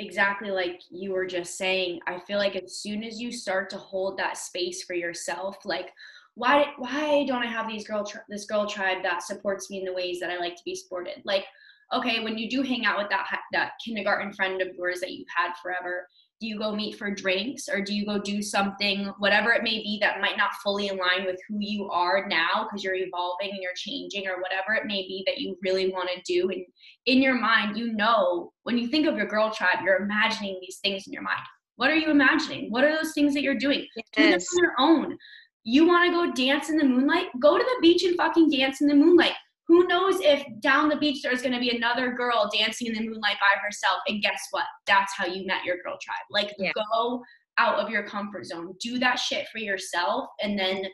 exactly 0.00 0.50
like 0.50 0.80
you 0.90 1.12
were 1.12 1.26
just 1.26 1.56
saying 1.56 2.00
i 2.08 2.18
feel 2.26 2.38
like 2.38 2.56
as 2.56 2.78
soon 2.78 3.04
as 3.04 3.20
you 3.20 3.30
start 3.30 3.70
to 3.70 3.76
hold 3.76 4.18
that 4.18 4.36
space 4.36 4.82
for 4.82 4.94
yourself 4.94 5.56
like 5.64 5.92
why 6.34 6.66
why 6.78 7.24
don't 7.28 7.44
i 7.44 7.46
have 7.46 7.68
these 7.68 7.86
girl 7.86 8.04
tri- 8.04 8.20
this 8.28 8.44
girl 8.46 8.66
tribe 8.66 9.02
that 9.04 9.22
supports 9.22 9.70
me 9.70 9.78
in 9.78 9.84
the 9.84 9.92
ways 9.92 10.18
that 10.18 10.30
i 10.30 10.36
like 10.36 10.56
to 10.56 10.64
be 10.64 10.74
supported? 10.74 11.22
Like 11.24 11.44
okay 11.92 12.24
when 12.24 12.36
you 12.36 12.50
do 12.50 12.62
hang 12.62 12.84
out 12.84 12.98
with 12.98 13.08
that 13.10 13.26
that 13.52 13.72
kindergarten 13.84 14.32
friend 14.32 14.60
of 14.60 14.74
yours 14.76 15.00
that 15.00 15.12
you've 15.12 15.28
had 15.34 15.52
forever 15.62 16.08
do 16.44 16.50
you 16.50 16.58
go 16.58 16.74
meet 16.74 16.96
for 16.96 17.10
drinks 17.10 17.68
or 17.68 17.80
do 17.80 17.94
you 17.94 18.04
go 18.04 18.18
do 18.18 18.42
something 18.42 19.06
whatever 19.18 19.50
it 19.52 19.62
may 19.62 19.82
be 19.82 19.98
that 20.00 20.20
might 20.20 20.36
not 20.36 20.52
fully 20.62 20.88
align 20.88 21.24
with 21.24 21.40
who 21.48 21.56
you 21.58 21.88
are 21.90 22.26
now 22.28 22.64
because 22.64 22.84
you're 22.84 22.94
evolving 22.94 23.50
and 23.50 23.62
you're 23.62 23.72
changing 23.74 24.26
or 24.26 24.40
whatever 24.42 24.74
it 24.74 24.86
may 24.86 25.02
be 25.02 25.24
that 25.26 25.38
you 25.38 25.56
really 25.62 25.90
want 25.90 26.08
to 26.14 26.20
do 26.30 26.50
and 26.50 26.64
in 27.06 27.22
your 27.22 27.34
mind, 27.34 27.76
you 27.76 27.92
know, 27.92 28.52
when 28.62 28.78
you 28.78 28.88
think 28.88 29.06
of 29.06 29.16
your 29.16 29.26
girl 29.26 29.50
tribe, 29.50 29.78
you're 29.84 30.02
imagining 30.02 30.58
these 30.60 30.78
things 30.78 31.06
in 31.06 31.12
your 31.12 31.22
mind. 31.22 31.42
What 31.76 31.90
are 31.90 31.96
you 31.96 32.10
imagining? 32.10 32.70
What 32.70 32.84
are 32.84 32.94
those 32.94 33.12
things 33.12 33.34
that 33.34 33.42
you're 33.42 33.58
doing? 33.58 33.86
Do 34.16 34.22
them 34.22 34.40
on 34.40 34.62
your 34.62 34.72
own. 34.78 35.18
You 35.64 35.86
want 35.86 36.06
to 36.06 36.12
go 36.12 36.32
dance 36.32 36.70
in 36.70 36.76
the 36.76 36.84
moonlight? 36.84 37.26
Go 37.40 37.58
to 37.58 37.64
the 37.64 37.82
beach 37.82 38.04
and 38.04 38.16
fucking 38.16 38.50
dance 38.50 38.80
in 38.80 38.86
the 38.86 38.94
moonlight. 38.94 39.32
Who 39.74 39.88
knows 39.88 40.20
if 40.20 40.46
down 40.60 40.88
the 40.88 40.94
beach 40.94 41.20
there's 41.20 41.42
going 41.42 41.52
to 41.52 41.58
be 41.58 41.76
another 41.76 42.12
girl 42.12 42.48
dancing 42.56 42.86
in 42.86 42.92
the 42.94 43.00
moonlight 43.00 43.38
by 43.40 43.58
herself? 43.60 43.98
And 44.06 44.22
guess 44.22 44.40
what? 44.52 44.66
That's 44.86 45.12
how 45.16 45.26
you 45.26 45.44
met 45.46 45.64
your 45.64 45.78
girl 45.78 45.98
tribe. 46.00 46.16
Like, 46.30 46.54
Yeah. 46.58 46.70
go 46.92 47.24
out 47.58 47.80
of 47.80 47.90
your 47.90 48.04
comfort 48.04 48.46
zone, 48.46 48.76
do 48.80 49.00
that 49.00 49.18
shit 49.18 49.48
for 49.48 49.58
yourself, 49.58 50.28
and 50.40 50.56
then 50.56 50.86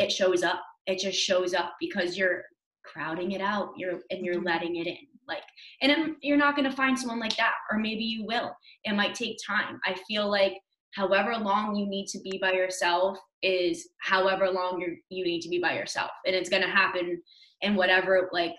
it 0.00 0.10
shows 0.10 0.42
up. 0.42 0.60
It 0.86 0.98
just 0.98 1.16
shows 1.16 1.54
up 1.54 1.76
because 1.78 2.18
you're 2.18 2.44
crowding 2.84 3.32
it 3.32 3.40
out. 3.40 3.74
You're 3.76 4.00
and 4.10 4.24
you're 4.26 4.40
Mhm. 4.40 4.46
letting 4.46 4.76
it 4.76 4.88
in. 4.88 5.06
Like, 5.28 5.44
and 5.80 6.16
you're 6.20 6.36
not 6.36 6.56
going 6.56 6.68
to 6.68 6.76
find 6.76 6.98
someone 6.98 7.20
like 7.20 7.36
that, 7.36 7.54
or 7.70 7.78
maybe 7.78 8.02
you 8.02 8.24
will. 8.24 8.52
It 8.82 8.94
might 8.94 9.14
take 9.14 9.36
time. 9.46 9.78
I 9.86 9.94
feel 10.08 10.28
like 10.28 10.58
however 10.96 11.36
long 11.36 11.76
you 11.76 11.86
need 11.86 12.08
to 12.08 12.18
be 12.20 12.36
by 12.38 12.52
yourself 12.52 13.16
is 13.42 13.88
however 14.00 14.50
long 14.50 14.80
you 14.80 14.96
you 15.08 15.24
need 15.24 15.42
to 15.42 15.48
be 15.48 15.60
by 15.60 15.74
yourself, 15.76 16.10
and 16.26 16.34
it's 16.34 16.48
going 16.50 16.62
to 16.62 16.68
happen. 16.68 17.22
And 17.62 17.76
whatever, 17.76 18.28
like, 18.32 18.52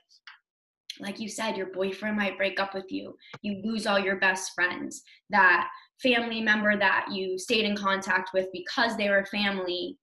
like 1.00 1.20
you 1.20 1.30
said, 1.30 1.56
your 1.56 1.72
boyfriend 1.72 2.18
might 2.18 2.38
break 2.38 2.60
up 2.60 2.74
with 2.74 2.92
you. 2.92 3.16
You 3.42 3.62
lose 3.64 3.88
all 3.88 4.00
your 4.00 4.20
best 4.20 4.52
friends. 4.54 5.02
That 5.30 5.70
family 6.02 6.42
member 6.42 6.78
that 6.78 7.08
you 7.12 7.38
stayed 7.38 7.66
in 7.66 7.76
contact 7.76 8.32
with 8.34 8.48
because 8.54 8.96
they 8.98 9.10
were 9.10 9.26
family 9.26 9.98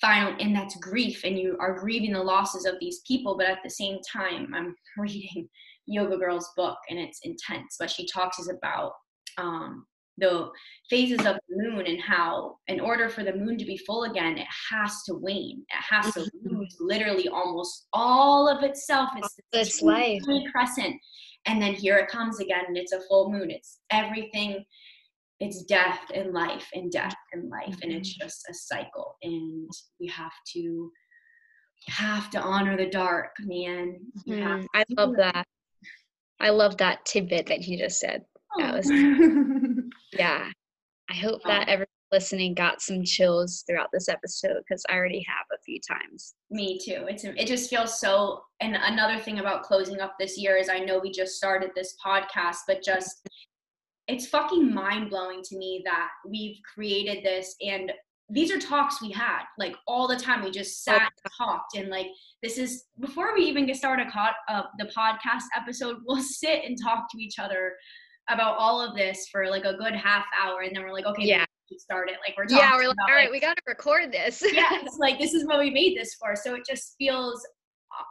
final 0.00 0.34
and 0.40 0.54
that's 0.54 0.76
grief 0.76 1.22
and 1.24 1.38
you 1.38 1.56
are 1.60 1.78
grieving 1.78 2.12
the 2.12 2.22
losses 2.22 2.64
of 2.64 2.74
these 2.80 3.00
people 3.06 3.36
but 3.36 3.46
at 3.46 3.58
the 3.62 3.70
same 3.70 3.98
time 4.10 4.52
i'm 4.54 4.74
reading 4.98 5.48
yoga 5.86 6.16
girl's 6.16 6.50
book 6.56 6.78
and 6.88 6.98
it's 6.98 7.20
intense 7.22 7.76
but 7.78 7.90
she 7.90 8.06
talks 8.06 8.38
about 8.48 8.92
um, 9.36 9.84
the 10.18 10.48
phases 10.88 11.18
of 11.26 11.36
the 11.48 11.56
moon 11.56 11.86
and 11.86 12.00
how 12.00 12.56
in 12.68 12.78
order 12.80 13.08
for 13.08 13.24
the 13.24 13.32
moon 13.34 13.58
to 13.58 13.64
be 13.64 13.76
full 13.78 14.04
again 14.04 14.38
it 14.38 14.46
has 14.70 15.02
to 15.04 15.14
wane. 15.14 15.64
It 15.70 15.82
has 15.94 16.14
to 16.14 16.20
Mhm. 16.20 16.30
lose 16.44 16.76
literally 16.80 17.28
almost 17.28 17.88
all 17.92 18.48
of 18.48 18.62
itself. 18.62 19.10
It's 19.16 19.36
this 19.52 19.82
life. 19.82 20.22
crescent. 20.52 21.00
And 21.46 21.60
then 21.60 21.74
here 21.74 21.96
it 21.98 22.08
comes 22.08 22.38
again 22.40 22.64
and 22.68 22.76
it's 22.76 22.92
a 22.92 23.00
full 23.02 23.30
moon. 23.30 23.50
It's 23.50 23.80
everything. 23.90 24.64
It's 25.40 25.64
death 25.64 26.00
and 26.14 26.32
life 26.32 26.68
and 26.74 26.90
death 26.92 27.16
and 27.32 27.50
life. 27.50 27.76
And 27.82 27.92
it's 27.92 28.14
just 28.14 28.46
a 28.48 28.54
cycle. 28.54 29.16
And 29.22 29.68
we 30.00 30.06
have 30.06 30.32
to 30.54 30.92
have 31.88 32.30
to 32.30 32.40
honor 32.40 32.76
the 32.76 32.86
dark 32.88 33.34
man. 33.40 33.98
Mm, 34.28 34.64
i 34.74 34.84
love 34.96 35.16
that. 35.16 35.44
I 36.40 36.50
love 36.50 36.76
that 36.78 37.04
tidbit 37.04 37.46
that 37.46 37.62
you 37.66 37.76
just 37.78 37.98
said. 38.00 38.24
That 38.58 38.74
was- 38.74 38.90
Oh. 38.90 38.94
yeah 40.12 40.48
i 41.10 41.14
hope 41.14 41.40
Oh. 41.44 41.48
that 41.48 41.68
everyone 41.68 41.86
listening 42.12 42.54
got 42.54 42.80
some 42.80 43.02
chills 43.04 43.64
throughout 43.66 43.88
this 43.92 44.08
episode 44.08 44.58
because 44.68 44.84
i 44.88 44.94
already 44.94 45.24
have 45.26 45.46
a 45.52 45.60
few 45.64 45.80
times 45.80 46.34
Me 46.50 46.78
too. 46.78 47.06
It's 47.08 47.24
it 47.24 47.46
just 47.48 47.68
feels 47.68 47.98
so. 48.00 48.42
And 48.60 48.76
another 48.76 49.18
thing 49.18 49.40
about 49.40 49.64
closing 49.64 49.98
up 50.00 50.14
this 50.20 50.38
year 50.38 50.56
is 50.56 50.68
I 50.68 50.78
know 50.78 51.00
we 51.00 51.10
just 51.10 51.34
started 51.36 51.70
this 51.74 51.96
podcast, 52.04 52.58
but 52.68 52.84
just 52.84 53.28
it's 54.06 54.26
fucking 54.28 54.72
mind 54.72 55.10
blowing 55.10 55.42
to 55.42 55.56
me 55.58 55.82
that 55.84 56.08
we've 56.28 56.58
created 56.72 57.24
this 57.24 57.56
and 57.60 57.90
these 58.30 58.50
are 58.52 58.58
talks 58.60 59.02
we 59.02 59.10
had 59.10 59.42
like 59.58 59.74
all 59.88 60.06
the 60.06 60.16
time. 60.16 60.44
We 60.44 60.50
just 60.50 60.84
sat 60.84 61.02
and 61.24 61.32
talked 61.36 61.76
and 61.76 61.88
like 61.88 62.06
this 62.42 62.56
is 62.58 62.84
before 63.00 63.34
we 63.34 63.42
even 63.44 63.66
get 63.66 63.76
started 63.76 64.06
co- 64.12 64.28
uh, 64.48 64.62
the 64.78 64.86
podcast 64.96 65.44
episode. 65.56 65.96
We'll 66.06 66.22
sit 66.22 66.64
and 66.64 66.76
talk 66.80 67.06
to 67.10 67.18
each 67.20 67.38
other 67.40 67.72
about 68.28 68.56
all 68.58 68.80
of 68.80 68.96
this 68.96 69.28
for 69.30 69.48
like 69.48 69.64
a 69.64 69.74
good 69.74 69.94
half 69.94 70.24
hour, 70.40 70.60
and 70.62 70.74
then 70.74 70.82
we're 70.82 70.92
like, 70.92 71.06
okay, 71.06 71.24
Yeah. 71.24 71.44
we 71.70 71.78
start 71.78 72.10
it. 72.10 72.16
Like 72.26 72.36
we're 72.36 72.44
talking 72.44 72.58
yeah 72.58 72.72
we're 72.76 72.88
like 72.88 72.94
about, 72.94 73.10
all 73.10 73.16
right 73.16 73.30
we 73.30 73.40
got 73.40 73.56
to 73.56 73.62
record 73.66 74.12
this 74.12 74.42
yes, 74.52 74.96
like 74.98 75.18
this 75.18 75.34
is 75.34 75.46
what 75.46 75.58
we 75.58 75.70
made 75.70 75.96
this 75.96 76.14
for. 76.14 76.36
So 76.36 76.54
it 76.54 76.62
just 76.68 76.94
feels 76.98 77.44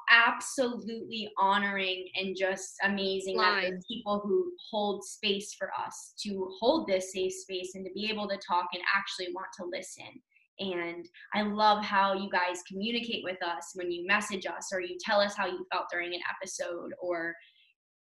absolutely 0.10 1.30
honoring 1.38 2.08
and 2.16 2.36
just 2.38 2.76
amazing 2.84 3.38
that 3.38 3.62
there's 3.62 3.84
people 3.88 4.22
who 4.24 4.52
hold 4.72 5.04
space 5.04 5.54
for 5.58 5.72
us 5.86 6.14
to 6.22 6.50
hold 6.60 6.88
this 6.88 7.12
safe 7.14 7.34
space 7.34 7.72
and 7.76 7.86
to 7.86 7.92
be 7.94 8.10
able 8.10 8.28
to 8.30 8.38
talk 8.38 8.68
and 8.74 8.84
actually 8.96 9.34
want 9.34 9.48
to 9.58 9.66
listen. 9.66 10.22
And 10.60 11.06
I 11.34 11.42
love 11.42 11.84
how 11.84 12.14
you 12.14 12.30
guys 12.30 12.62
communicate 12.68 13.24
with 13.24 13.42
us 13.44 13.72
when 13.74 13.92
you 13.92 14.06
message 14.06 14.46
us 14.46 14.70
or 14.72 14.82
you 14.82 14.98
tell 15.02 15.20
us 15.20 15.36
how 15.36 15.48
you 15.48 15.66
felt 15.72 15.86
during 15.92 16.14
an 16.14 16.22
episode 16.40 16.92
or 17.02 17.34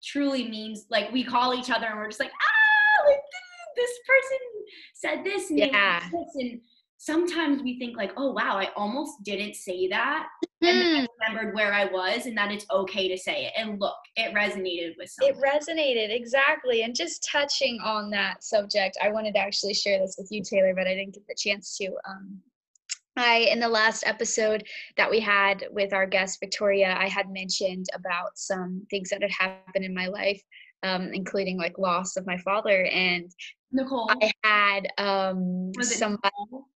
truly 0.05 0.49
means 0.49 0.87
like 0.91 1.13
we 1.13 1.25
call 1.25 1.55
each 1.55 1.71
other 1.71 1.87
and 1.87 1.97
we're 1.99 2.09
just 2.09 2.21
like, 2.21 2.33
ah, 2.33 3.07
like 3.07 3.19
this 3.77 3.91
person 4.07 4.39
said 4.95 5.25
this 5.25 5.51
and 5.51 5.59
Yeah. 5.59 6.01
this 6.01 6.35
and 6.37 6.61
sometimes 6.99 7.63
we 7.63 7.79
think 7.79 7.97
like, 7.97 8.13
oh 8.17 8.33
wow, 8.33 8.57
I 8.59 8.71
almost 8.77 9.23
didn't 9.23 9.55
say 9.55 9.89
that. 9.89 10.29
And 10.63 10.81
then 10.81 10.87
Hmm, 10.87 11.05
I 11.05 11.29
remembered 11.29 11.55
where 11.55 11.73
I 11.73 11.85
was 11.85 12.27
and 12.27 12.37
that 12.39 12.51
it's 12.51 12.67
okay 12.71 13.09
to 13.09 13.17
say 13.19 13.45
it. 13.47 13.53
And 13.57 13.79
look, 13.79 13.95
it 14.17 14.35
resonated 14.35 14.95
with 14.99 15.11
some 15.11 15.29
it 15.29 15.37
resonated 15.37 16.15
exactly 16.15 16.83
and 16.83 16.95
just 16.95 17.29
touching 17.31 17.79
on 17.85 18.11
that 18.11 18.43
subject 18.43 18.97
i 19.03 19.11
wanted 19.11 19.35
to 19.35 19.41
actually 19.41 19.75
share 19.75 19.99
this 19.99 20.17
with 20.19 20.29
you 20.31 20.43
taylor 20.43 20.75
but 20.75 20.87
i 20.87 20.95
didn't 20.95 21.13
get 21.15 21.27
the 21.29 21.35
chance 21.37 21.77
to 21.77 21.87
um 22.09 22.39
I, 23.17 23.49
in 23.51 23.61
the 23.61 23.69
last 23.69 24.05
episode 24.07 24.67
that 24.97 25.11
we 25.11 25.21
had 25.21 25.67
with 25.71 25.93
our 25.93 26.07
guest 26.07 26.39
Victoria, 26.41 26.97
I 26.99 27.09
had 27.09 27.31
mentioned 27.31 27.87
about 27.95 28.37
some 28.37 28.87
things 28.91 29.11
that 29.11 29.23
had 29.23 29.31
happened 29.31 29.85
in 29.85 29.95
my 29.95 30.07
life, 30.07 30.43
um, 30.83 31.13
including 31.13 31.57
like 31.57 31.79
loss 31.79 32.17
of 32.17 32.27
my 32.27 32.37
father. 32.39 32.85
And 32.87 33.31
Nicole. 33.73 34.11
I 34.11 34.33
had 34.45 34.89
um, 34.99 35.73
somebody. 35.81 36.31
Nicole? 36.51 36.67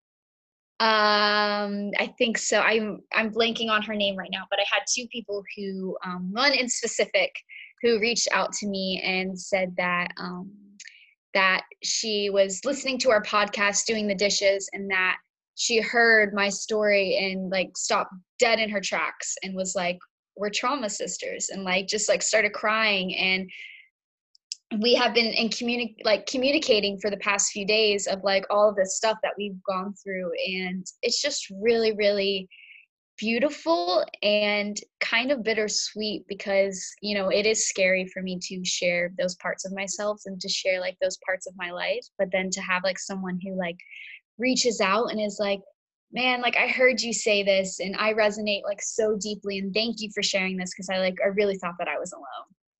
Um, 0.80 1.90
I 1.98 2.14
think 2.16 2.38
so. 2.38 2.60
I'm 2.60 3.00
I'm 3.12 3.30
blanking 3.30 3.68
on 3.68 3.82
her 3.82 3.94
name 3.94 4.16
right 4.16 4.30
now, 4.32 4.44
but 4.48 4.58
I 4.58 4.64
had 4.72 4.82
two 4.92 5.06
people 5.12 5.44
who, 5.54 5.96
um, 6.06 6.30
one 6.32 6.54
in 6.54 6.70
specific, 6.70 7.34
who 7.82 8.00
reached 8.00 8.28
out 8.32 8.52
to 8.54 8.66
me 8.66 8.98
and 9.04 9.38
said 9.38 9.74
that 9.76 10.08
um, 10.16 10.50
that 11.34 11.64
she 11.82 12.30
was 12.30 12.64
listening 12.64 12.96
to 13.00 13.10
our 13.10 13.22
podcast, 13.22 13.84
doing 13.84 14.06
the 14.06 14.14
dishes, 14.14 14.70
and 14.72 14.90
that 14.90 15.18
she 15.60 15.78
heard 15.78 16.32
my 16.32 16.48
story 16.48 17.18
and 17.18 17.50
like 17.50 17.76
stopped 17.76 18.14
dead 18.38 18.58
in 18.58 18.70
her 18.70 18.80
tracks 18.80 19.36
and 19.42 19.54
was 19.54 19.74
like, 19.74 19.98
"We're 20.34 20.48
trauma 20.48 20.88
sisters," 20.88 21.50
and 21.50 21.64
like 21.64 21.86
just 21.86 22.08
like 22.08 22.22
started 22.22 22.54
crying. 22.54 23.14
And 23.14 23.50
we 24.80 24.94
have 24.94 25.12
been 25.12 25.26
in 25.26 25.50
communi- 25.50 25.96
like 26.02 26.24
communicating 26.24 26.98
for 26.98 27.10
the 27.10 27.18
past 27.18 27.52
few 27.52 27.66
days 27.66 28.06
of 28.06 28.24
like 28.24 28.46
all 28.48 28.70
of 28.70 28.76
this 28.76 28.96
stuff 28.96 29.18
that 29.22 29.34
we've 29.36 29.62
gone 29.68 29.92
through. 30.02 30.30
And 30.46 30.86
it's 31.02 31.20
just 31.20 31.52
really 31.60 31.92
really 31.94 32.48
beautiful 33.18 34.02
and 34.22 34.78
kind 35.00 35.30
of 35.30 35.42
bittersweet 35.42 36.24
because 36.26 36.82
you 37.02 37.14
know 37.14 37.28
it 37.28 37.44
is 37.44 37.68
scary 37.68 38.06
for 38.06 38.22
me 38.22 38.38
to 38.40 38.64
share 38.64 39.12
those 39.18 39.34
parts 39.36 39.66
of 39.66 39.74
myself 39.74 40.22
and 40.24 40.40
to 40.40 40.48
share 40.48 40.80
like 40.80 40.96
those 41.02 41.18
parts 41.26 41.46
of 41.46 41.52
my 41.54 41.70
life 41.70 42.06
but 42.18 42.28
then 42.32 42.48
to 42.48 42.62
have 42.62 42.82
like 42.82 42.98
someone 42.98 43.38
who 43.44 43.54
like 43.58 43.76
reaches 44.40 44.80
out 44.80 45.10
and 45.10 45.20
is 45.20 45.38
like 45.38 45.60
man 46.12 46.40
like 46.40 46.56
i 46.56 46.66
heard 46.66 47.00
you 47.00 47.12
say 47.12 47.42
this 47.42 47.78
and 47.80 47.94
i 47.96 48.12
resonate 48.12 48.62
like 48.64 48.82
so 48.82 49.16
deeply 49.20 49.58
and 49.58 49.72
thank 49.72 50.00
you 50.00 50.10
for 50.12 50.22
sharing 50.22 50.56
this 50.56 50.70
because 50.74 50.88
i 50.90 50.98
like 50.98 51.14
i 51.24 51.28
really 51.28 51.56
thought 51.58 51.74
that 51.78 51.88
i 51.88 51.98
was 51.98 52.12
alone 52.12 52.24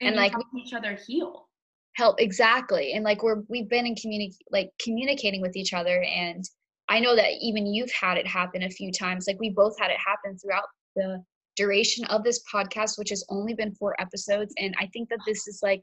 and, 0.00 0.14
you 0.14 0.20
like, 0.20 0.32
help 0.32 0.46
each 0.56 0.72
other 0.72 0.98
heal. 1.06 1.46
help 1.94 2.20
exactly 2.20 2.92
and 2.92 3.04
like 3.04 3.22
we're 3.22 3.42
we've 3.48 3.68
been 3.68 3.86
in 3.86 3.94
communi- 3.94 4.34
like 4.50 4.70
communicating 4.82 5.40
with 5.40 5.54
each 5.56 5.72
other 5.72 6.02
and 6.02 6.44
i 6.88 6.98
know 6.98 7.14
that 7.14 7.32
even 7.40 7.66
you've 7.66 7.92
had 7.92 8.16
it 8.16 8.26
happen 8.26 8.64
a 8.64 8.70
few 8.70 8.90
times 8.90 9.26
like 9.26 9.38
we 9.38 9.50
both 9.50 9.78
had 9.78 9.90
it 9.90 9.98
happen 10.04 10.36
throughout 10.38 10.64
the 10.96 11.22
duration 11.56 12.04
of 12.06 12.24
this 12.24 12.42
podcast 12.52 12.98
which 12.98 13.10
has 13.10 13.24
only 13.28 13.54
been 13.54 13.74
four 13.74 13.94
episodes 14.00 14.54
and 14.58 14.74
i 14.80 14.86
think 14.92 15.08
that 15.08 15.18
this 15.26 15.46
is 15.46 15.60
like 15.62 15.82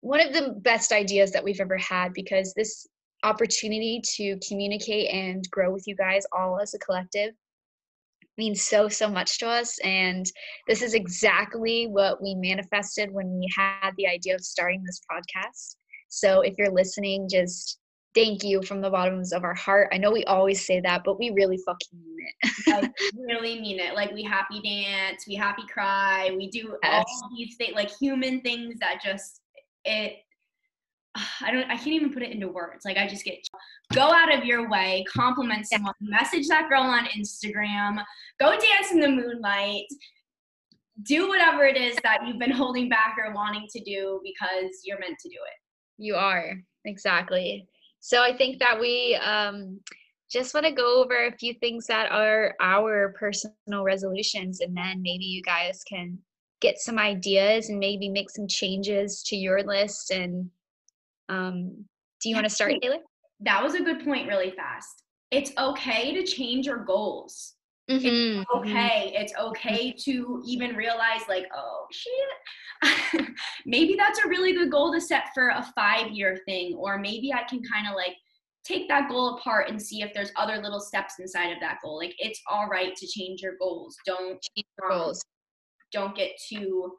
one 0.00 0.20
of 0.20 0.32
the 0.32 0.54
best 0.60 0.92
ideas 0.92 1.30
that 1.30 1.44
we've 1.44 1.60
ever 1.60 1.76
had 1.76 2.12
because 2.14 2.54
this 2.54 2.86
opportunity 3.22 4.00
to 4.16 4.38
communicate 4.46 5.10
and 5.10 5.44
grow 5.50 5.70
with 5.72 5.86
you 5.86 5.94
guys 5.96 6.24
all 6.32 6.58
as 6.60 6.74
a 6.74 6.78
collective 6.78 7.32
means 8.38 8.62
so 8.62 8.88
so 8.88 9.08
much 9.08 9.38
to 9.38 9.46
us 9.46 9.78
and 9.84 10.24
this 10.66 10.82
is 10.82 10.94
exactly 10.94 11.86
what 11.86 12.22
we 12.22 12.34
manifested 12.34 13.10
when 13.12 13.38
we 13.38 13.46
had 13.54 13.90
the 13.98 14.06
idea 14.06 14.34
of 14.34 14.40
starting 14.40 14.82
this 14.84 15.00
podcast 15.10 15.76
so 16.08 16.40
if 16.40 16.54
you're 16.56 16.70
listening 16.70 17.28
just 17.28 17.78
thank 18.14 18.42
you 18.42 18.62
from 18.62 18.80
the 18.80 18.88
bottoms 18.88 19.32
of 19.32 19.44
our 19.44 19.54
heart 19.54 19.88
i 19.92 19.98
know 19.98 20.10
we 20.10 20.24
always 20.24 20.64
say 20.64 20.80
that 20.80 21.02
but 21.04 21.18
we 21.18 21.30
really 21.30 21.58
fucking 21.66 21.98
mean 22.02 22.16
it 22.42 22.50
I 22.68 22.88
really 23.18 23.60
mean 23.60 23.78
it. 23.80 23.94
Like 23.94 24.12
we 24.12 24.22
happy 24.22 24.60
dance, 24.60 25.24
we 25.26 25.34
happy 25.34 25.62
cry, 25.72 26.30
we 26.36 26.48
do 26.48 26.76
Yes. 26.82 27.04
all 27.06 27.30
these 27.36 27.56
things, 27.56 27.74
like 27.74 27.90
human 27.98 28.40
things 28.42 28.78
that 28.80 29.00
just 29.02 29.40
it. 29.84 30.18
I 31.14 31.50
don't. 31.50 31.64
I 31.64 31.76
can't 31.76 31.88
even 31.88 32.12
put 32.12 32.22
it 32.22 32.30
into 32.30 32.48
words. 32.48 32.84
Like 32.84 32.96
I 32.96 33.08
just 33.08 33.24
get 33.24 33.38
go 33.92 34.12
out 34.12 34.32
of 34.32 34.44
your 34.44 34.70
way, 34.70 35.04
compliment 35.08 35.66
someone, 35.66 35.94
message 36.00 36.46
that 36.48 36.68
girl 36.68 36.82
on 36.82 37.06
Instagram, 37.06 38.02
go 38.38 38.50
dance 38.50 38.92
in 38.92 39.00
the 39.00 39.08
moonlight, 39.08 39.86
do 41.02 41.28
whatever 41.28 41.64
it 41.64 41.76
is 41.76 41.96
that 42.02 42.26
you've 42.26 42.38
been 42.38 42.50
holding 42.50 42.88
back 42.88 43.16
or 43.18 43.34
wanting 43.34 43.66
to 43.70 43.82
do 43.82 44.20
because 44.22 44.82
you're 44.84 45.00
meant 45.00 45.18
to 45.20 45.28
do 45.28 45.34
it. 45.34 46.02
You 46.02 46.14
are 46.14 46.54
exactly. 46.84 47.66
So 48.00 48.22
I 48.22 48.36
think 48.36 48.58
that 48.60 48.80
we 48.80 49.16
um, 49.16 49.80
just 50.30 50.54
want 50.54 50.64
to 50.66 50.72
go 50.72 51.02
over 51.02 51.26
a 51.26 51.36
few 51.36 51.54
things 51.54 51.86
that 51.86 52.10
are 52.12 52.54
our 52.60 53.14
personal 53.18 53.82
resolutions, 53.82 54.60
and 54.60 54.76
then 54.76 55.02
maybe 55.02 55.24
you 55.24 55.42
guys 55.42 55.82
can 55.88 56.18
get 56.60 56.78
some 56.78 56.98
ideas 56.98 57.68
and 57.68 57.78
maybe 57.78 58.08
make 58.08 58.30
some 58.30 58.46
changes 58.46 59.22
to 59.24 59.36
your 59.36 59.62
list. 59.62 60.10
And 60.10 60.50
um, 61.30 61.84
do 62.20 62.28
you 62.28 62.34
want 62.34 62.44
to 62.44 62.50
start, 62.50 62.74
Taylor? 62.82 62.98
That 63.40 63.62
was 63.62 63.74
a 63.74 63.82
good 63.82 64.04
point. 64.04 64.28
Really 64.28 64.50
fast. 64.50 65.04
It's 65.30 65.52
okay 65.56 66.12
to 66.12 66.24
change 66.24 66.66
your 66.66 66.84
goals. 66.84 67.54
Mm-hmm. 67.90 68.42
okay. 68.56 69.12
It's 69.16 69.32
okay 69.40 69.92
to 70.04 70.42
even 70.46 70.76
realize, 70.76 71.22
like, 71.28 71.46
oh 71.56 71.86
shit, 71.90 73.28
maybe 73.66 73.96
that's 73.96 74.24
a 74.24 74.28
really 74.28 74.52
good 74.52 74.70
goal 74.70 74.92
to 74.92 75.00
set 75.00 75.24
for 75.34 75.48
a 75.48 75.72
five 75.74 76.08
year 76.10 76.38
thing. 76.46 76.74
Or 76.74 76.98
maybe 76.98 77.32
I 77.32 77.42
can 77.48 77.62
kind 77.62 77.88
of 77.88 77.94
like 77.94 78.14
take 78.64 78.88
that 78.88 79.08
goal 79.08 79.36
apart 79.36 79.70
and 79.70 79.80
see 79.80 80.02
if 80.02 80.12
there's 80.14 80.30
other 80.36 80.58
little 80.58 80.80
steps 80.80 81.14
inside 81.18 81.52
of 81.52 81.60
that 81.60 81.78
goal. 81.82 81.96
Like, 81.96 82.14
it's 82.18 82.40
all 82.48 82.68
right 82.68 82.94
to 82.94 83.06
change 83.06 83.40
your 83.40 83.54
goals. 83.58 83.96
Don't 84.04 84.44
um, 84.82 84.90
Goals. 84.90 85.24
don't 85.92 86.14
get 86.14 86.32
too 86.48 86.92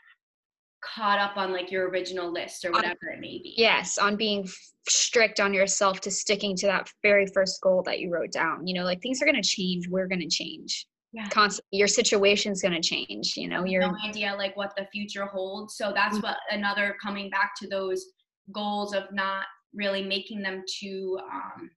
caught 0.82 1.20
up 1.20 1.38
on 1.38 1.52
like 1.52 1.72
your 1.72 1.90
original 1.90 2.32
list 2.32 2.66
or 2.66 2.72
whatever 2.72 3.08
it 3.14 3.20
may 3.20 3.40
be. 3.40 3.54
Yes, 3.58 3.98
on 3.98 4.16
being 4.16 4.48
strict 4.88 5.40
on 5.40 5.54
yourself 5.54 6.02
to 6.02 6.12
sticking 6.12 6.56
to 6.58 6.68
that 6.68 6.90
very 7.04 7.28
first 7.28 7.62
goal 7.62 7.84
that 7.84 8.00
you 8.00 8.12
wrote 8.12 8.32
down. 8.32 8.66
You 8.66 8.74
know, 8.74 8.84
like 8.84 9.02
things 9.02 9.22
are 9.22 9.26
going 9.26 9.42
to 9.42 9.48
change. 9.48 9.88
We're 9.88 10.08
going 10.08 10.22
to 10.22 10.28
change. 10.28 10.88
Yeah. 11.14 11.28
Constantly, 11.30 11.78
your 11.78 11.88
situation's 11.88 12.62
going 12.62 12.74
to 12.74 12.82
change. 12.82 13.36
You 13.36 13.50
know, 13.50 13.66
you're 13.66 13.82
no 13.82 13.96
idea 14.06 14.34
like 14.38 14.56
what 14.56 14.74
the 14.78 14.88
future 14.92 15.26
holds. 15.26 15.76
So 15.76 15.92
that's 15.94 16.18
Mm. 16.18 16.24
what 16.24 16.38
another 16.52 16.98
coming 17.04 17.30
back 17.30 17.52
to 17.62 17.68
those 17.68 18.06
goals 18.52 18.94
of 18.94 19.04
not 19.12 19.46
really 19.74 20.04
making 20.04 20.42
them 20.42 20.64
too 20.80 21.20
um, 21.32 21.70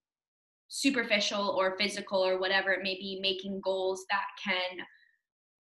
superficial 0.69 1.51
or 1.51 1.77
physical 1.79 2.25
or 2.25 2.38
whatever 2.38 2.73
it 2.73 2.83
may 2.83 2.95
be, 2.95 3.19
making 3.21 3.61
goals 3.62 4.05
that 4.11 4.25
can, 4.43 4.85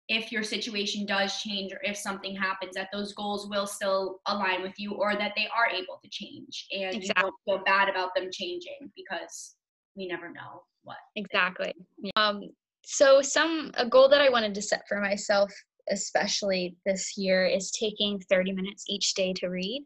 if 0.09 0.31
your 0.31 0.43
situation 0.43 1.07
does 1.07 1.41
change 1.41 1.73
or 1.73 1.81
if 1.83 1.97
something 1.97 2.37
happens, 2.37 2.75
that 2.75 2.89
those 2.93 3.15
goals 3.15 3.49
will 3.49 3.67
still 3.67 4.21
align 4.27 4.63
with 4.63 4.75
you 4.79 4.93
or 4.93 5.17
that 5.17 5.33
they 5.37 5.47
are 5.57 5.69
able 5.69 5.99
to 6.03 6.11
change 6.11 6.67
and 6.73 7.03
you 7.03 7.09
don't 7.17 7.35
feel 7.45 7.63
bad 7.65 7.89
about 7.89 8.15
them 8.15 8.29
changing 8.31 8.91
because 8.95 9.57
we 9.97 10.07
never 10.07 10.31
know 10.31 10.63
what. 10.83 10.99
Exactly. 11.17 11.73
Um, 12.17 12.51
so 12.85 13.23
some 13.23 13.71
a 13.75 13.89
goal 13.89 14.09
that 14.11 14.21
I 14.21 14.29
wanted 14.29 14.55
to 14.55 14.63
set 14.63 14.83
for 14.87 15.01
myself, 15.01 15.51
especially 15.91 16.77
this 16.85 17.17
year, 17.17 17.47
is 17.47 17.71
taking 17.71 18.21
30 18.29 18.53
minutes 18.53 18.85
each 18.89 19.15
day 19.15 19.33
to 19.35 19.49
read 19.49 19.85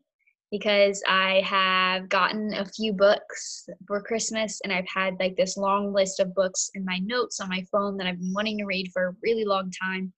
because 0.50 1.02
I 1.06 1.42
have 1.44 2.08
gotten 2.08 2.54
a 2.54 2.64
few 2.64 2.92
books 2.92 3.68
for 3.86 4.02
Christmas 4.02 4.60
and 4.64 4.72
I've 4.72 4.88
had 4.88 5.16
like 5.20 5.36
this 5.36 5.56
long 5.56 5.92
list 5.92 6.20
of 6.20 6.34
books 6.34 6.70
in 6.74 6.84
my 6.84 6.98
notes 6.98 7.40
on 7.40 7.48
my 7.48 7.64
phone 7.70 7.96
that 7.98 8.06
I've 8.06 8.18
been 8.18 8.32
wanting 8.32 8.58
to 8.58 8.64
read 8.64 8.90
for 8.92 9.08
a 9.08 9.16
really 9.22 9.44
long 9.44 9.70
time. 9.70 10.12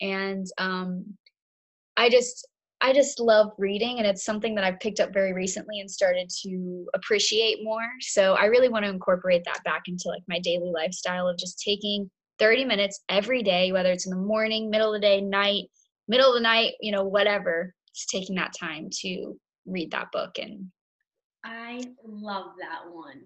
And 0.00 0.46
um, 0.58 1.04
I 1.96 2.08
just 2.08 2.46
I 2.80 2.92
just 2.92 3.20
love 3.20 3.52
reading 3.58 3.98
and 3.98 4.06
it's 4.06 4.24
something 4.24 4.56
that 4.56 4.64
I've 4.64 4.80
picked 4.80 4.98
up 4.98 5.12
very 5.12 5.32
recently 5.32 5.78
and 5.78 5.88
started 5.88 6.28
to 6.42 6.86
appreciate 6.94 7.62
more. 7.62 7.88
So 8.00 8.34
I 8.34 8.46
really 8.46 8.68
want 8.68 8.84
to 8.84 8.90
incorporate 8.90 9.44
that 9.44 9.62
back 9.64 9.82
into 9.86 10.08
like 10.08 10.22
my 10.28 10.40
daily 10.40 10.72
lifestyle 10.74 11.28
of 11.28 11.38
just 11.38 11.60
taking 11.60 12.10
30 12.40 12.64
minutes 12.64 13.00
every 13.08 13.44
day, 13.44 13.70
whether 13.70 13.92
it's 13.92 14.06
in 14.06 14.10
the 14.10 14.16
morning, 14.16 14.68
middle 14.68 14.92
of 14.92 15.00
the 15.00 15.06
day, 15.06 15.20
night, 15.20 15.66
middle 16.08 16.30
of 16.30 16.34
the 16.34 16.40
night, 16.40 16.72
you 16.80 16.90
know, 16.90 17.04
whatever, 17.04 17.72
just 17.94 18.08
taking 18.08 18.34
that 18.34 18.52
time 18.58 18.88
to 19.02 19.38
read 19.66 19.90
that 19.92 20.12
book 20.12 20.38
and 20.38 20.70
I 21.44 21.82
love 22.04 22.52
that 22.60 22.92
one. 22.92 23.22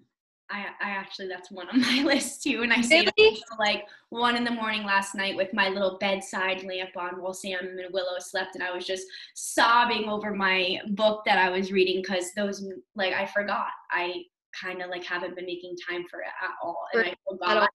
I, 0.49 0.67
I 0.81 0.91
actually 0.91 1.29
that's 1.29 1.51
one 1.51 1.69
on 1.69 1.81
my 1.83 2.03
list 2.05 2.43
too. 2.43 2.63
And 2.63 2.73
I 2.73 2.81
stayed 2.81 3.11
Really? 3.19 3.29
until 3.31 3.59
like 3.59 3.85
one 4.11 4.37
in 4.37 4.45
the 4.45 4.51
morning 4.51 4.85
last 4.85 5.15
night 5.15 5.37
with 5.37 5.53
my 5.53 5.69
little 5.69 5.99
bedside 5.99 6.63
lamp 6.65 6.91
on 6.97 7.21
while 7.21 7.35
Sam 7.35 7.59
and 7.63 7.81
Willow 7.93 8.19
slept, 8.21 8.55
and 8.55 8.63
I 8.63 8.73
was 8.73 8.87
just 8.87 9.07
sobbing 9.35 10.09
over 10.09 10.33
my 10.35 10.79
book 10.91 11.23
that 11.27 11.39
I 11.39 11.51
was 11.51 11.73
reading 11.73 12.01
because 12.01 12.33
those 12.37 12.65
like 12.95 13.13
I 13.13 13.27
forgot. 13.27 13.69
I 13.91 14.23
kind 14.59 14.83
of 14.83 14.89
like 14.91 15.05
haven't 15.05 15.37
been 15.37 15.47
making 15.47 15.75
time 15.89 16.05
for 16.11 16.21
it 16.21 16.29
at 16.43 16.51
all, 16.63 16.79
and 16.95 17.03
I 17.03 17.15
forgot. 17.29 17.69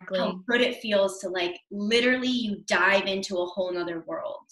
Exactly. 0.00 0.18
how 0.18 0.40
good 0.48 0.60
it 0.60 0.80
feels 0.80 1.18
to 1.20 1.28
like 1.28 1.58
literally 1.70 2.28
you 2.28 2.62
dive 2.66 3.06
into 3.06 3.36
a 3.38 3.46
whole 3.46 3.72
nother 3.72 4.04
world. 4.06 4.44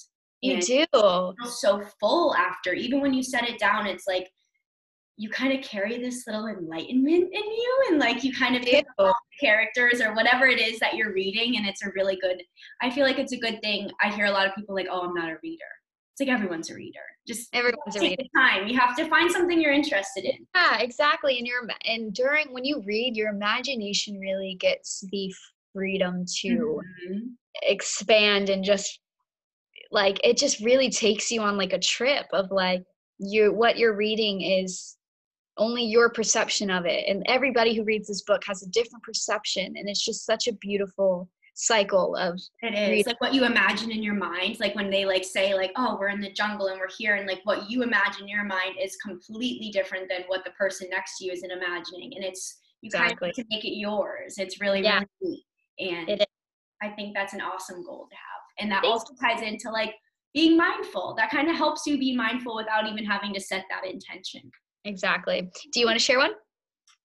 You 0.42 0.60
do. 0.60 0.84
feel 0.92 1.34
so 1.46 1.82
full 2.00 2.34
after. 2.36 2.72
Even 2.72 3.00
when 3.00 3.14
you 3.14 3.22
set 3.22 3.48
it 3.48 3.58
down, 3.58 3.86
it's 3.86 4.06
like 4.06 4.30
you 5.16 5.30
kind 5.30 5.52
of 5.58 5.64
carry 5.64 5.96
this 5.98 6.26
little 6.26 6.46
enlightenment 6.46 7.24
in 7.32 7.44
you, 7.44 7.84
and 7.88 7.98
like 7.98 8.22
you 8.22 8.34
kind 8.34 8.54
of 8.54 8.62
pick 8.62 8.84
up 8.98 9.16
characters 9.40 10.00
or 10.00 10.14
whatever 10.14 10.46
it 10.46 10.60
is 10.60 10.78
that 10.80 10.94
you're 10.94 11.12
reading, 11.14 11.56
and 11.56 11.66
it's 11.66 11.82
a 11.84 11.90
really 11.94 12.16
good. 12.20 12.42
I 12.82 12.90
feel 12.90 13.04
like 13.06 13.18
it's 13.18 13.32
a 13.32 13.38
good 13.38 13.60
thing. 13.62 13.90
I 14.02 14.10
hear 14.10 14.26
a 14.26 14.30
lot 14.30 14.46
of 14.46 14.54
people 14.54 14.74
like, 14.74 14.88
"Oh, 14.90 15.00
I'm 15.02 15.14
not 15.14 15.30
a 15.30 15.36
reader." 15.42 15.64
It's 16.12 16.20
like 16.26 16.34
everyone's 16.34 16.70
a 16.70 16.74
reader. 16.74 17.00
Just 17.26 17.48
Everyone's 17.54 17.96
a 17.96 18.00
reader. 18.00 18.16
the 18.22 18.28
time. 18.40 18.68
You 18.68 18.78
have 18.78 18.96
to 18.96 19.06
find 19.08 19.30
something 19.30 19.60
you're 19.60 19.72
interested 19.72 20.24
in. 20.24 20.46
Yeah, 20.54 20.78
exactly. 20.78 21.38
And 21.38 21.46
your 21.46 21.66
and 21.86 22.12
during 22.14 22.52
when 22.52 22.64
you 22.64 22.82
read, 22.86 23.16
your 23.16 23.28
imagination 23.30 24.18
really 24.18 24.56
gets 24.60 25.04
the 25.12 25.32
freedom 25.74 26.24
to 26.42 26.82
Mhm. 27.10 27.20
expand 27.62 28.48
and 28.50 28.64
just 28.64 29.00
like 29.90 30.18
it 30.24 30.36
just 30.36 30.60
really 30.60 30.90
takes 30.90 31.30
you 31.30 31.40
on 31.42 31.56
like 31.56 31.72
a 31.72 31.78
trip 31.78 32.26
of 32.32 32.50
like 32.50 32.82
you 33.18 33.52
what 33.52 33.76
you're 33.78 33.96
reading 33.96 34.42
is 34.42 34.96
only 35.58 35.84
your 35.84 36.10
perception 36.10 36.70
of 36.70 36.84
it 36.84 37.04
and 37.08 37.24
everybody 37.28 37.74
who 37.74 37.82
reads 37.84 38.08
this 38.08 38.22
book 38.22 38.42
has 38.46 38.62
a 38.62 38.68
different 38.70 39.02
perception 39.02 39.74
and 39.76 39.88
it's 39.88 40.04
just 40.04 40.26
such 40.26 40.46
a 40.48 40.52
beautiful 40.54 41.28
cycle 41.54 42.14
of 42.16 42.38
It 42.60 42.74
is 42.74 42.88
read- 42.90 43.06
like 43.06 43.20
what 43.22 43.32
you 43.32 43.44
imagine 43.46 43.90
in 43.90 44.02
your 44.02 44.12
mind, 44.14 44.60
like 44.60 44.74
when 44.74 44.90
they 44.90 45.06
like 45.06 45.24
say 45.24 45.54
like, 45.54 45.72
"Oh, 45.76 45.96
we're 45.98 46.08
in 46.10 46.20
the 46.20 46.30
jungle 46.30 46.66
and 46.66 46.78
we're 46.78 46.90
here," 46.98 47.14
and 47.14 47.26
like 47.26 47.40
what 47.44 47.70
you 47.70 47.82
imagine 47.82 48.24
in 48.24 48.28
your 48.28 48.44
mind 48.44 48.76
is 48.78 48.96
completely 48.96 49.70
different 49.70 50.06
than 50.10 50.24
what 50.26 50.44
the 50.44 50.50
person 50.50 50.88
next 50.90 51.16
to 51.16 51.24
you 51.24 51.32
is 51.32 51.42
in 51.42 51.50
imagining, 51.50 52.12
and 52.14 52.22
it's 52.22 52.58
you 52.82 52.90
kind 52.90 53.06
of 53.06 53.12
Exactly. 53.12 53.32
to 53.42 53.44
make 53.48 53.64
it 53.64 53.78
yours. 53.78 54.34
It's 54.36 54.60
really 54.60 54.82
Yeah. 54.82 54.96
really 54.98 55.08
neat, 55.22 55.44
and 55.96 56.08
It 56.10 56.20
is. 56.20 56.26
I 56.82 56.90
think 56.90 57.14
that's 57.14 57.32
an 57.32 57.40
awesome 57.40 57.82
goal 57.82 58.06
to 58.10 58.14
have, 58.14 58.35
and 58.58 58.70
that 58.70 58.84
also 58.84 59.14
ties 59.20 59.42
into 59.42 59.70
like 59.70 59.94
being 60.34 60.56
mindful. 60.56 61.14
That 61.16 61.30
kind 61.30 61.48
of 61.48 61.56
helps 61.56 61.86
you 61.86 61.98
be 61.98 62.16
mindful 62.16 62.56
without 62.56 62.86
even 62.86 63.04
having 63.04 63.32
to 63.34 63.40
set 63.40 63.64
that 63.70 63.90
intention. 63.90 64.42
exactly 64.84 65.50
do 65.72 65.80
you 65.80 65.86
want 65.86 65.98
to 65.98 66.04
share 66.04 66.18
one 66.18 66.32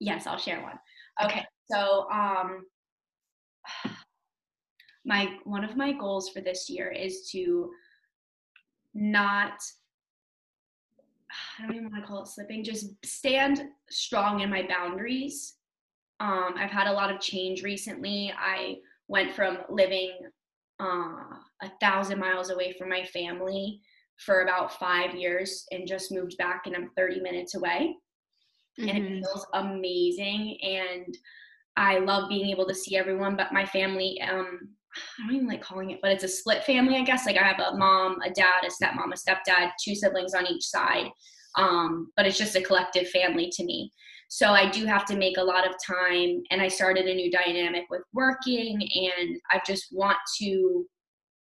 Yes, 0.01 0.25
I'll 0.25 0.37
share 0.37 0.61
one. 0.63 0.79
Okay, 1.23 1.45
so 1.71 2.07
um, 2.11 2.65
my 5.05 5.37
one 5.45 5.63
of 5.63 5.77
my 5.77 5.93
goals 5.93 6.29
for 6.29 6.41
this 6.41 6.69
year 6.69 6.91
is 6.91 7.29
to 7.31 7.69
not. 8.93 9.53
I 11.59 11.61
don't 11.61 11.75
even 11.75 11.91
want 11.91 12.03
to 12.03 12.07
call 12.07 12.23
it 12.23 12.27
slipping. 12.27 12.63
Just 12.63 12.93
stand 13.05 13.63
strong 13.89 14.41
in 14.41 14.49
my 14.49 14.67
boundaries. 14.67 15.55
Um, 16.19 16.55
I've 16.57 16.71
had 16.71 16.87
a 16.87 16.93
lot 16.93 17.13
of 17.13 17.21
change 17.21 17.63
recently. 17.63 18.33
I 18.37 18.77
went 19.07 19.33
from 19.33 19.59
living 19.69 20.11
uh, 20.81 21.37
a 21.61 21.71
thousand 21.79 22.19
miles 22.19 22.49
away 22.49 22.73
from 22.73 22.89
my 22.89 23.03
family 23.05 23.79
for 24.17 24.41
about 24.41 24.73
five 24.79 25.15
years 25.15 25.65
and 25.71 25.87
just 25.87 26.11
moved 26.11 26.35
back, 26.37 26.63
and 26.65 26.75
I'm 26.75 26.89
30 26.97 27.21
minutes 27.21 27.55
away. 27.55 27.95
And 28.77 28.89
it 28.89 29.03
Mhm. 29.03 29.21
feels 29.21 29.45
amazing 29.53 30.57
and 30.63 31.17
i 31.77 31.99
love 31.99 32.27
being 32.29 32.49
able 32.49 32.65
to 32.67 32.73
see 32.75 32.97
everyone 32.97 33.35
but 33.35 33.53
my 33.53 33.65
family 33.65 34.19
um 34.21 34.69
i 34.95 35.27
don't 35.27 35.35
even 35.35 35.47
like 35.47 35.61
calling 35.61 35.91
it 35.91 35.99
but 36.01 36.11
it's 36.11 36.23
a 36.23 36.27
split 36.27 36.63
family 36.63 36.95
i 36.95 37.03
guess. 37.03 37.25
Like 37.25 37.37
i 37.37 37.43
have 37.43 37.59
a 37.59 37.77
mom 37.77 38.19
a 38.21 38.29
dad 38.31 38.63
a 38.65 38.67
stepmom 38.69 39.13
a 39.13 39.17
stepdad 39.17 39.71
two 39.83 39.95
siblings 39.95 40.33
on 40.33 40.47
each 40.47 40.65
side. 40.65 41.07
Um 41.57 42.11
but 42.15 42.25
it's 42.25 42.37
just 42.37 42.55
a 42.55 42.61
collective 42.61 43.09
family 43.09 43.49
to 43.53 43.63
me 43.65 43.91
so 44.33 44.51
i 44.51 44.69
do 44.69 44.85
have 44.85 45.05
to 45.05 45.15
make 45.15 45.37
a 45.37 45.43
lot 45.43 45.67
of 45.67 45.75
time 45.85 46.41
and 46.51 46.61
i 46.61 46.67
started 46.67 47.05
a 47.05 47.13
new 47.13 47.29
dynamic 47.29 47.83
with 47.89 48.01
working 48.13 48.81
and 48.81 49.37
i 49.51 49.59
just 49.65 49.87
want 49.91 50.17
to 50.39 50.85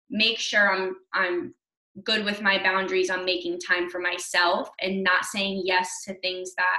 make 0.09 0.37
sure 0.37 0.73
i'm 0.73 0.95
i'm 1.13 1.53
good 2.03 2.23
with 2.23 2.41
my 2.41 2.61
boundaries 2.61 3.09
on 3.09 3.25
making 3.25 3.59
time 3.59 3.89
for 3.89 3.99
myself 3.99 4.69
and 4.79 5.03
not 5.03 5.25
saying 5.25 5.61
yes 5.65 6.03
to 6.05 6.13
things 6.19 6.53
that 6.55 6.77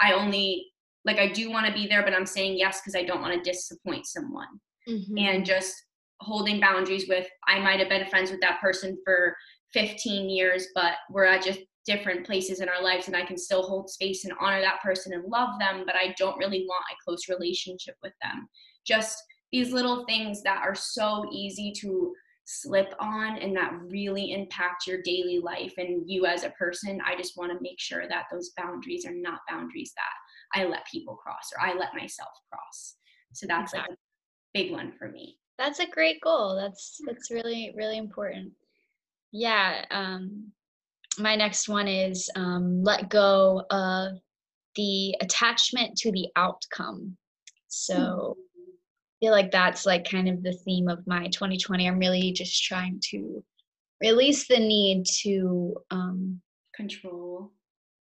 I 0.00 0.12
only 0.12 0.66
like 1.04 1.18
I 1.18 1.28
do 1.28 1.50
want 1.50 1.66
to 1.66 1.72
be 1.72 1.86
there, 1.86 2.02
but 2.02 2.14
I'm 2.14 2.26
saying 2.26 2.56
yes 2.56 2.80
because 2.80 2.96
I 2.96 3.04
don't 3.04 3.20
want 3.20 3.34
to 3.34 3.50
disappoint 3.50 4.06
someone. 4.06 4.48
Mm-hmm. 4.88 5.18
And 5.18 5.44
just 5.44 5.74
holding 6.20 6.60
boundaries 6.60 7.06
with 7.08 7.28
I 7.46 7.58
might 7.58 7.80
have 7.80 7.88
been 7.88 8.06
friends 8.08 8.30
with 8.30 8.40
that 8.40 8.60
person 8.60 8.98
for 9.04 9.36
15 9.72 10.30
years, 10.30 10.68
but 10.74 10.94
we're 11.10 11.24
at 11.24 11.42
just 11.42 11.60
different 11.86 12.24
places 12.26 12.60
in 12.60 12.68
our 12.68 12.82
lives 12.82 13.06
and 13.06 13.16
I 13.16 13.24
can 13.24 13.36
still 13.36 13.62
hold 13.62 13.90
space 13.90 14.24
and 14.24 14.32
honor 14.40 14.60
that 14.60 14.80
person 14.82 15.12
and 15.12 15.24
love 15.24 15.58
them, 15.58 15.84
but 15.86 15.94
I 15.96 16.14
don't 16.18 16.38
really 16.38 16.64
want 16.66 16.84
a 16.90 16.96
close 17.04 17.28
relationship 17.28 17.94
with 18.02 18.12
them. 18.22 18.48
Just 18.86 19.22
these 19.52 19.72
little 19.72 20.04
things 20.06 20.42
that 20.42 20.62
are 20.62 20.74
so 20.74 21.26
easy 21.32 21.72
to 21.80 22.12
slip 22.46 22.92
on 23.00 23.38
and 23.38 23.56
that 23.56 23.72
really 23.88 24.32
impact 24.32 24.86
your 24.86 25.00
daily 25.02 25.40
life 25.42 25.72
and 25.78 26.02
you 26.06 26.26
as 26.26 26.44
a 26.44 26.50
person. 26.50 27.00
I 27.06 27.16
just 27.16 27.36
want 27.36 27.52
to 27.52 27.58
make 27.62 27.78
sure 27.78 28.08
that 28.08 28.24
those 28.30 28.52
boundaries 28.56 29.06
are 29.06 29.14
not 29.14 29.40
boundaries 29.48 29.92
that 29.96 30.60
I 30.60 30.64
let 30.64 30.86
people 30.92 31.16
cross 31.16 31.50
or 31.54 31.66
I 31.66 31.74
let 31.74 31.94
myself 31.94 32.30
cross. 32.52 32.96
So 33.32 33.46
that's 33.46 33.74
like 33.74 33.88
a 33.90 33.96
big 34.52 34.72
one 34.72 34.92
for 34.98 35.10
me. 35.10 35.38
that's 35.58 35.78
a 35.80 35.86
great 35.86 36.20
goal 36.20 36.56
that's 36.56 36.98
that's 37.06 37.30
really 37.30 37.72
really 37.76 37.96
important 37.96 38.52
yeah 39.32 39.84
um 39.90 40.50
my 41.18 41.36
next 41.36 41.68
one 41.68 41.88
is 41.88 42.30
um 42.36 42.82
let 42.82 43.08
go 43.08 43.64
of 43.70 44.12
the 44.76 45.14
attachment 45.20 45.96
to 45.96 46.10
the 46.12 46.28
outcome 46.36 47.16
so 47.68 48.36
I 48.56 49.26
feel 49.26 49.32
like 49.32 49.50
that's 49.50 49.86
like 49.86 50.08
kind 50.08 50.28
of 50.28 50.42
the 50.42 50.52
theme 50.64 50.88
of 50.88 51.06
my 51.06 51.26
2020 51.28 51.86
i'm 51.88 51.98
really 51.98 52.32
just 52.32 52.62
trying 52.64 53.00
to 53.10 53.42
release 54.02 54.46
the 54.48 54.58
need 54.58 55.04
to 55.22 55.76
um 55.90 56.40
Control. 56.74 57.52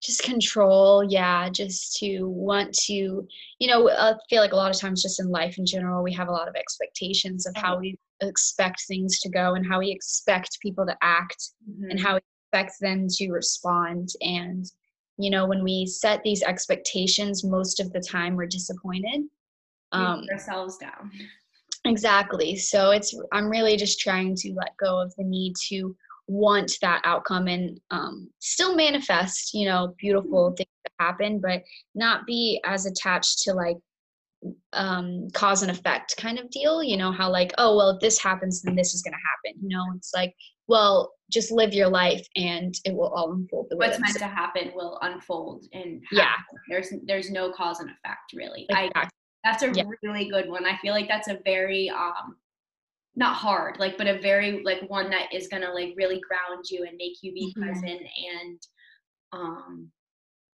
just 0.03 0.21
control 0.23 1.03
yeah 1.03 1.49
just 1.49 1.97
to 1.97 2.25
want 2.27 2.71
to 2.73 3.27
you 3.59 3.67
know 3.67 3.89
i 3.89 4.13
feel 4.29 4.41
like 4.41 4.53
a 4.53 4.55
lot 4.55 4.69
of 4.73 4.79
times 4.79 5.01
just 5.01 5.19
in 5.19 5.29
life 5.29 5.57
in 5.57 5.65
general 5.65 6.03
we 6.03 6.13
have 6.13 6.27
a 6.27 6.31
lot 6.31 6.47
of 6.47 6.55
expectations 6.55 7.47
of 7.47 7.55
how 7.55 7.77
we 7.79 7.97
expect 8.21 8.83
things 8.87 9.19
to 9.19 9.29
go 9.29 9.55
and 9.55 9.65
how 9.67 9.79
we 9.79 9.89
expect 9.91 10.59
people 10.61 10.85
to 10.85 10.95
act 11.01 11.49
and 11.89 11.99
Mhm. 11.99 12.03
how 12.03 12.13
we 12.15 12.21
expect 12.51 12.79
them 12.79 13.07
to 13.09 13.31
respond. 13.31 14.09
And 14.21 14.65
you 15.17 15.29
know 15.29 15.45
when 15.45 15.63
we 15.63 15.85
set 15.85 16.23
these 16.23 16.41
expectations 16.43 17.43
most 17.43 17.79
of 17.79 17.91
the 17.93 17.99
time 17.99 18.35
we're 18.35 18.47
disappointed. 18.47 19.23
Um 19.91 20.25
ourselves 20.31 20.77
down. 20.77 21.11
exactly. 21.85 22.55
So 22.55 22.91
it's 22.91 23.15
i'm 23.31 23.49
really 23.49 23.77
just 23.77 23.99
trying 23.99 24.35
to 24.35 24.53
let 24.53 24.75
go 24.77 24.99
of 25.01 25.13
the 25.17 25.23
need 25.23 25.55
to 25.69 25.95
want 26.27 26.71
that 26.81 27.01
outcome 27.03 27.47
and 27.47 27.79
um, 27.89 28.29
still 28.39 28.73
manifest 28.73 29.53
you 29.53 29.65
know 29.67 29.93
beautiful 29.97 30.53
things 30.55 30.69
that 30.85 31.05
happen 31.05 31.39
but 31.39 31.61
not 31.93 32.25
be 32.25 32.61
as 32.63 32.85
attached 32.85 33.39
to 33.39 33.51
like 33.53 33.75
um 34.73 35.27
cause 35.33 35.61
and 35.61 35.69
effect 35.71 36.15
kind 36.17 36.39
of 36.39 36.49
deal 36.49 36.81
you 36.83 36.97
know 36.97 37.11
how 37.11 37.29
like 37.29 37.51
oh 37.59 37.75
well 37.75 37.89
if 37.91 37.99
this 37.99 38.19
happens 38.19 38.61
then 38.61 38.75
this 38.75 38.93
is 38.95 39.03
going 39.03 39.13
to 39.13 39.17
happen 39.51 39.61
you 39.61 39.69
know 39.69 39.85
it's 39.95 40.11
like 40.15 40.33
well 40.67 41.13
just 41.29 41.51
live 41.51 41.73
your 41.73 41.87
life 41.89 42.25
and 42.35 42.73
it 42.85 42.95
will 42.95 43.09
all 43.09 43.33
unfold 43.33 43.67
the 43.69 43.77
way 43.77 43.87
What's 43.87 43.99
meant 43.99 44.17
to 44.17 44.25
happen 44.27 44.71
will 44.75 44.97
unfold 45.01 45.65
and 45.73 46.01
Yeah. 46.11 46.33
There's 46.69 46.89
there's 47.05 47.29
no 47.29 47.51
cause 47.51 47.79
and 47.79 47.89
effect 47.89 48.33
really. 48.33 48.65
I 48.71 48.89
That's 49.43 49.63
a 49.63 49.71
Yeah. 49.73 49.83
really 50.03 50.29
good 50.29 50.49
one. 50.49 50.65
I 50.65 50.77
feel 50.77 50.93
like 50.93 51.07
that's 51.07 51.27
a 51.27 51.39
very 51.45 51.89
um 51.89 52.35
not 53.15 53.35
hard, 53.35 53.77
like 53.79 53.97
but 53.97 54.07
a 54.07 54.19
very 54.21 54.63
like 54.63 54.81
one 54.89 55.09
that 55.11 55.33
is 55.33 55.47
gonna 55.49 55.71
like 55.73 55.93
really 55.97 56.19
ground 56.21 56.65
you 56.69 56.83
and 56.85 56.97
make 56.97 57.17
you 57.21 57.33
be 57.33 57.53
Mhm. 57.57 57.61
present 57.63 58.01
and 58.33 58.61
um 59.33 59.91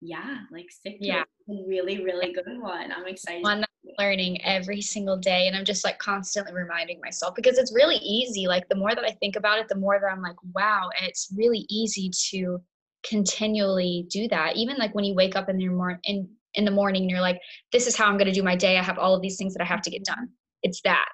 yeah, 0.01 0.39
like 0.51 0.69
stick 0.69 0.99
to 0.99 1.05
Yeah. 1.07 1.21
it. 1.21 1.27
It's 1.47 1.59
a 1.61 1.67
really, 1.67 2.03
really 2.03 2.33
good 2.33 2.59
one. 2.61 2.91
I'm 2.91 3.07
excited. 3.07 3.41
one 3.43 3.63
learning 3.99 4.41
every 4.43 4.81
single 4.81 5.17
day 5.17 5.47
and 5.47 5.55
i'm 5.55 5.65
just 5.65 5.83
like 5.83 5.99
constantly 5.99 6.53
reminding 6.53 6.99
myself 7.01 7.35
because 7.35 7.57
it's 7.57 7.73
really 7.73 7.97
easy 7.97 8.47
like 8.47 8.67
the 8.69 8.75
more 8.75 8.95
that 8.95 9.03
i 9.03 9.11
think 9.11 9.35
about 9.35 9.59
it 9.59 9.67
the 9.67 9.75
more 9.75 9.99
that 9.99 10.07
i'm 10.11 10.21
like 10.21 10.37
wow 10.53 10.89
it's 11.01 11.33
really 11.35 11.65
easy 11.69 12.09
to 12.09 12.61
continually 13.03 14.07
do 14.09 14.27
that. 14.29 14.55
Even 14.55 14.77
like 14.77 14.95
when 14.95 15.05
you 15.05 15.13
wake 15.13 15.35
up 15.35 15.49
in 15.49 15.59
your 15.59 15.73
mor- 15.73 15.99
in 16.03 16.27
in 16.55 16.65
the 16.65 16.71
morning 16.71 17.01
and 17.03 17.09
you're 17.09 17.21
like 17.21 17.39
this 17.71 17.87
is 17.87 17.95
how 17.95 18.05
i'm 18.05 18.17
going 18.17 18.27
to 18.27 18.31
do 18.31 18.43
my 18.43 18.55
day. 18.55 18.77
I 18.77 18.83
have 18.83 18.97
all 18.97 19.15
of 19.15 19.21
these 19.21 19.37
things 19.37 19.53
that 19.53 19.61
i 19.61 19.65
have 19.65 19.81
to 19.81 19.89
get 19.89 20.05
done. 20.05 20.29
It's 20.63 20.81
that. 20.81 21.07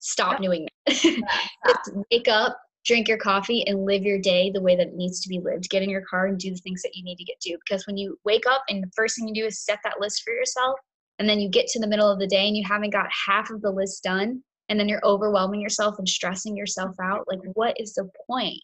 Stop 0.00 0.32
Yep. 0.32 0.40
doing 0.42 0.66
that. 0.86 1.04
Yeah, 1.04 2.02
wake 2.10 2.28
up 2.28 2.58
drink 2.84 3.08
your 3.08 3.18
coffee 3.18 3.66
and 3.66 3.84
live 3.84 4.02
your 4.02 4.18
day 4.20 4.48
the 4.48 4.60
way 4.60 4.76
that 4.76 4.86
it 4.86 4.94
needs 4.94 5.20
to 5.20 5.28
be 5.28 5.40
lived. 5.40 5.68
Get 5.70 5.82
in 5.82 5.90
your 5.90 6.04
car 6.08 6.26
and 6.26 6.38
do 6.38 6.50
the 6.50 6.56
things 6.58 6.82
that 6.82 6.94
you 6.94 7.02
need 7.02 7.16
to 7.16 7.24
get 7.24 7.38
do 7.40 7.58
because 7.66 7.86
when 7.86 7.96
you 7.96 8.18
wake 8.24 8.44
up 8.48 8.62
and 8.68 8.82
the 8.82 8.90
first 8.94 9.16
thing 9.16 9.28
you 9.28 9.34
do 9.34 9.46
is 9.46 9.64
set 9.64 9.80
that 9.84 10.00
list 10.00 10.22
for 10.22 10.32
yourself 10.32 10.78
and 11.18 11.28
then 11.28 11.40
you 11.40 11.48
get 11.48 11.66
to 11.68 11.80
the 11.80 11.86
middle 11.86 12.10
of 12.10 12.18
the 12.18 12.26
day 12.26 12.46
and 12.46 12.56
you 12.56 12.64
haven't 12.66 12.92
got 12.92 13.06
half 13.26 13.50
of 13.50 13.60
the 13.62 13.70
list 13.70 14.02
done 14.02 14.42
and 14.68 14.78
then 14.78 14.88
you're 14.88 15.04
overwhelming 15.04 15.60
yourself 15.60 15.96
and 15.98 16.08
stressing 16.08 16.56
yourself 16.56 16.94
out 17.00 17.24
like 17.28 17.40
what 17.54 17.74
is 17.80 17.94
the 17.94 18.08
point 18.26 18.62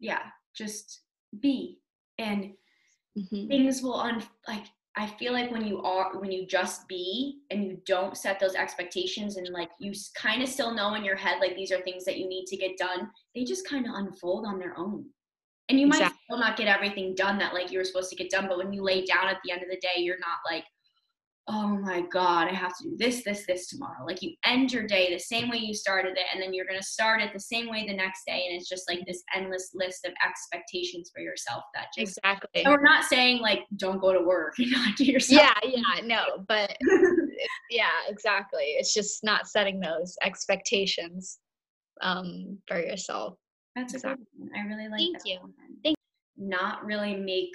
yeah, 0.00 0.22
just 0.56 1.02
be 1.40 1.78
and 2.18 2.52
Mhm. 3.18 3.48
things 3.48 3.82
will 3.82 4.00
un 4.00 4.22
like 4.48 4.64
I 4.96 5.06
feel 5.06 5.32
like 5.32 5.50
when 5.50 5.64
you 5.66 5.82
are 5.82 6.18
when 6.18 6.32
you 6.32 6.46
just 6.46 6.88
be 6.88 7.40
and 7.50 7.64
you 7.64 7.80
don't 7.86 8.16
set 8.16 8.40
those 8.40 8.54
expectations 8.54 9.36
and 9.36 9.48
like 9.50 9.70
you 9.78 9.92
kind 10.16 10.42
of 10.42 10.48
still 10.48 10.74
know 10.74 10.94
in 10.94 11.04
your 11.04 11.16
head 11.16 11.38
like 11.40 11.54
these 11.54 11.70
are 11.70 11.80
things 11.82 12.04
that 12.04 12.18
you 12.18 12.28
need 12.28 12.46
to 12.46 12.56
get 12.56 12.76
done, 12.76 13.10
they 13.34 13.44
just 13.44 13.68
kind 13.68 13.86
of 13.86 13.94
unfold 13.94 14.46
on 14.46 14.58
their 14.58 14.76
own. 14.76 15.04
And 15.68 15.78
you 15.78 15.86
might 15.86 15.98
Exactly. 16.00 16.18
still 16.24 16.38
not 16.38 16.56
get 16.56 16.66
everything 16.66 17.14
done 17.14 17.38
that 17.38 17.54
like 17.54 17.70
you 17.70 17.78
were 17.78 17.84
supposed 17.84 18.10
to 18.10 18.16
get 18.16 18.30
done, 18.30 18.48
but 18.48 18.58
when 18.58 18.72
you 18.72 18.82
lay 18.82 19.04
down 19.04 19.28
at 19.28 19.38
the 19.44 19.52
end 19.52 19.62
of 19.62 19.68
the 19.68 19.78
day, 19.80 20.02
you're 20.02 20.18
not 20.18 20.38
like, 20.50 20.64
oh 21.48 21.68
my 21.78 22.02
god, 22.12 22.48
I 22.48 22.52
have 22.54 22.76
to 22.78 22.84
do 22.90 22.96
this, 22.96 23.24
this, 23.24 23.44
this 23.46 23.68
tomorrow. 23.68 24.04
Like 24.06 24.22
you 24.22 24.34
end 24.44 24.72
your 24.72 24.86
day 24.86 25.12
the 25.12 25.18
same 25.18 25.48
way 25.48 25.56
you 25.58 25.74
started 25.74 26.12
it, 26.16 26.24
and 26.32 26.40
then 26.42 26.52
you're 26.54 26.66
gonna 26.66 26.82
start 26.82 27.20
it 27.22 27.32
the 27.32 27.40
same 27.40 27.68
way 27.68 27.86
the 27.86 27.94
next 27.96 28.22
day, 28.26 28.46
and 28.48 28.58
it's 28.58 28.68
just 28.68 28.88
like 28.88 29.00
this 29.06 29.22
endless 29.34 29.70
list 29.74 30.04
of 30.06 30.12
expectations 30.26 31.10
for 31.14 31.20
yourself 31.20 31.64
that 31.74 31.86
just 31.96 32.18
exactly 32.18 32.64
and 32.64 32.72
we're 32.72 32.82
not 32.82 33.04
saying 33.04 33.40
like 33.40 33.60
don't 33.76 34.00
go 34.00 34.12
to 34.12 34.24
work 34.24 34.54
and 34.58 34.70
not 34.70 34.96
do 34.96 35.04
yourself. 35.04 35.42
yeah 35.64 35.70
yeah 35.70 36.04
no 36.06 36.44
but 36.46 36.76
yeah, 37.70 37.88
exactly. 38.08 38.62
It's 38.78 38.92
just 38.94 39.24
not 39.24 39.48
setting 39.48 39.80
those 39.80 40.16
expectations 40.22 41.38
um, 42.02 42.58
for 42.66 42.80
yourself. 42.80 43.34
That's 43.76 43.94
Exactly. 43.94 44.24
good 44.36 44.50
one. 44.50 44.58
I 44.58 44.66
really 44.66 44.88
like 44.88 44.98
Thank 44.98 45.18
you. 45.24 45.38
one. 45.40 45.52
Thank- 45.84 45.96
Not 46.36 46.84
really 46.84 47.16
make 47.16 47.50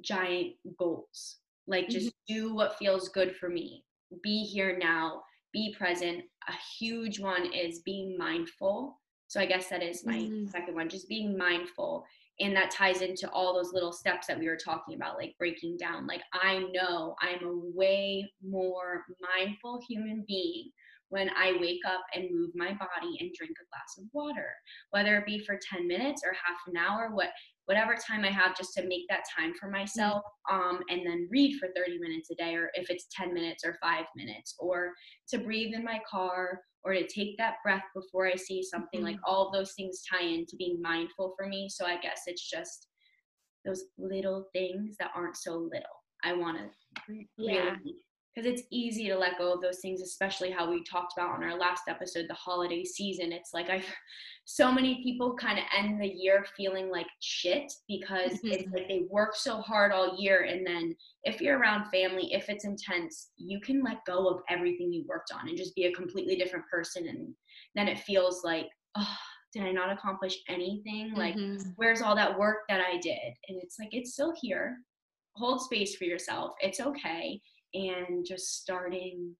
giant 0.00 0.54
goals. 0.78 1.38
Like 1.70 1.84
Mm-hmm. 1.84 1.92
just 1.92 2.12
do 2.28 2.54
what 2.54 2.76
feels 2.76 3.08
good 3.08 3.34
for 3.36 3.48
me. 3.48 3.84
Be 4.22 4.44
here 4.44 4.76
now. 4.76 5.22
Be 5.52 5.74
present. 5.78 6.24
A 6.48 6.52
huge 6.78 7.20
one 7.20 7.52
is 7.52 7.80
being 7.80 8.18
mindful. 8.18 9.00
So 9.28 9.40
I 9.40 9.46
guess 9.46 9.68
that 9.68 9.82
is 9.82 10.04
my 10.04 10.18
Mhm. 10.18 10.50
second 10.50 10.74
one, 10.74 10.88
just 10.88 11.08
being 11.08 11.38
mindful. 11.38 12.04
And 12.40 12.56
that 12.56 12.70
ties 12.72 13.02
into 13.02 13.30
all 13.30 13.54
those 13.54 13.72
little 13.72 13.92
steps 13.92 14.26
that 14.26 14.38
we 14.38 14.48
were 14.48 14.56
talking 14.56 14.94
about, 14.96 15.16
like 15.16 15.36
breaking 15.38 15.76
down. 15.76 16.06
Like 16.08 16.22
I 16.32 16.58
know 16.72 17.14
I'm 17.20 17.44
a 17.46 17.56
way 17.76 18.32
more 18.42 19.04
mindful 19.20 19.80
human 19.88 20.24
being 20.26 20.72
when 21.10 21.28
I 21.30 21.52
wake 21.60 21.84
up 21.86 22.02
and 22.14 22.30
move 22.32 22.50
my 22.54 22.72
body 22.72 23.16
and 23.20 23.32
drink 23.34 23.56
a 23.60 23.66
glass 23.70 23.98
of 23.98 24.04
water, 24.12 24.54
whether 24.90 25.16
it 25.18 25.26
be 25.26 25.38
for 25.40 25.58
10 25.60 25.86
minutes 25.86 26.22
or 26.24 26.32
half 26.32 26.60
an 26.68 26.76
hour, 26.76 27.10
what 27.12 27.30
whatever 27.70 27.94
time 27.94 28.24
I 28.24 28.32
have 28.32 28.56
just 28.56 28.74
to 28.74 28.88
make 28.88 29.04
that 29.08 29.22
time 29.38 29.54
for 29.54 29.70
myself, 29.70 30.24
um, 30.50 30.80
and 30.90 31.06
then 31.06 31.28
read 31.30 31.56
for 31.60 31.68
30 31.76 32.00
minutes 32.00 32.28
a 32.32 32.34
day, 32.34 32.56
or 32.56 32.68
if 32.74 32.90
it's 32.90 33.06
10 33.16 33.32
minutes 33.32 33.64
or 33.64 33.76
five 33.80 34.06
minutes, 34.16 34.56
or 34.58 34.90
to 35.28 35.38
breathe 35.38 35.72
in 35.72 35.84
my 35.84 36.00
car, 36.10 36.62
or 36.82 36.94
to 36.94 37.06
take 37.06 37.38
that 37.38 37.58
breath 37.62 37.84
before 37.94 38.26
I 38.26 38.34
see 38.34 38.64
something. 38.64 39.04
Like 39.04 39.18
all 39.24 39.52
those 39.52 39.74
things 39.74 40.02
tie 40.10 40.26
into 40.26 40.56
being 40.58 40.82
mindful 40.82 41.32
for 41.38 41.46
me. 41.46 41.68
So 41.70 41.86
I 41.86 42.00
guess 42.00 42.22
it's 42.26 42.50
just 42.50 42.88
those 43.64 43.84
little 43.96 44.46
things 44.52 44.96
that 44.98 45.12
aren't 45.14 45.36
so 45.36 45.52
little. 45.56 45.86
I 46.24 46.32
want 46.32 46.58
to 46.58 47.24
Yeah. 47.38 47.76
Because 48.34 48.50
it's 48.50 48.62
easy 48.70 49.08
to 49.08 49.16
let 49.16 49.38
go 49.38 49.52
of 49.52 49.60
those 49.60 49.80
things 49.80 50.00
especially 50.02 50.50
how 50.50 50.70
we 50.70 50.82
talked 50.84 51.12
about 51.16 51.30
on 51.34 51.42
our 51.42 51.58
last 51.58 51.82
episode 51.88 52.26
the 52.28 52.34
holiday 52.34 52.84
season 52.84 53.32
it's 53.32 53.50
like 53.52 53.68
i 53.70 53.82
so 54.46 54.72
many 54.72 55.02
people 55.02 55.36
kind 55.36 55.58
of 55.58 55.64
end 55.76 56.00
the 56.00 56.06
year 56.08 56.44
feeling 56.56 56.90
like 56.90 57.06
shit 57.20 57.72
because 57.88 58.32
it's 58.42 58.64
Mhm. 58.64 58.74
like 58.74 58.88
they 58.88 59.02
work 59.10 59.36
so 59.36 59.60
hard 59.60 59.92
all 59.92 60.16
year 60.18 60.42
and 60.42 60.66
then 60.66 60.94
if 61.24 61.40
you're 61.40 61.58
around 61.58 61.90
family 61.90 62.32
if 62.32 62.48
it's 62.48 62.64
intense 62.64 63.30
you 63.36 63.60
can 63.60 63.82
let 63.82 64.04
go 64.06 64.28
of 64.28 64.40
everything 64.48 64.92
you 64.92 65.04
worked 65.08 65.32
on 65.32 65.48
and 65.48 65.56
just 65.58 65.74
be 65.74 65.84
a 65.84 65.92
completely 65.92 66.36
different 66.36 66.64
person 66.70 67.06
and 67.08 67.34
then 67.74 67.86
it 67.88 67.98
feels 68.00 68.42
like 68.44 68.66
oh 68.96 69.16
did 69.52 69.62
i 69.64 69.70
not 69.72 69.92
accomplish 69.92 70.36
anything 70.48 71.12
like 71.14 71.34
Mhm. 71.34 71.72
where's 71.76 72.02
all 72.02 72.14
that 72.16 72.38
work 72.38 72.58
that 72.68 72.80
I 72.80 72.98
did? 72.98 73.32
And 73.48 73.60
it's 73.62 73.76
like, 73.80 73.88
it's 73.92 74.12
still 74.12 74.32
here. 74.40 74.78
Hold 75.36 75.60
space 75.62 75.96
for 75.96 76.04
yourself. 76.04 76.52
It's 76.60 76.78
okay. 76.80 77.40
And 77.74 78.24
just 78.26 78.60
starting, 78.60 79.34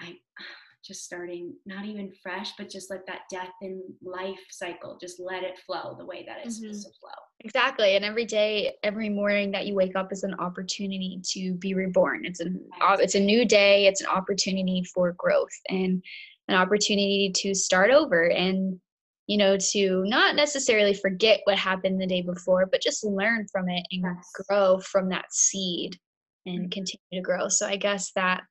I 0.00 0.16
just 0.84 1.04
starting, 1.04 1.52
not 1.66 1.84
even 1.84 2.12
fresh, 2.22 2.52
but 2.56 2.70
just 2.70 2.90
let 2.90 3.06
that 3.06 3.22
death 3.28 3.50
in 3.60 3.82
life 4.02 4.38
cycle, 4.50 4.96
just 5.00 5.18
let 5.18 5.42
it 5.42 5.58
flow 5.66 5.96
the 5.98 6.06
way 6.06 6.24
that 6.26 6.38
it's 6.44 6.60
mm-hmm. 6.60 6.68
supposed 6.68 6.86
to 6.86 6.92
flow. 7.00 7.24
Exactly. 7.40 7.96
And 7.96 8.04
every 8.04 8.24
day, 8.24 8.76
every 8.84 9.08
morning 9.08 9.50
that 9.50 9.66
you 9.66 9.74
wake 9.74 9.96
up 9.96 10.12
is 10.12 10.22
an 10.22 10.34
opportunity 10.38 11.20
to 11.30 11.54
be 11.54 11.74
reborn. 11.74 12.24
It's 12.24 12.40
an 12.40 12.60
op- 12.80 13.00
it's 13.00 13.16
a 13.16 13.20
new 13.20 13.44
day. 13.44 13.86
It's 13.86 14.00
an 14.00 14.06
opportunity 14.06 14.84
for 14.94 15.12
growth 15.18 15.50
and 15.68 16.02
an 16.48 16.54
opportunity 16.54 17.32
to 17.34 17.54
start 17.54 17.90
over 17.90 18.30
and 18.30 18.78
you 19.26 19.36
know 19.36 19.56
to 19.72 20.04
not 20.06 20.36
necessarily 20.36 20.94
forget 20.94 21.40
what 21.44 21.58
happened 21.58 22.00
the 22.00 22.06
day 22.06 22.22
before, 22.22 22.66
but 22.66 22.80
just 22.80 23.04
learn 23.04 23.46
from 23.50 23.68
it 23.68 23.84
and 23.90 24.02
Yes. 24.04 24.46
grow 24.48 24.78
from 24.78 25.08
that 25.08 25.32
seed 25.32 25.98
and 26.46 26.66
Mhm. 26.66 26.72
continue 26.72 27.00
to 27.12 27.20
grow. 27.20 27.48
So 27.48 27.66
I 27.66 27.76
guess 27.76 28.12
that 28.12 28.44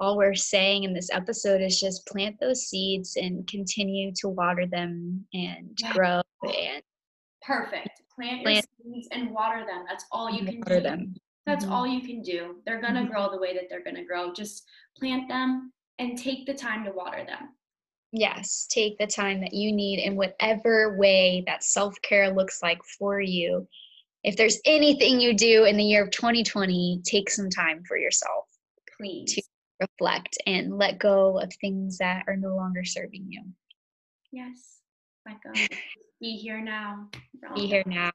all 0.00 0.16
we're 0.16 0.34
saying 0.34 0.84
in 0.84 0.92
this 0.92 1.10
episode 1.12 1.62
is 1.62 1.80
just 1.80 2.06
plant 2.06 2.38
those 2.40 2.66
seeds 2.68 3.16
and 3.16 3.46
continue 3.46 4.12
to 4.16 4.28
water 4.28 4.66
them 4.66 5.26
and 5.32 5.78
Yeah. 5.80 5.92
grow 5.92 6.22
and 6.42 6.82
Perfect. 7.42 8.02
Plant 8.14 8.42
your 8.42 8.62
seeds 8.82 9.08
and 9.12 9.30
water 9.30 9.64
them. 9.66 9.84
That's 9.86 10.04
all 10.10 10.30
you 10.30 10.44
can 10.44 10.58
water 10.58 10.76
do. 10.76 10.80
them. 10.80 11.14
That's 11.44 11.64
Mhm. 11.64 11.70
all 11.70 11.86
you 11.86 12.00
can 12.00 12.22
do. 12.22 12.60
They're 12.66 12.80
going 12.80 12.94
to 12.94 13.02
Mhm. 13.02 13.10
grow 13.10 13.30
the 13.30 13.38
way 13.38 13.54
that 13.54 13.68
they're 13.68 13.84
going 13.84 13.94
to 13.96 14.04
grow. 14.04 14.32
Just 14.32 14.66
plant 14.98 15.28
them 15.28 15.72
and 16.00 16.18
take 16.18 16.44
the 16.46 16.54
time 16.54 16.84
to 16.84 16.90
water 16.92 17.24
them. 17.24 17.54
Yes, 18.12 18.66
take 18.70 18.98
the 18.98 19.06
time 19.06 19.40
that 19.42 19.52
you 19.52 19.70
need 19.72 20.00
in 20.00 20.16
whatever 20.16 20.96
way 20.98 21.42
that 21.46 21.62
self 21.62 21.94
care 22.02 22.30
looks 22.30 22.62
like 22.62 22.82
for 22.98 23.20
you. 23.20 23.68
If 24.26 24.36
there's 24.36 24.58
anything 24.64 25.20
you 25.20 25.34
do 25.34 25.66
in 25.66 25.76
the 25.76 25.84
year 25.84 26.02
of 26.02 26.10
2020, 26.10 27.00
take 27.04 27.30
some 27.30 27.48
time 27.48 27.84
for 27.86 27.96
yourself, 27.96 28.46
Please. 28.98 29.32
To 29.34 29.42
reflect, 29.80 30.36
and 30.48 30.76
let 30.76 30.98
go 30.98 31.38
of 31.38 31.52
things 31.60 31.98
that 31.98 32.24
are 32.26 32.36
no 32.36 32.56
longer 32.56 32.84
serving 32.84 33.26
you. 33.28 33.44
Yes. 34.32 34.80
Let 35.24 35.36
go. 35.44 35.52
Be 36.20 36.36
here 36.38 36.60
now. 36.60 37.08
Be 37.54 37.68
here 37.68 37.84
now. 37.86 38.10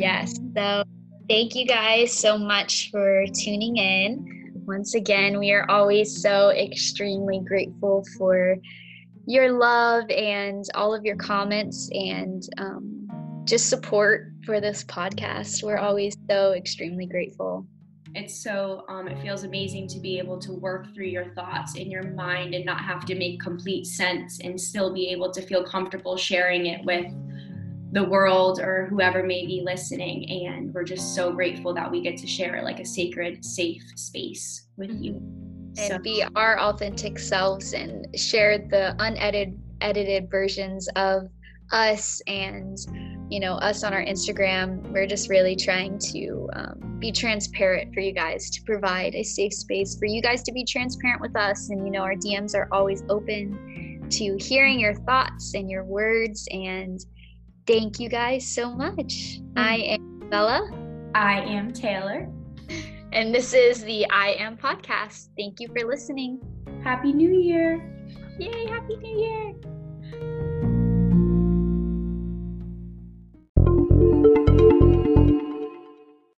Yes. 0.00 0.34
So 0.56 0.82
thank 1.28 1.54
you 1.54 1.64
guys 1.64 2.12
so 2.12 2.36
much 2.36 2.90
for 2.90 3.24
tuning 3.40 3.76
in. 3.76 4.39
Once 4.70 4.94
again, 4.94 5.40
we 5.40 5.50
are 5.50 5.68
always 5.68 6.22
so 6.22 6.50
extremely 6.50 7.40
grateful 7.40 8.04
for 8.16 8.56
your 9.26 9.50
love 9.50 10.08
and 10.10 10.64
all 10.76 10.94
of 10.94 11.04
your 11.04 11.16
comments 11.16 11.90
and 11.92 12.48
um, 12.56 13.42
just 13.46 13.68
support 13.68 14.30
for 14.46 14.60
this 14.60 14.84
podcast. 14.84 15.64
We're 15.64 15.78
always 15.78 16.16
so 16.30 16.52
extremely 16.52 17.06
grateful. 17.06 17.66
it's 18.14 18.40
so 18.40 18.84
um, 18.88 19.08
it 19.08 19.20
feels 19.20 19.42
amazing 19.42 19.88
to 19.88 19.98
be 19.98 20.18
able 20.18 20.38
to 20.38 20.52
work 20.52 20.94
through 20.94 21.06
your 21.06 21.34
thoughts 21.34 21.74
in 21.74 21.90
your 21.90 22.04
mind 22.04 22.54
and 22.54 22.64
not 22.64 22.80
have 22.80 23.04
to 23.06 23.16
make 23.16 23.40
complete 23.40 23.86
sense 23.86 24.38
and 24.38 24.60
still 24.60 24.94
be 24.94 25.08
able 25.08 25.32
to 25.32 25.42
feel 25.42 25.64
comfortable 25.64 26.16
sharing 26.16 26.66
it 26.66 26.84
with 26.84 27.06
the 27.92 28.04
world 28.04 28.60
or 28.60 28.86
whoever 28.88 29.22
may 29.22 29.46
be 29.46 29.62
listening 29.64 30.46
and 30.46 30.72
we're 30.72 30.84
just 30.84 31.14
so 31.14 31.32
grateful 31.32 31.74
that 31.74 31.90
we 31.90 32.00
get 32.00 32.16
to 32.16 32.26
share 32.26 32.62
like 32.62 32.78
a 32.78 32.84
sacred 32.84 33.44
safe 33.44 33.82
space 33.96 34.68
with 34.76 34.96
you. 35.00 35.14
And 35.76 35.92
so 35.92 35.98
be 35.98 36.24
our 36.36 36.58
authentic 36.60 37.18
selves 37.18 37.72
and 37.72 38.06
share 38.16 38.58
the 38.58 38.94
unedited 38.98 39.58
edited 39.80 40.30
versions 40.30 40.88
of 40.94 41.28
us 41.72 42.20
and 42.26 42.76
you 43.30 43.40
know 43.40 43.54
us 43.54 43.82
on 43.82 43.92
our 43.92 44.04
instagram. 44.04 44.82
We're 44.92 45.06
just 45.06 45.28
really 45.28 45.56
trying 45.56 45.98
to 46.12 46.48
um, 46.54 46.96
be 46.98 47.12
transparent 47.12 47.94
for 47.94 48.00
you 48.00 48.12
guys 48.12 48.50
to 48.50 48.62
provide 48.62 49.14
a 49.14 49.22
safe 49.22 49.54
space 49.54 49.96
for 49.98 50.06
you 50.06 50.20
guys 50.20 50.42
to 50.44 50.52
be 50.52 50.64
transparent 50.64 51.20
with 51.20 51.36
us. 51.36 51.70
And 51.70 51.84
you 51.84 51.92
know 51.92 52.02
our 52.02 52.14
dms 52.14 52.54
are 52.54 52.68
always 52.70 53.02
open 53.08 54.06
to 54.10 54.36
hearing 54.38 54.80
your 54.80 54.94
thoughts 54.94 55.54
and 55.54 55.70
your 55.70 55.84
words 55.84 56.46
and 56.50 57.04
thank 57.70 58.00
you 58.00 58.08
guys 58.08 58.46
so 58.46 58.74
much. 58.74 59.38
Mm. 59.38 59.52
I 59.56 59.76
am 59.94 60.28
bella. 60.28 60.70
I 61.14 61.40
am 61.40 61.72
taylor. 61.72 62.28
And 63.12 63.34
this 63.34 63.54
is 63.54 63.82
the 63.82 64.08
i 64.10 64.36
am 64.38 64.56
podcast. 64.56 65.30
Thank 65.36 65.58
you 65.58 65.66
for 65.68 65.84
listening. 65.84 66.40
Happy 66.84 67.12
new 67.12 67.32
year. 67.32 67.82
Yay, 68.38 68.66
Happy 68.68 68.96
New 68.96 69.20
Year! 69.20 69.79